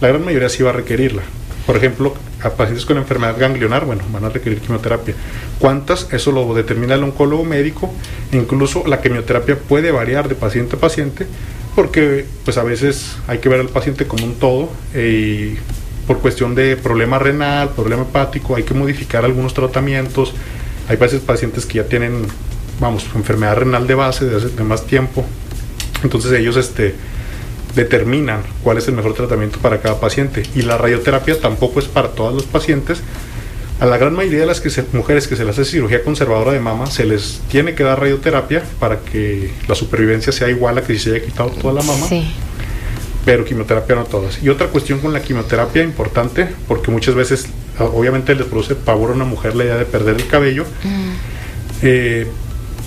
La 0.00 0.08
gran 0.08 0.24
mayoría 0.24 0.48
sí 0.48 0.62
va 0.62 0.70
a 0.70 0.74
requerirla. 0.74 1.22
Por 1.66 1.76
ejemplo, 1.76 2.14
a 2.42 2.50
pacientes 2.50 2.86
con 2.86 2.96
enfermedad 2.98 3.36
ganglionar, 3.38 3.86
bueno, 3.86 4.04
van 4.12 4.24
a 4.24 4.28
requerir 4.28 4.60
quimioterapia. 4.60 5.14
¿Cuántas? 5.58 6.06
Eso 6.12 6.30
lo 6.30 6.54
determina 6.54 6.94
el 6.94 7.02
oncólogo 7.02 7.44
médico. 7.44 7.92
Incluso 8.32 8.84
la 8.86 9.00
quimioterapia 9.00 9.58
puede 9.58 9.90
variar 9.90 10.28
de 10.28 10.34
paciente 10.34 10.76
a 10.76 10.78
paciente 10.78 11.26
porque 11.74 12.24
pues 12.44 12.56
a 12.56 12.64
veces 12.64 13.16
hay 13.26 13.38
que 13.38 13.50
ver 13.50 13.60
al 13.60 13.68
paciente 13.68 14.06
como 14.06 14.24
un 14.24 14.36
todo 14.36 14.70
eh, 14.94 15.56
y 15.58 16.06
por 16.06 16.20
cuestión 16.20 16.54
de 16.54 16.76
problema 16.76 17.18
renal, 17.18 17.70
problema 17.70 18.02
hepático, 18.02 18.56
hay 18.56 18.62
que 18.62 18.74
modificar 18.74 19.24
algunos 19.24 19.54
tratamientos. 19.54 20.32
Hay 20.88 20.96
veces 20.96 21.20
pacientes 21.20 21.66
que 21.66 21.74
ya 21.78 21.84
tienen, 21.84 22.26
vamos, 22.80 23.06
enfermedad 23.14 23.56
renal 23.56 23.86
de 23.86 23.94
base 23.94 24.24
de 24.24 24.36
hace 24.36 24.48
de 24.48 24.62
más 24.62 24.86
tiempo. 24.86 25.24
Entonces 26.02 26.32
ellos 26.32 26.56
este, 26.56 26.94
determinan 27.74 28.40
cuál 28.62 28.78
es 28.78 28.88
el 28.88 28.94
mejor 28.94 29.14
tratamiento 29.14 29.58
para 29.58 29.80
cada 29.80 30.00
paciente. 30.00 30.42
Y 30.54 30.62
la 30.62 30.78
radioterapia 30.78 31.38
tampoco 31.40 31.80
es 31.80 31.86
para 31.86 32.08
todos 32.08 32.34
los 32.34 32.44
pacientes. 32.44 33.00
A 33.78 33.84
la 33.86 33.98
gran 33.98 34.14
mayoría 34.14 34.40
de 34.40 34.46
las 34.46 34.60
que 34.60 34.70
se- 34.70 34.84
mujeres 34.92 35.28
que 35.28 35.36
se 35.36 35.44
les 35.44 35.58
hace 35.58 35.70
cirugía 35.70 36.02
conservadora 36.02 36.52
de 36.52 36.60
mama 36.60 36.86
se 36.86 37.04
les 37.04 37.40
tiene 37.50 37.74
que 37.74 37.82
dar 37.84 38.00
radioterapia 38.00 38.62
para 38.80 39.00
que 39.00 39.50
la 39.68 39.74
supervivencia 39.74 40.32
sea 40.32 40.48
igual 40.48 40.78
a 40.78 40.82
que 40.82 40.94
si 40.94 40.98
se 41.00 41.10
haya 41.16 41.24
quitado 41.24 41.50
toda 41.50 41.74
la 41.74 41.82
mama 41.82 42.06
Sí. 42.08 42.26
pero 43.26 43.44
quimioterapia 43.44 43.96
no 43.96 44.04
todas. 44.04 44.42
Y 44.42 44.48
otra 44.48 44.68
cuestión 44.68 45.00
con 45.00 45.12
la 45.12 45.20
quimioterapia 45.20 45.82
importante, 45.82 46.48
porque 46.66 46.90
muchas 46.90 47.14
veces 47.14 47.48
obviamente 47.78 48.34
les 48.34 48.46
produce 48.46 48.74
pavor 48.76 49.10
a 49.10 49.12
una 49.12 49.26
mujer 49.26 49.54
la 49.54 49.64
idea 49.64 49.76
de 49.76 49.84
perder 49.84 50.16
el 50.16 50.26
cabello, 50.26 50.64
Mm. 50.82 51.10
eh, 51.82 52.26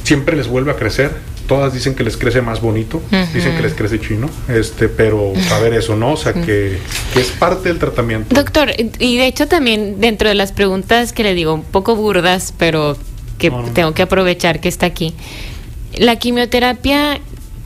siempre 0.04 0.36
les 0.36 0.48
vuelve 0.48 0.72
a 0.72 0.76
crecer. 0.76 1.12
Todas 1.50 1.74
dicen 1.74 1.96
que 1.96 2.04
les 2.04 2.16
crece 2.16 2.42
más 2.42 2.62
bonito, 2.62 3.02
dicen 3.34 3.56
que 3.58 3.64
les 3.64 3.74
crece 3.74 4.00
chino, 4.00 4.30
este, 4.48 4.88
pero 4.88 5.34
a 5.52 5.60
ver 5.60 5.74
eso, 5.74 5.96
¿no? 5.98 6.14
O 6.14 6.18
sea, 6.18 6.32
que, 6.34 6.78
que 7.14 7.20
es 7.20 7.28
parte 7.32 7.68
del 7.70 7.80
tratamiento. 7.80 8.34
Doctor, 8.36 8.72
y 8.78 9.18
de 9.18 9.26
hecho 9.26 9.48
también 9.48 10.00
dentro 10.00 10.30
de 10.30 10.36
las 10.36 10.52
preguntas 10.52 11.12
que 11.12 11.24
le 11.24 11.34
digo, 11.34 11.56
un 11.56 11.64
poco 11.64 11.96
burdas, 11.96 12.54
pero 12.58 12.96
que 13.40 13.50
No, 13.50 13.64
no. 13.64 13.72
tengo 13.72 13.94
que 13.96 14.04
aprovechar 14.04 14.62
que 14.62 14.70
está 14.70 14.86
aquí. 14.86 15.16
La 15.98 16.18
quimioterapia, 16.18 17.20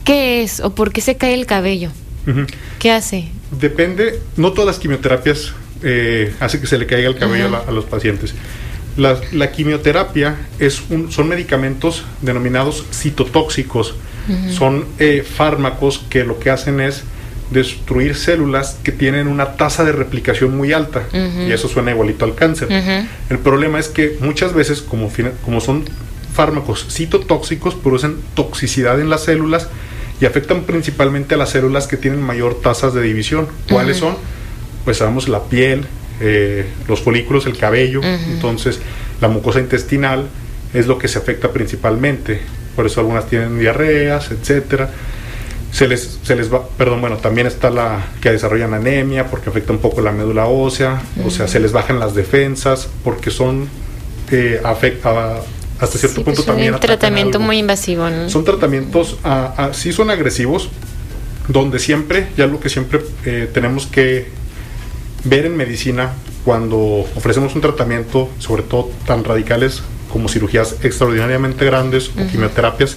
¿qué 0.04 0.42
es 0.42 0.60
o 0.60 0.74
por 0.74 0.90
qué 0.90 1.02
se 1.02 1.16
cae 1.18 1.34
el 1.34 1.44
cabello? 1.44 1.90
¿Qué 2.78 2.90
hace? 2.90 3.28
Depende, 3.50 4.18
no 4.38 4.52
todas 4.52 4.66
las 4.66 4.78
quimioterapias 4.78 5.52
eh, 5.82 6.32
hace 6.40 6.58
que 6.58 6.66
se 6.66 6.78
le 6.78 6.86
caiga 6.86 7.08
el 7.10 7.16
cabello 7.18 7.48
a, 7.48 7.50
la- 7.50 7.58
a 7.68 7.70
los 7.70 7.84
pacientes. 7.84 8.34
La, 8.96 9.18
la 9.32 9.50
quimioterapia 9.50 10.36
es 10.58 10.82
un, 10.90 11.10
son 11.10 11.28
medicamentos 11.28 12.04
denominados 12.22 12.84
citotóxicos. 12.92 13.94
Son 14.50 14.86
eh, 14.98 15.22
fármacos 15.22 16.02
que 16.08 16.24
lo 16.24 16.38
que 16.38 16.48
hacen 16.48 16.80
es 16.80 17.04
destruir 17.50 18.14
células 18.14 18.78
que 18.82 18.90
tienen 18.90 19.28
una 19.28 19.56
tasa 19.56 19.84
de 19.84 19.92
replicación 19.92 20.56
muy 20.56 20.72
alta. 20.72 21.02
Y 21.46 21.52
eso 21.52 21.68
suena 21.68 21.90
igualito 21.90 22.24
al 22.24 22.34
cáncer. 22.34 22.68
El 23.28 23.38
problema 23.38 23.78
es 23.78 23.88
que 23.88 24.16
muchas 24.20 24.54
veces, 24.54 24.82
como, 24.82 25.10
son 25.60 25.84
fármacos 26.34 26.86
citotóxicos, 26.90 27.74
producen 27.74 28.16
toxicidad 28.34 29.00
en 29.00 29.10
las 29.10 29.24
células 29.24 29.68
y 30.20 30.26
afectan 30.26 30.62
principalmente 30.62 31.34
a 31.34 31.38
las 31.38 31.50
células 31.50 31.86
que 31.86 31.96
tienen 31.96 32.22
mayor 32.22 32.60
tasas 32.60 32.94
de 32.94 33.02
división. 33.02 33.46
¿Cuáles 33.68 33.98
son? 33.98 34.16
Pues 34.84 34.98
sabemos 34.98 35.28
la 35.28 35.42
piel, 35.44 35.86
eh, 36.20 36.66
los 36.88 37.00
folículos, 37.00 37.46
el 37.46 37.56
cabello, 37.56 38.00
entonces 38.02 38.80
la 39.20 39.28
mucosa 39.28 39.60
intestinal 39.60 40.26
es 40.72 40.86
lo 40.86 40.98
que 40.98 41.08
se 41.08 41.18
afecta 41.18 41.52
principalmente. 41.52 42.40
Por 42.76 42.86
eso 42.86 43.00
algunas 43.00 43.26
tienen 43.28 43.58
diarreas, 43.58 44.30
etcétera. 44.30 44.90
se 45.70 45.88
les, 45.88 46.20
se 46.22 46.36
les 46.36 46.52
va, 46.52 46.66
perdón, 46.68 47.00
bueno, 47.00 47.16
también 47.16 47.46
está 47.46 47.70
la 47.70 48.06
que 48.20 48.30
desarrollan 48.30 48.74
anemia 48.74 49.26
porque 49.26 49.50
afecta 49.50 49.72
un 49.72 49.78
poco 49.78 50.00
la 50.00 50.12
médula 50.12 50.46
ósea, 50.46 51.02
o 51.24 51.30
sea, 51.30 51.48
se 51.48 51.58
les 51.60 51.72
bajan 51.72 51.98
las 51.98 52.14
defensas 52.14 52.88
porque 53.02 53.30
son, 53.30 53.68
eh, 54.30 54.60
afecta, 54.62 55.40
hasta 55.80 55.98
cierto 55.98 56.22
punto 56.22 56.36
pues 56.36 56.46
también. 56.46 56.74
Un 56.74 56.80
tratamiento 56.80 57.40
muy 57.40 57.58
invasivo, 57.58 58.08
¿no? 58.08 58.28
Son 58.28 58.44
tratamientos, 58.44 59.18
a, 59.24 59.70
sí 59.72 59.92
son 59.92 60.10
agresivos, 60.10 60.70
donde 61.48 61.78
siempre, 61.78 62.28
ya 62.36 62.46
lo 62.46 62.60
que 62.60 62.68
siempre 62.68 63.00
eh, 63.24 63.48
tenemos 63.52 63.86
que 63.86 64.28
ver 65.24 65.46
en 65.46 65.56
medicina 65.56 66.12
cuando 66.44 66.78
ofrecemos 67.16 67.54
un 67.54 67.60
tratamiento, 67.60 68.28
sobre 68.38 68.62
todo 68.62 68.90
tan 69.06 69.24
radicales 69.24 69.82
como 70.12 70.28
cirugías 70.28 70.76
extraordinariamente 70.82 71.64
grandes 71.64 72.10
o 72.10 72.30
quimioterapias, 72.30 72.96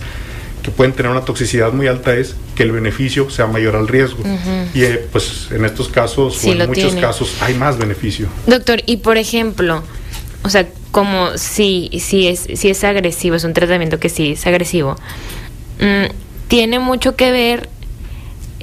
que 0.61 0.71
pueden 0.71 0.93
tener 0.93 1.11
una 1.11 1.21
toxicidad 1.21 1.71
muy 1.71 1.88
alta 1.88 2.13
es 2.15 2.36
que 2.55 2.63
el 2.63 2.71
beneficio 2.71 3.30
sea 3.30 3.47
mayor 3.47 3.75
al 3.75 3.88
riesgo. 3.88 4.21
Y 4.73 4.84
eh, 4.84 5.07
pues 5.11 5.47
en 5.51 5.63
estos 5.63 5.88
casos 5.88 6.43
o 6.43 6.51
en 6.51 6.67
muchos 6.67 6.93
casos 6.95 7.36
hay 7.41 7.53
más 7.53 7.78
beneficio. 7.78 8.28
Doctor, 8.45 8.82
y 8.86 8.97
por 8.97 9.17
ejemplo, 9.17 9.82
o 10.43 10.49
sea, 10.49 10.67
como 10.91 11.38
si, 11.38 11.89
si, 12.01 12.28
es, 12.28 12.47
si 12.55 12.69
es 12.69 12.84
agresivo, 12.84 13.36
es 13.36 13.45
un 13.45 13.53
tratamiento 13.53 13.99
que 13.99 14.09
sí 14.09 14.34
es 14.34 14.45
agresivo, 14.45 14.95
mm, 15.80 16.11
tiene 16.47 16.80
mucho 16.80 17.15
que 17.15 17.32
ver 17.32 17.69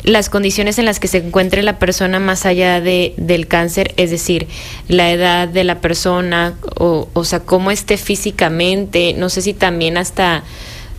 las 0.04 0.28
condiciones 0.28 0.78
en 0.78 0.84
las 0.84 1.00
que 1.00 1.08
se 1.08 1.18
encuentre 1.18 1.62
la 1.62 1.78
persona 1.78 2.20
más 2.20 2.44
allá 2.44 2.80
de, 2.80 3.14
del 3.16 3.48
cáncer, 3.48 3.94
es 3.96 4.10
decir, 4.10 4.46
la 4.86 5.10
edad 5.10 5.48
de 5.48 5.64
la 5.64 5.80
persona, 5.80 6.54
o, 6.76 7.08
o 7.14 7.24
sea, 7.24 7.40
cómo 7.40 7.70
esté 7.70 7.96
físicamente, 7.96 9.14
no 9.14 9.30
sé 9.30 9.40
si 9.40 9.54
también 9.54 9.96
hasta 9.96 10.44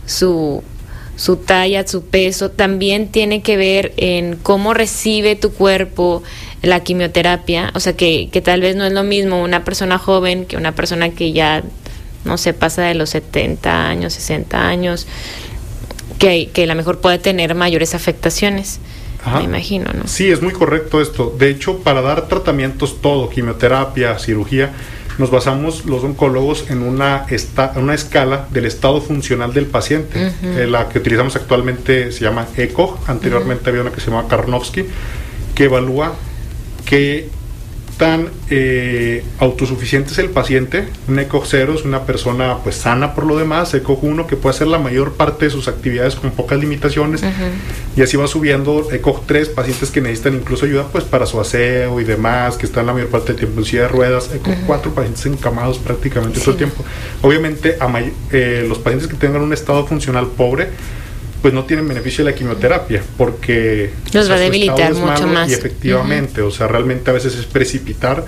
su, 0.06 0.64
su 1.16 1.36
talla, 1.36 1.86
su 1.86 2.04
peso, 2.04 2.50
también 2.50 3.06
tiene 3.06 3.42
que 3.42 3.56
ver 3.56 3.94
en 3.96 4.36
cómo 4.36 4.74
recibe 4.74 5.36
tu 5.36 5.52
cuerpo 5.52 6.24
la 6.62 6.80
quimioterapia, 6.80 7.70
o 7.74 7.80
sea, 7.80 7.92
que, 7.92 8.28
que 8.32 8.40
tal 8.40 8.60
vez 8.60 8.74
no 8.74 8.84
es 8.84 8.92
lo 8.92 9.04
mismo 9.04 9.40
una 9.40 9.64
persona 9.64 9.98
joven 9.98 10.46
que 10.46 10.56
una 10.56 10.72
persona 10.72 11.10
que 11.10 11.32
ya, 11.32 11.62
no 12.24 12.38
sé, 12.38 12.54
pasa 12.54 12.82
de 12.82 12.96
los 12.96 13.10
70 13.10 13.88
años, 13.88 14.14
60 14.14 14.66
años, 14.66 15.06
que, 16.18 16.48
que 16.52 16.64
a 16.64 16.66
lo 16.66 16.74
mejor 16.74 17.00
puede 17.00 17.20
tener 17.20 17.54
mayores 17.54 17.94
afectaciones 17.94 18.80
me 19.34 19.42
imagino, 19.44 19.90
¿no? 19.92 20.06
Sí, 20.06 20.30
es 20.30 20.42
muy 20.42 20.52
correcto 20.52 21.00
esto. 21.00 21.34
De 21.38 21.50
hecho, 21.50 21.78
para 21.78 22.02
dar 22.02 22.28
tratamientos 22.28 23.00
todo, 23.00 23.28
quimioterapia, 23.28 24.18
cirugía, 24.18 24.72
nos 25.18 25.30
basamos 25.30 25.86
los 25.86 26.04
oncólogos 26.04 26.70
en 26.70 26.82
una, 26.82 27.26
esta, 27.30 27.72
una 27.76 27.94
escala 27.94 28.46
del 28.50 28.66
estado 28.66 29.00
funcional 29.00 29.52
del 29.52 29.66
paciente. 29.66 30.32
Eh, 30.42 30.66
la 30.68 30.88
que 30.88 30.98
utilizamos 30.98 31.36
actualmente 31.36 32.12
se 32.12 32.20
llama 32.24 32.46
ECO, 32.56 32.98
anteriormente 33.06 33.70
había 33.70 33.82
una 33.82 33.92
que 33.92 34.00
se 34.00 34.10
llamaba 34.10 34.28
Karnofsky, 34.28 34.84
que 35.54 35.64
evalúa 35.64 36.14
qué 36.84 37.30
tan 37.96 38.28
eh, 38.50 39.24
autosuficiente 39.38 40.12
es 40.12 40.18
el 40.18 40.30
paciente. 40.30 40.88
Un 41.08 41.18
ECO 41.18 41.42
0 41.44 41.74
es 41.74 41.84
una 41.84 42.02
persona 42.02 42.58
pues 42.62 42.76
sana 42.76 43.14
por 43.14 43.26
lo 43.26 43.36
demás, 43.36 43.72
ECO 43.74 43.98
1 44.00 44.26
que 44.26 44.36
puede 44.36 44.54
hacer 44.54 44.66
la 44.66 44.78
mayor 44.78 45.14
parte 45.14 45.46
de 45.46 45.50
sus 45.50 45.68
actividades 45.68 46.16
con 46.16 46.30
pocas 46.30 46.58
limitaciones 46.58 47.22
y 47.96 48.02
así 48.02 48.16
va 48.16 48.26
subiendo 48.26 48.88
ECO 48.90 49.22
3, 49.26 49.48
pacientes 49.50 49.90
que 49.90 50.00
necesitan 50.00 50.34
incluso 50.34 50.66
ayuda 50.66 50.86
pues 50.92 51.04
para 51.04 51.26
su 51.26 51.40
aseo 51.40 52.00
y 52.00 52.04
demás, 52.04 52.56
que 52.56 52.66
están 52.66 52.86
la 52.86 52.92
mayor 52.92 53.08
parte 53.08 53.28
del 53.28 53.36
tiempo 53.36 53.60
en 53.60 53.64
silla 53.64 53.82
de 53.82 53.88
ruedas, 53.88 54.30
ECO 54.34 54.50
4, 54.66 54.94
pacientes 54.94 55.26
encamados 55.26 55.78
prácticamente 55.78 56.40
todo 56.40 56.52
el 56.52 56.56
tiempo. 56.58 56.84
Obviamente 57.22 57.76
a 57.80 57.86
eh, 58.30 58.64
los 58.68 58.78
pacientes 58.78 59.08
que 59.08 59.16
tengan 59.16 59.42
un 59.42 59.52
estado 59.52 59.86
funcional 59.86 60.26
pobre, 60.28 60.68
pues 61.46 61.54
no 61.54 61.64
tienen 61.64 61.86
beneficio 61.86 62.24
de 62.24 62.32
la 62.32 62.36
quimioterapia 62.36 63.04
porque 63.16 63.92
los 64.12 64.28
va 64.28 64.34
a 64.34 64.38
debilitar 64.40 64.92
mucho 64.94 65.28
más. 65.28 65.48
Y 65.48 65.52
efectivamente, 65.52 66.42
o 66.42 66.50
sea, 66.50 66.66
realmente 66.66 67.08
a 67.08 67.14
veces 67.14 67.36
es 67.36 67.46
precipitar 67.46 68.24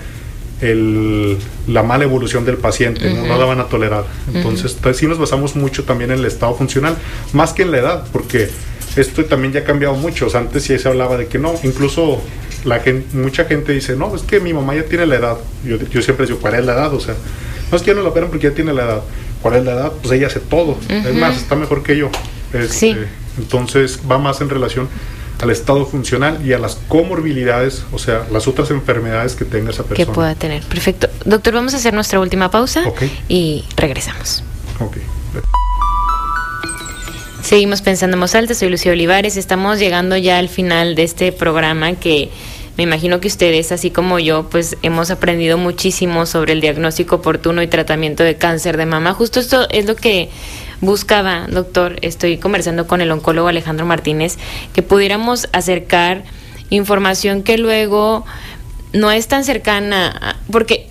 el, 0.60 1.36
la 1.66 1.82
mala 1.82 2.04
evolución 2.04 2.44
del 2.44 2.58
paciente, 2.58 3.12
¿no? 3.12 3.36
la 3.36 3.44
van 3.44 3.58
a 3.58 3.64
tolerar. 3.64 4.04
Entonces, 4.32 4.76
sí 4.94 5.08
nos 5.08 5.18
basamos 5.18 5.56
mucho 5.56 5.82
también 5.82 6.12
en 6.12 6.20
el 6.20 6.26
estado 6.26 6.54
funcional, 6.54 6.96
más 7.32 7.52
que 7.52 7.62
en 7.62 7.72
la 7.72 7.78
edad, 7.78 8.06
porque 8.12 8.50
esto 8.94 9.24
también 9.24 9.52
ya 9.52 9.62
ha 9.62 9.64
cambiado 9.64 9.96
mucho. 9.96 10.26
O 10.26 10.30
sea, 10.30 10.38
antes 10.38 10.62
sí 10.62 10.78
se 10.78 10.86
hablaba 10.88 11.16
de 11.16 11.26
que 11.26 11.40
no, 11.40 11.56
incluso 11.64 12.22
la 12.64 12.78
gente, 12.78 13.16
mucha 13.16 13.46
gente 13.46 13.72
dice, 13.72 13.96
no, 13.96 14.14
es 14.14 14.22
que 14.22 14.38
mi 14.38 14.52
mamá 14.52 14.76
ya 14.76 14.84
tiene 14.84 15.06
la 15.06 15.16
edad. 15.16 15.38
Yo, 15.64 15.76
yo 15.76 16.02
siempre 16.02 16.24
digo, 16.24 16.38
¿cuál 16.38 16.54
es 16.54 16.64
la 16.64 16.74
edad? 16.74 16.94
O 16.94 17.00
sea, 17.00 17.16
no 17.68 17.76
es 17.76 17.82
que 17.82 17.88
ya 17.88 17.94
no 17.96 18.02
la 18.02 18.10
operan 18.10 18.30
porque 18.30 18.48
ya 18.48 18.54
tiene 18.54 18.72
la 18.72 18.84
edad. 18.84 19.02
¿Cuál 19.42 19.56
es 19.56 19.64
la 19.64 19.72
edad? 19.72 19.92
Pues 20.00 20.12
ella 20.12 20.28
hace 20.28 20.38
todo. 20.38 20.78
Es 20.88 21.14
más, 21.16 21.36
está 21.36 21.56
mejor 21.56 21.82
que 21.82 21.96
yo. 21.96 22.12
Este, 22.52 23.08
entonces 23.38 24.00
va 24.10 24.18
más 24.18 24.40
en 24.40 24.48
relación 24.48 24.88
al 25.40 25.50
estado 25.50 25.86
funcional 25.86 26.44
y 26.44 26.52
a 26.52 26.58
las 26.58 26.76
comorbilidades, 26.88 27.84
o 27.92 27.98
sea, 27.98 28.26
las 28.32 28.48
otras 28.48 28.70
enfermedades 28.70 29.36
que 29.36 29.44
tenga 29.44 29.70
esa 29.70 29.84
persona. 29.84 30.06
Que 30.06 30.12
pueda 30.12 30.34
tener. 30.34 30.62
Perfecto. 30.64 31.08
Doctor, 31.24 31.54
vamos 31.54 31.74
a 31.74 31.76
hacer 31.76 31.94
nuestra 31.94 32.18
última 32.20 32.50
pausa 32.50 32.82
y 33.28 33.64
regresamos. 33.76 34.42
Seguimos 37.42 37.82
pensando 37.82 38.16
en 38.16 38.20
voz 38.20 38.34
alta, 38.34 38.54
soy 38.54 38.68
Lucía 38.68 38.92
Olivares, 38.92 39.36
estamos 39.36 39.78
llegando 39.78 40.16
ya 40.16 40.38
al 40.38 40.48
final 40.48 40.94
de 40.94 41.04
este 41.04 41.32
programa 41.32 41.94
que 41.94 42.30
me 42.76 42.84
imagino 42.84 43.20
que 43.20 43.28
ustedes, 43.28 43.72
así 43.72 43.90
como 43.90 44.18
yo, 44.18 44.48
pues 44.50 44.76
hemos 44.82 45.10
aprendido 45.10 45.58
muchísimo 45.58 46.26
sobre 46.26 46.52
el 46.52 46.60
diagnóstico 46.60 47.16
oportuno 47.16 47.62
y 47.62 47.66
tratamiento 47.66 48.22
de 48.22 48.36
cáncer 48.36 48.76
de 48.76 48.86
mama. 48.86 49.14
Justo 49.14 49.40
esto 49.40 49.68
es 49.70 49.86
lo 49.86 49.96
que 49.96 50.30
buscaba, 50.80 51.46
doctor, 51.48 51.96
estoy 52.02 52.38
conversando 52.38 52.86
con 52.86 53.00
el 53.00 53.10
oncólogo 53.10 53.48
Alejandro 53.48 53.86
Martínez, 53.86 54.36
que 54.72 54.82
pudiéramos 54.82 55.48
acercar 55.52 56.24
información 56.70 57.42
que 57.42 57.58
luego 57.58 58.24
no 58.92 59.10
es 59.10 59.28
tan 59.28 59.44
cercana, 59.44 60.36
porque 60.50 60.88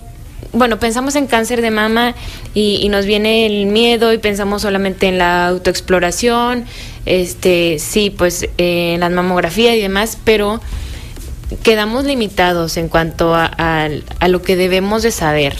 bueno, 0.52 0.78
pensamos 0.78 1.14
en 1.14 1.26
cáncer 1.26 1.60
de 1.60 1.70
mama 1.70 2.14
y, 2.54 2.88
nos 2.88 3.04
viene 3.04 3.46
el 3.46 3.66
miedo 3.66 4.12
y 4.12 4.18
pensamos 4.18 4.62
solamente 4.62 5.06
en 5.06 5.18
la 5.18 5.46
autoexploración, 5.48 6.64
este, 7.06 7.78
sí, 7.78 8.10
pues 8.10 8.48
en 8.56 9.00
la 9.00 9.10
mamografía 9.10 9.76
y 9.76 9.80
demás, 9.80 10.18
pero 10.24 10.60
quedamos 11.62 12.04
limitados 12.04 12.76
en 12.76 12.88
cuanto 12.88 13.34
a, 13.34 13.46
a, 13.46 14.28
lo 14.28 14.42
que 14.42 14.56
debemos 14.56 15.02
de 15.02 15.10
saber. 15.10 15.56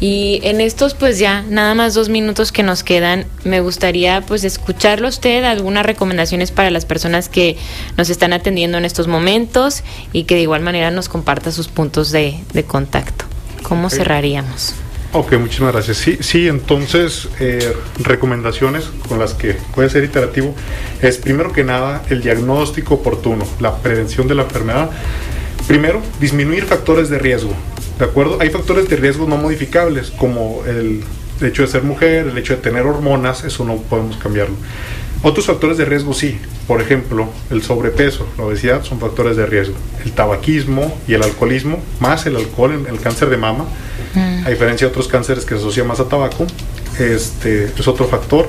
Y 0.00 0.40
en 0.44 0.60
estos 0.60 0.94
pues 0.94 1.18
ya 1.18 1.42
nada 1.42 1.74
más 1.74 1.94
dos 1.94 2.08
minutos 2.08 2.52
que 2.52 2.62
nos 2.62 2.82
quedan, 2.82 3.26
me 3.44 3.60
gustaría 3.60 4.20
pues 4.22 4.44
escucharlo 4.44 5.08
usted, 5.08 5.44
algunas 5.44 5.84
recomendaciones 5.84 6.50
para 6.50 6.70
las 6.70 6.84
personas 6.84 7.28
que 7.28 7.56
nos 7.96 8.10
están 8.10 8.32
atendiendo 8.32 8.78
en 8.78 8.84
estos 8.84 9.08
momentos 9.08 9.82
y 10.12 10.24
que 10.24 10.34
de 10.34 10.42
igual 10.42 10.62
manera 10.62 10.90
nos 10.90 11.08
comparta 11.08 11.52
sus 11.52 11.68
puntos 11.68 12.10
de, 12.12 12.38
contacto. 12.66 13.24
¿Cómo 13.62 13.90
cerraríamos? 13.90 14.74
Ok, 15.12 15.32
muchísimas 15.34 15.72
gracias. 15.72 15.96
Sí, 15.96 16.18
sí 16.20 16.48
entonces, 16.48 17.28
eh, 17.40 17.74
recomendaciones 17.98 18.90
con 19.08 19.18
las 19.18 19.34
que 19.34 19.56
puede 19.74 19.88
ser 19.88 20.04
iterativo 20.04 20.54
es 21.00 21.18
primero 21.18 21.52
que 21.52 21.64
nada 21.64 22.02
el 22.10 22.22
diagnóstico 22.22 22.94
oportuno, 22.94 23.44
la 23.60 23.76
prevención 23.78 24.28
de 24.28 24.34
la 24.34 24.42
enfermedad. 24.42 24.90
Primero, 25.66 26.02
disminuir 26.20 26.64
factores 26.64 27.08
de 27.08 27.18
riesgo. 27.18 27.52
¿De 27.98 28.04
acuerdo? 28.04 28.38
Hay 28.40 28.50
factores 28.50 28.88
de 28.88 28.96
riesgo 28.96 29.26
no 29.26 29.36
modificables, 29.36 30.10
como 30.10 30.62
el 30.66 31.02
hecho 31.40 31.62
de 31.62 31.68
ser 31.68 31.82
mujer, 31.82 32.26
el 32.28 32.36
hecho 32.36 32.56
de 32.56 32.62
tener 32.62 32.84
hormonas, 32.84 33.44
eso 33.44 33.64
no 33.64 33.76
podemos 33.76 34.16
cambiarlo. 34.16 34.56
Otros 35.22 35.46
factores 35.46 35.78
de 35.78 35.86
riesgo 35.86 36.12
sí, 36.12 36.38
por 36.68 36.82
ejemplo, 36.82 37.28
el 37.50 37.62
sobrepeso, 37.62 38.28
la 38.36 38.44
obesidad 38.44 38.84
son 38.84 39.00
factores 39.00 39.36
de 39.36 39.46
riesgo. 39.46 39.74
El 40.04 40.12
tabaquismo 40.12 40.96
y 41.08 41.14
el 41.14 41.22
alcoholismo, 41.22 41.82
más 42.00 42.26
el 42.26 42.36
alcohol, 42.36 42.86
el 42.88 43.00
cáncer 43.00 43.30
de 43.30 43.38
mama, 43.38 43.64
mm. 44.16 44.46
a 44.46 44.50
diferencia 44.50 44.86
de 44.86 44.90
otros 44.90 45.08
cánceres 45.08 45.44
que 45.44 45.54
se 45.54 45.60
asocian 45.60 45.86
más 45.86 46.00
a 46.00 46.08
tabaco, 46.08 46.46
este 46.98 47.66
es 47.66 47.88
otro 47.88 48.06
factor. 48.06 48.48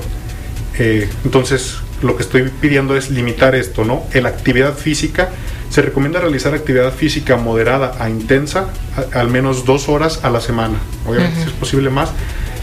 Eh, 0.78 1.08
entonces, 1.24 1.76
lo 2.02 2.16
que 2.16 2.22
estoy 2.22 2.50
pidiendo 2.60 2.96
es 2.96 3.10
limitar 3.10 3.54
esto, 3.54 3.84
¿no? 3.84 4.04
La 4.14 4.28
actividad 4.28 4.74
física, 4.74 5.30
se 5.70 5.82
recomienda 5.82 6.20
realizar 6.20 6.54
actividad 6.54 6.92
física 6.92 7.36
moderada 7.36 7.96
a 7.98 8.08
intensa, 8.08 8.68
al 9.12 9.28
menos 9.28 9.64
dos 9.64 9.88
horas 9.88 10.20
a 10.22 10.30
la 10.30 10.40
semana. 10.40 10.78
Obviamente, 11.06 11.42
si 11.42 11.48
es 11.48 11.52
posible 11.52 11.90
más, 11.90 12.10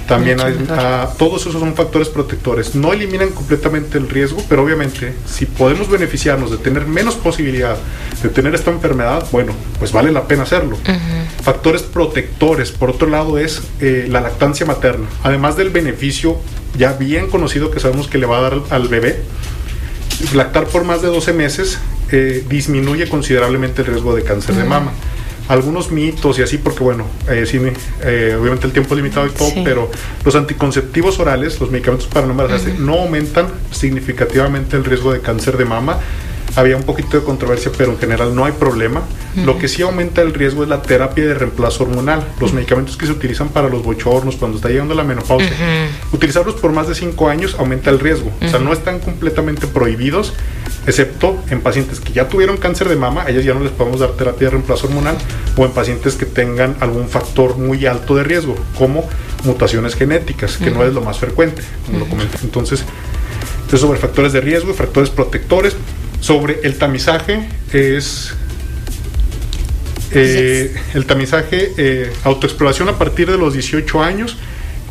también 0.07 0.39
hay, 0.39 0.55
ah, 0.69 1.09
todos 1.17 1.41
esos 1.41 1.59
son 1.59 1.75
factores 1.75 2.09
protectores. 2.09 2.75
No 2.75 2.93
eliminan 2.93 3.29
completamente 3.29 3.97
el 3.97 4.09
riesgo, 4.09 4.43
pero 4.47 4.63
obviamente 4.63 5.13
si 5.25 5.45
podemos 5.45 5.89
beneficiarnos 5.89 6.51
de 6.51 6.57
tener 6.57 6.85
menos 6.85 7.15
posibilidad 7.15 7.77
de 8.21 8.29
tener 8.29 8.53
esta 8.55 8.71
enfermedad, 8.71 9.27
bueno, 9.31 9.53
pues 9.79 9.91
vale 9.91 10.11
la 10.11 10.27
pena 10.27 10.43
hacerlo. 10.43 10.77
Factores 11.43 11.83
protectores, 11.83 12.71
por 12.71 12.91
otro 12.91 13.09
lado, 13.09 13.37
es 13.37 13.61
eh, 13.81 14.07
la 14.09 14.21
lactancia 14.21 14.65
materna. 14.65 15.07
Además 15.23 15.57
del 15.57 15.69
beneficio 15.69 16.37
ya 16.77 16.93
bien 16.93 17.29
conocido 17.29 17.71
que 17.71 17.79
sabemos 17.79 18.07
que 18.07 18.17
le 18.17 18.25
va 18.25 18.39
a 18.39 18.41
dar 18.41 18.61
al 18.69 18.87
bebé, 18.87 19.21
lactar 20.33 20.65
por 20.67 20.83
más 20.83 21.01
de 21.01 21.07
12 21.07 21.33
meses 21.33 21.79
eh, 22.11 22.43
disminuye 22.47 23.09
considerablemente 23.09 23.81
el 23.81 23.87
riesgo 23.87 24.15
de 24.15 24.23
cáncer 24.23 24.55
de 24.55 24.63
mama 24.63 24.91
algunos 25.47 25.91
mitos 25.91 26.39
y 26.39 26.41
así, 26.41 26.57
porque 26.57 26.83
bueno, 26.83 27.05
eh, 27.29 27.45
eh, 28.01 28.37
obviamente 28.39 28.67
el 28.67 28.73
tiempo 28.73 28.93
es 28.93 28.97
limitado 28.97 29.27
y 29.27 29.31
todo, 29.31 29.49
pero 29.63 29.89
los 30.23 30.35
anticonceptivos 30.35 31.19
orales, 31.19 31.59
los 31.59 31.69
medicamentos 31.69 32.07
para 32.07 32.25
no 32.25 32.31
embarazarse, 32.31 32.73
no 32.73 32.93
aumentan 32.93 33.47
significativamente 33.71 34.75
el 34.75 34.83
riesgo 34.83 35.13
de 35.13 35.21
cáncer 35.21 35.57
de 35.57 35.65
mama. 35.65 35.99
Había 36.55 36.77
un 36.77 36.83
poquito 36.83 37.19
de 37.19 37.23
controversia, 37.23 37.71
pero 37.77 37.91
en 37.91 37.97
general 37.97 38.35
no 38.35 38.45
hay 38.45 38.53
problema. 38.53 39.01
Lo 39.35 39.57
que 39.57 39.67
sí 39.67 39.81
aumenta 39.81 40.21
el 40.21 40.33
riesgo 40.33 40.63
es 40.63 40.69
la 40.69 40.81
terapia 40.81 41.25
de 41.25 41.33
reemplazo 41.33 41.83
hormonal, 41.83 42.25
los 42.39 42.53
medicamentos 42.53 42.95
que 42.95 43.05
se 43.05 43.11
utilizan 43.11 43.49
para 43.49 43.67
los 43.67 43.83
bochornos 43.83 44.37
cuando 44.37 44.57
está 44.57 44.69
llegando 44.69 44.95
la 44.95 45.03
menopausia. 45.03 45.51
Utilizarlos 46.13 46.55
por 46.55 46.71
más 46.71 46.87
de 46.87 46.95
5 46.95 47.29
años 47.29 47.55
aumenta 47.59 47.89
el 47.89 47.99
riesgo. 47.99 48.31
O 48.41 48.47
sea, 48.47 48.59
no 48.59 48.71
están 48.71 48.99
completamente 48.99 49.67
prohibidos, 49.67 50.33
excepto 50.87 51.37
en 51.49 51.61
pacientes 51.61 51.99
que 51.99 52.13
ya 52.13 52.29
tuvieron 52.29 52.57
cáncer 52.57 52.87
de 52.87 52.95
mama, 52.95 53.23
a 53.23 53.29
ellos 53.29 53.43
ya 53.43 53.53
no 53.53 53.61
les 53.61 53.71
podemos 53.71 53.99
dar 53.99 54.11
terapia 54.11 54.47
de 54.47 54.51
reemplazo 54.51 54.87
hormonal, 54.87 55.17
o 55.57 55.65
en 55.65 55.71
pacientes 55.71 56.15
que 56.15 56.25
tengan 56.25 56.77
algún 56.79 57.09
factor 57.09 57.57
muy 57.57 57.85
alto 57.85 58.15
de 58.15 58.23
riesgo, 58.23 58.55
como 58.77 59.07
mutaciones 59.43 59.95
genéticas, 59.95 60.57
que 60.57 60.71
no 60.71 60.83
es 60.85 60.93
lo 60.93 61.01
más 61.01 61.19
frecuente, 61.19 61.61
como 61.85 61.99
lo 61.99 62.05
comenté. 62.05 62.37
Entonces, 62.43 62.85
entonces, 63.65 63.81
sobre 63.81 63.99
factores 63.99 64.31
de 64.31 64.41
riesgo 64.41 64.71
y 64.71 64.73
factores 64.75 65.09
protectores, 65.09 65.75
sobre 66.25 66.61
el 66.63 66.79
tamizaje 66.79 67.47
es 67.71 68.33
eh, 70.09 70.73
el 70.95 71.05
tamizaje 71.05 71.71
eh, 71.77 72.11
autoexploración 72.23 72.89
a 72.89 72.97
partir 72.97 73.29
de 73.29 73.37
los 73.37 73.53
18 73.53 74.01
años 74.01 74.35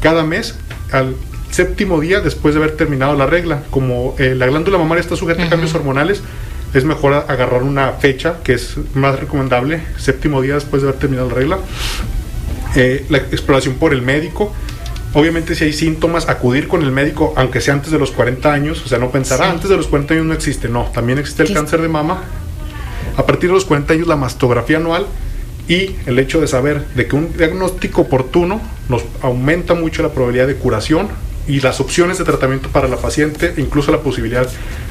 cada 0.00 0.22
mes 0.22 0.54
al 0.92 1.16
séptimo 1.50 1.98
día 1.98 2.20
después 2.20 2.54
de 2.54 2.60
haber 2.60 2.76
terminado 2.76 3.16
la 3.16 3.26
regla. 3.26 3.64
Como 3.70 4.14
eh, 4.20 4.36
la 4.36 4.46
glándula 4.46 4.78
mamaria 4.78 5.00
está 5.00 5.16
sujeta 5.16 5.42
a 5.42 5.48
cambios 5.48 5.74
hormonales 5.74 6.22
es 6.72 6.84
mejor 6.84 7.14
agarrar 7.14 7.64
una 7.64 7.90
fecha 7.94 8.36
que 8.44 8.52
es 8.52 8.76
más 8.94 9.18
recomendable 9.18 9.80
séptimo 9.96 10.40
día 10.40 10.54
después 10.54 10.82
de 10.82 10.88
haber 10.88 11.00
terminado 11.00 11.30
la 11.30 11.34
regla. 11.34 11.58
La 13.08 13.18
exploración 13.18 13.74
por 13.74 13.92
el 13.92 14.02
médico 14.02 14.52
Obviamente 15.14 15.54
si 15.54 15.64
hay 15.64 15.72
síntomas, 15.72 16.28
acudir 16.28 16.66
con 16.66 16.82
el 16.82 16.90
médico, 16.90 17.32
aunque 17.36 17.60
sea 17.60 17.74
antes 17.74 17.92
de 17.92 17.98
los 18.00 18.10
40 18.10 18.52
años, 18.52 18.82
o 18.84 18.88
sea, 18.88 18.98
no 18.98 19.10
pensar, 19.10 19.40
ah, 19.42 19.50
antes 19.50 19.70
de 19.70 19.76
los 19.76 19.86
40 19.86 20.14
años 20.14 20.26
no 20.26 20.34
existe, 20.34 20.68
no, 20.68 20.90
también 20.92 21.18
existe 21.18 21.44
el 21.44 21.54
cáncer 21.54 21.80
de 21.80 21.88
mama. 21.88 22.24
A 23.16 23.24
partir 23.24 23.48
de 23.48 23.54
los 23.54 23.64
40 23.64 23.94
años 23.94 24.08
la 24.08 24.16
mastografía 24.16 24.78
anual 24.78 25.06
y 25.68 25.94
el 26.06 26.18
hecho 26.18 26.40
de 26.40 26.48
saber 26.48 26.84
de 26.96 27.06
que 27.06 27.14
un 27.14 27.36
diagnóstico 27.36 28.02
oportuno 28.02 28.60
nos 28.88 29.04
aumenta 29.22 29.74
mucho 29.74 30.02
la 30.02 30.10
probabilidad 30.10 30.48
de 30.48 30.56
curación 30.56 31.08
y 31.46 31.60
las 31.60 31.80
opciones 31.80 32.18
de 32.18 32.24
tratamiento 32.24 32.68
para 32.70 32.88
la 32.88 32.96
paciente, 32.96 33.54
incluso 33.56 33.92
la 33.92 34.00
posibilidad 34.00 34.48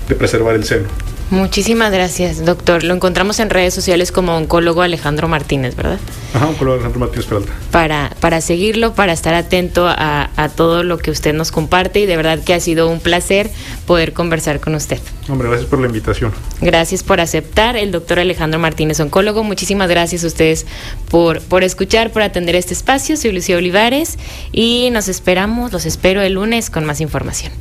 de 0.07 0.15
preservar 0.15 0.55
el 0.55 0.63
seno. 0.63 0.87
Muchísimas 1.33 1.91
gracias, 1.91 2.45
doctor. 2.45 2.83
Lo 2.83 2.93
encontramos 2.93 3.39
en 3.39 3.49
redes 3.49 3.73
sociales 3.73 4.11
como 4.11 4.37
oncólogo 4.37 4.83
Alejandro 4.83 5.27
Martínez, 5.27 5.75
¿verdad? 5.75 5.97
Ajá, 6.35 6.47
oncólogo 6.47 6.75
Alejandro 6.75 6.99
Martínez 6.99 7.25
Peralta. 7.25 7.51
Para, 7.71 8.15
para 8.19 8.39
seguirlo, 8.39 8.93
para 8.93 9.13
estar 9.13 9.33
atento 9.33 9.87
a, 9.87 10.29
a, 10.35 10.49
todo 10.49 10.83
lo 10.83 10.99
que 10.99 11.09
usted 11.09 11.33
nos 11.33 11.51
comparte 11.51 12.01
y 12.01 12.05
de 12.05 12.17
verdad 12.17 12.43
que 12.43 12.53
ha 12.53 12.59
sido 12.59 12.87
un 12.87 12.99
placer 12.99 13.49
poder 13.87 14.13
conversar 14.13 14.59
con 14.59 14.75
usted. 14.75 14.99
Hombre, 15.27 15.47
gracias 15.47 15.67
por 15.67 15.79
la 15.79 15.87
invitación. 15.87 16.31
Gracias 16.61 17.01
por 17.01 17.19
aceptar, 17.19 17.77
el 17.77 17.91
doctor 17.91 18.19
Alejandro 18.19 18.59
Martínez, 18.59 18.99
oncólogo. 18.99 19.43
Muchísimas 19.43 19.89
gracias 19.89 20.23
a 20.23 20.27
ustedes 20.27 20.67
por, 21.09 21.41
por 21.41 21.63
escuchar, 21.63 22.11
por 22.11 22.21
atender 22.21 22.55
este 22.55 22.75
espacio. 22.75 23.17
Soy 23.17 23.31
Lucía 23.31 23.57
Olivares 23.57 24.19
y 24.51 24.89
nos 24.91 25.07
esperamos, 25.07 25.73
los 25.73 25.87
espero 25.87 26.21
el 26.21 26.33
lunes 26.33 26.69
con 26.69 26.85
más 26.85 27.01
información. 27.01 27.51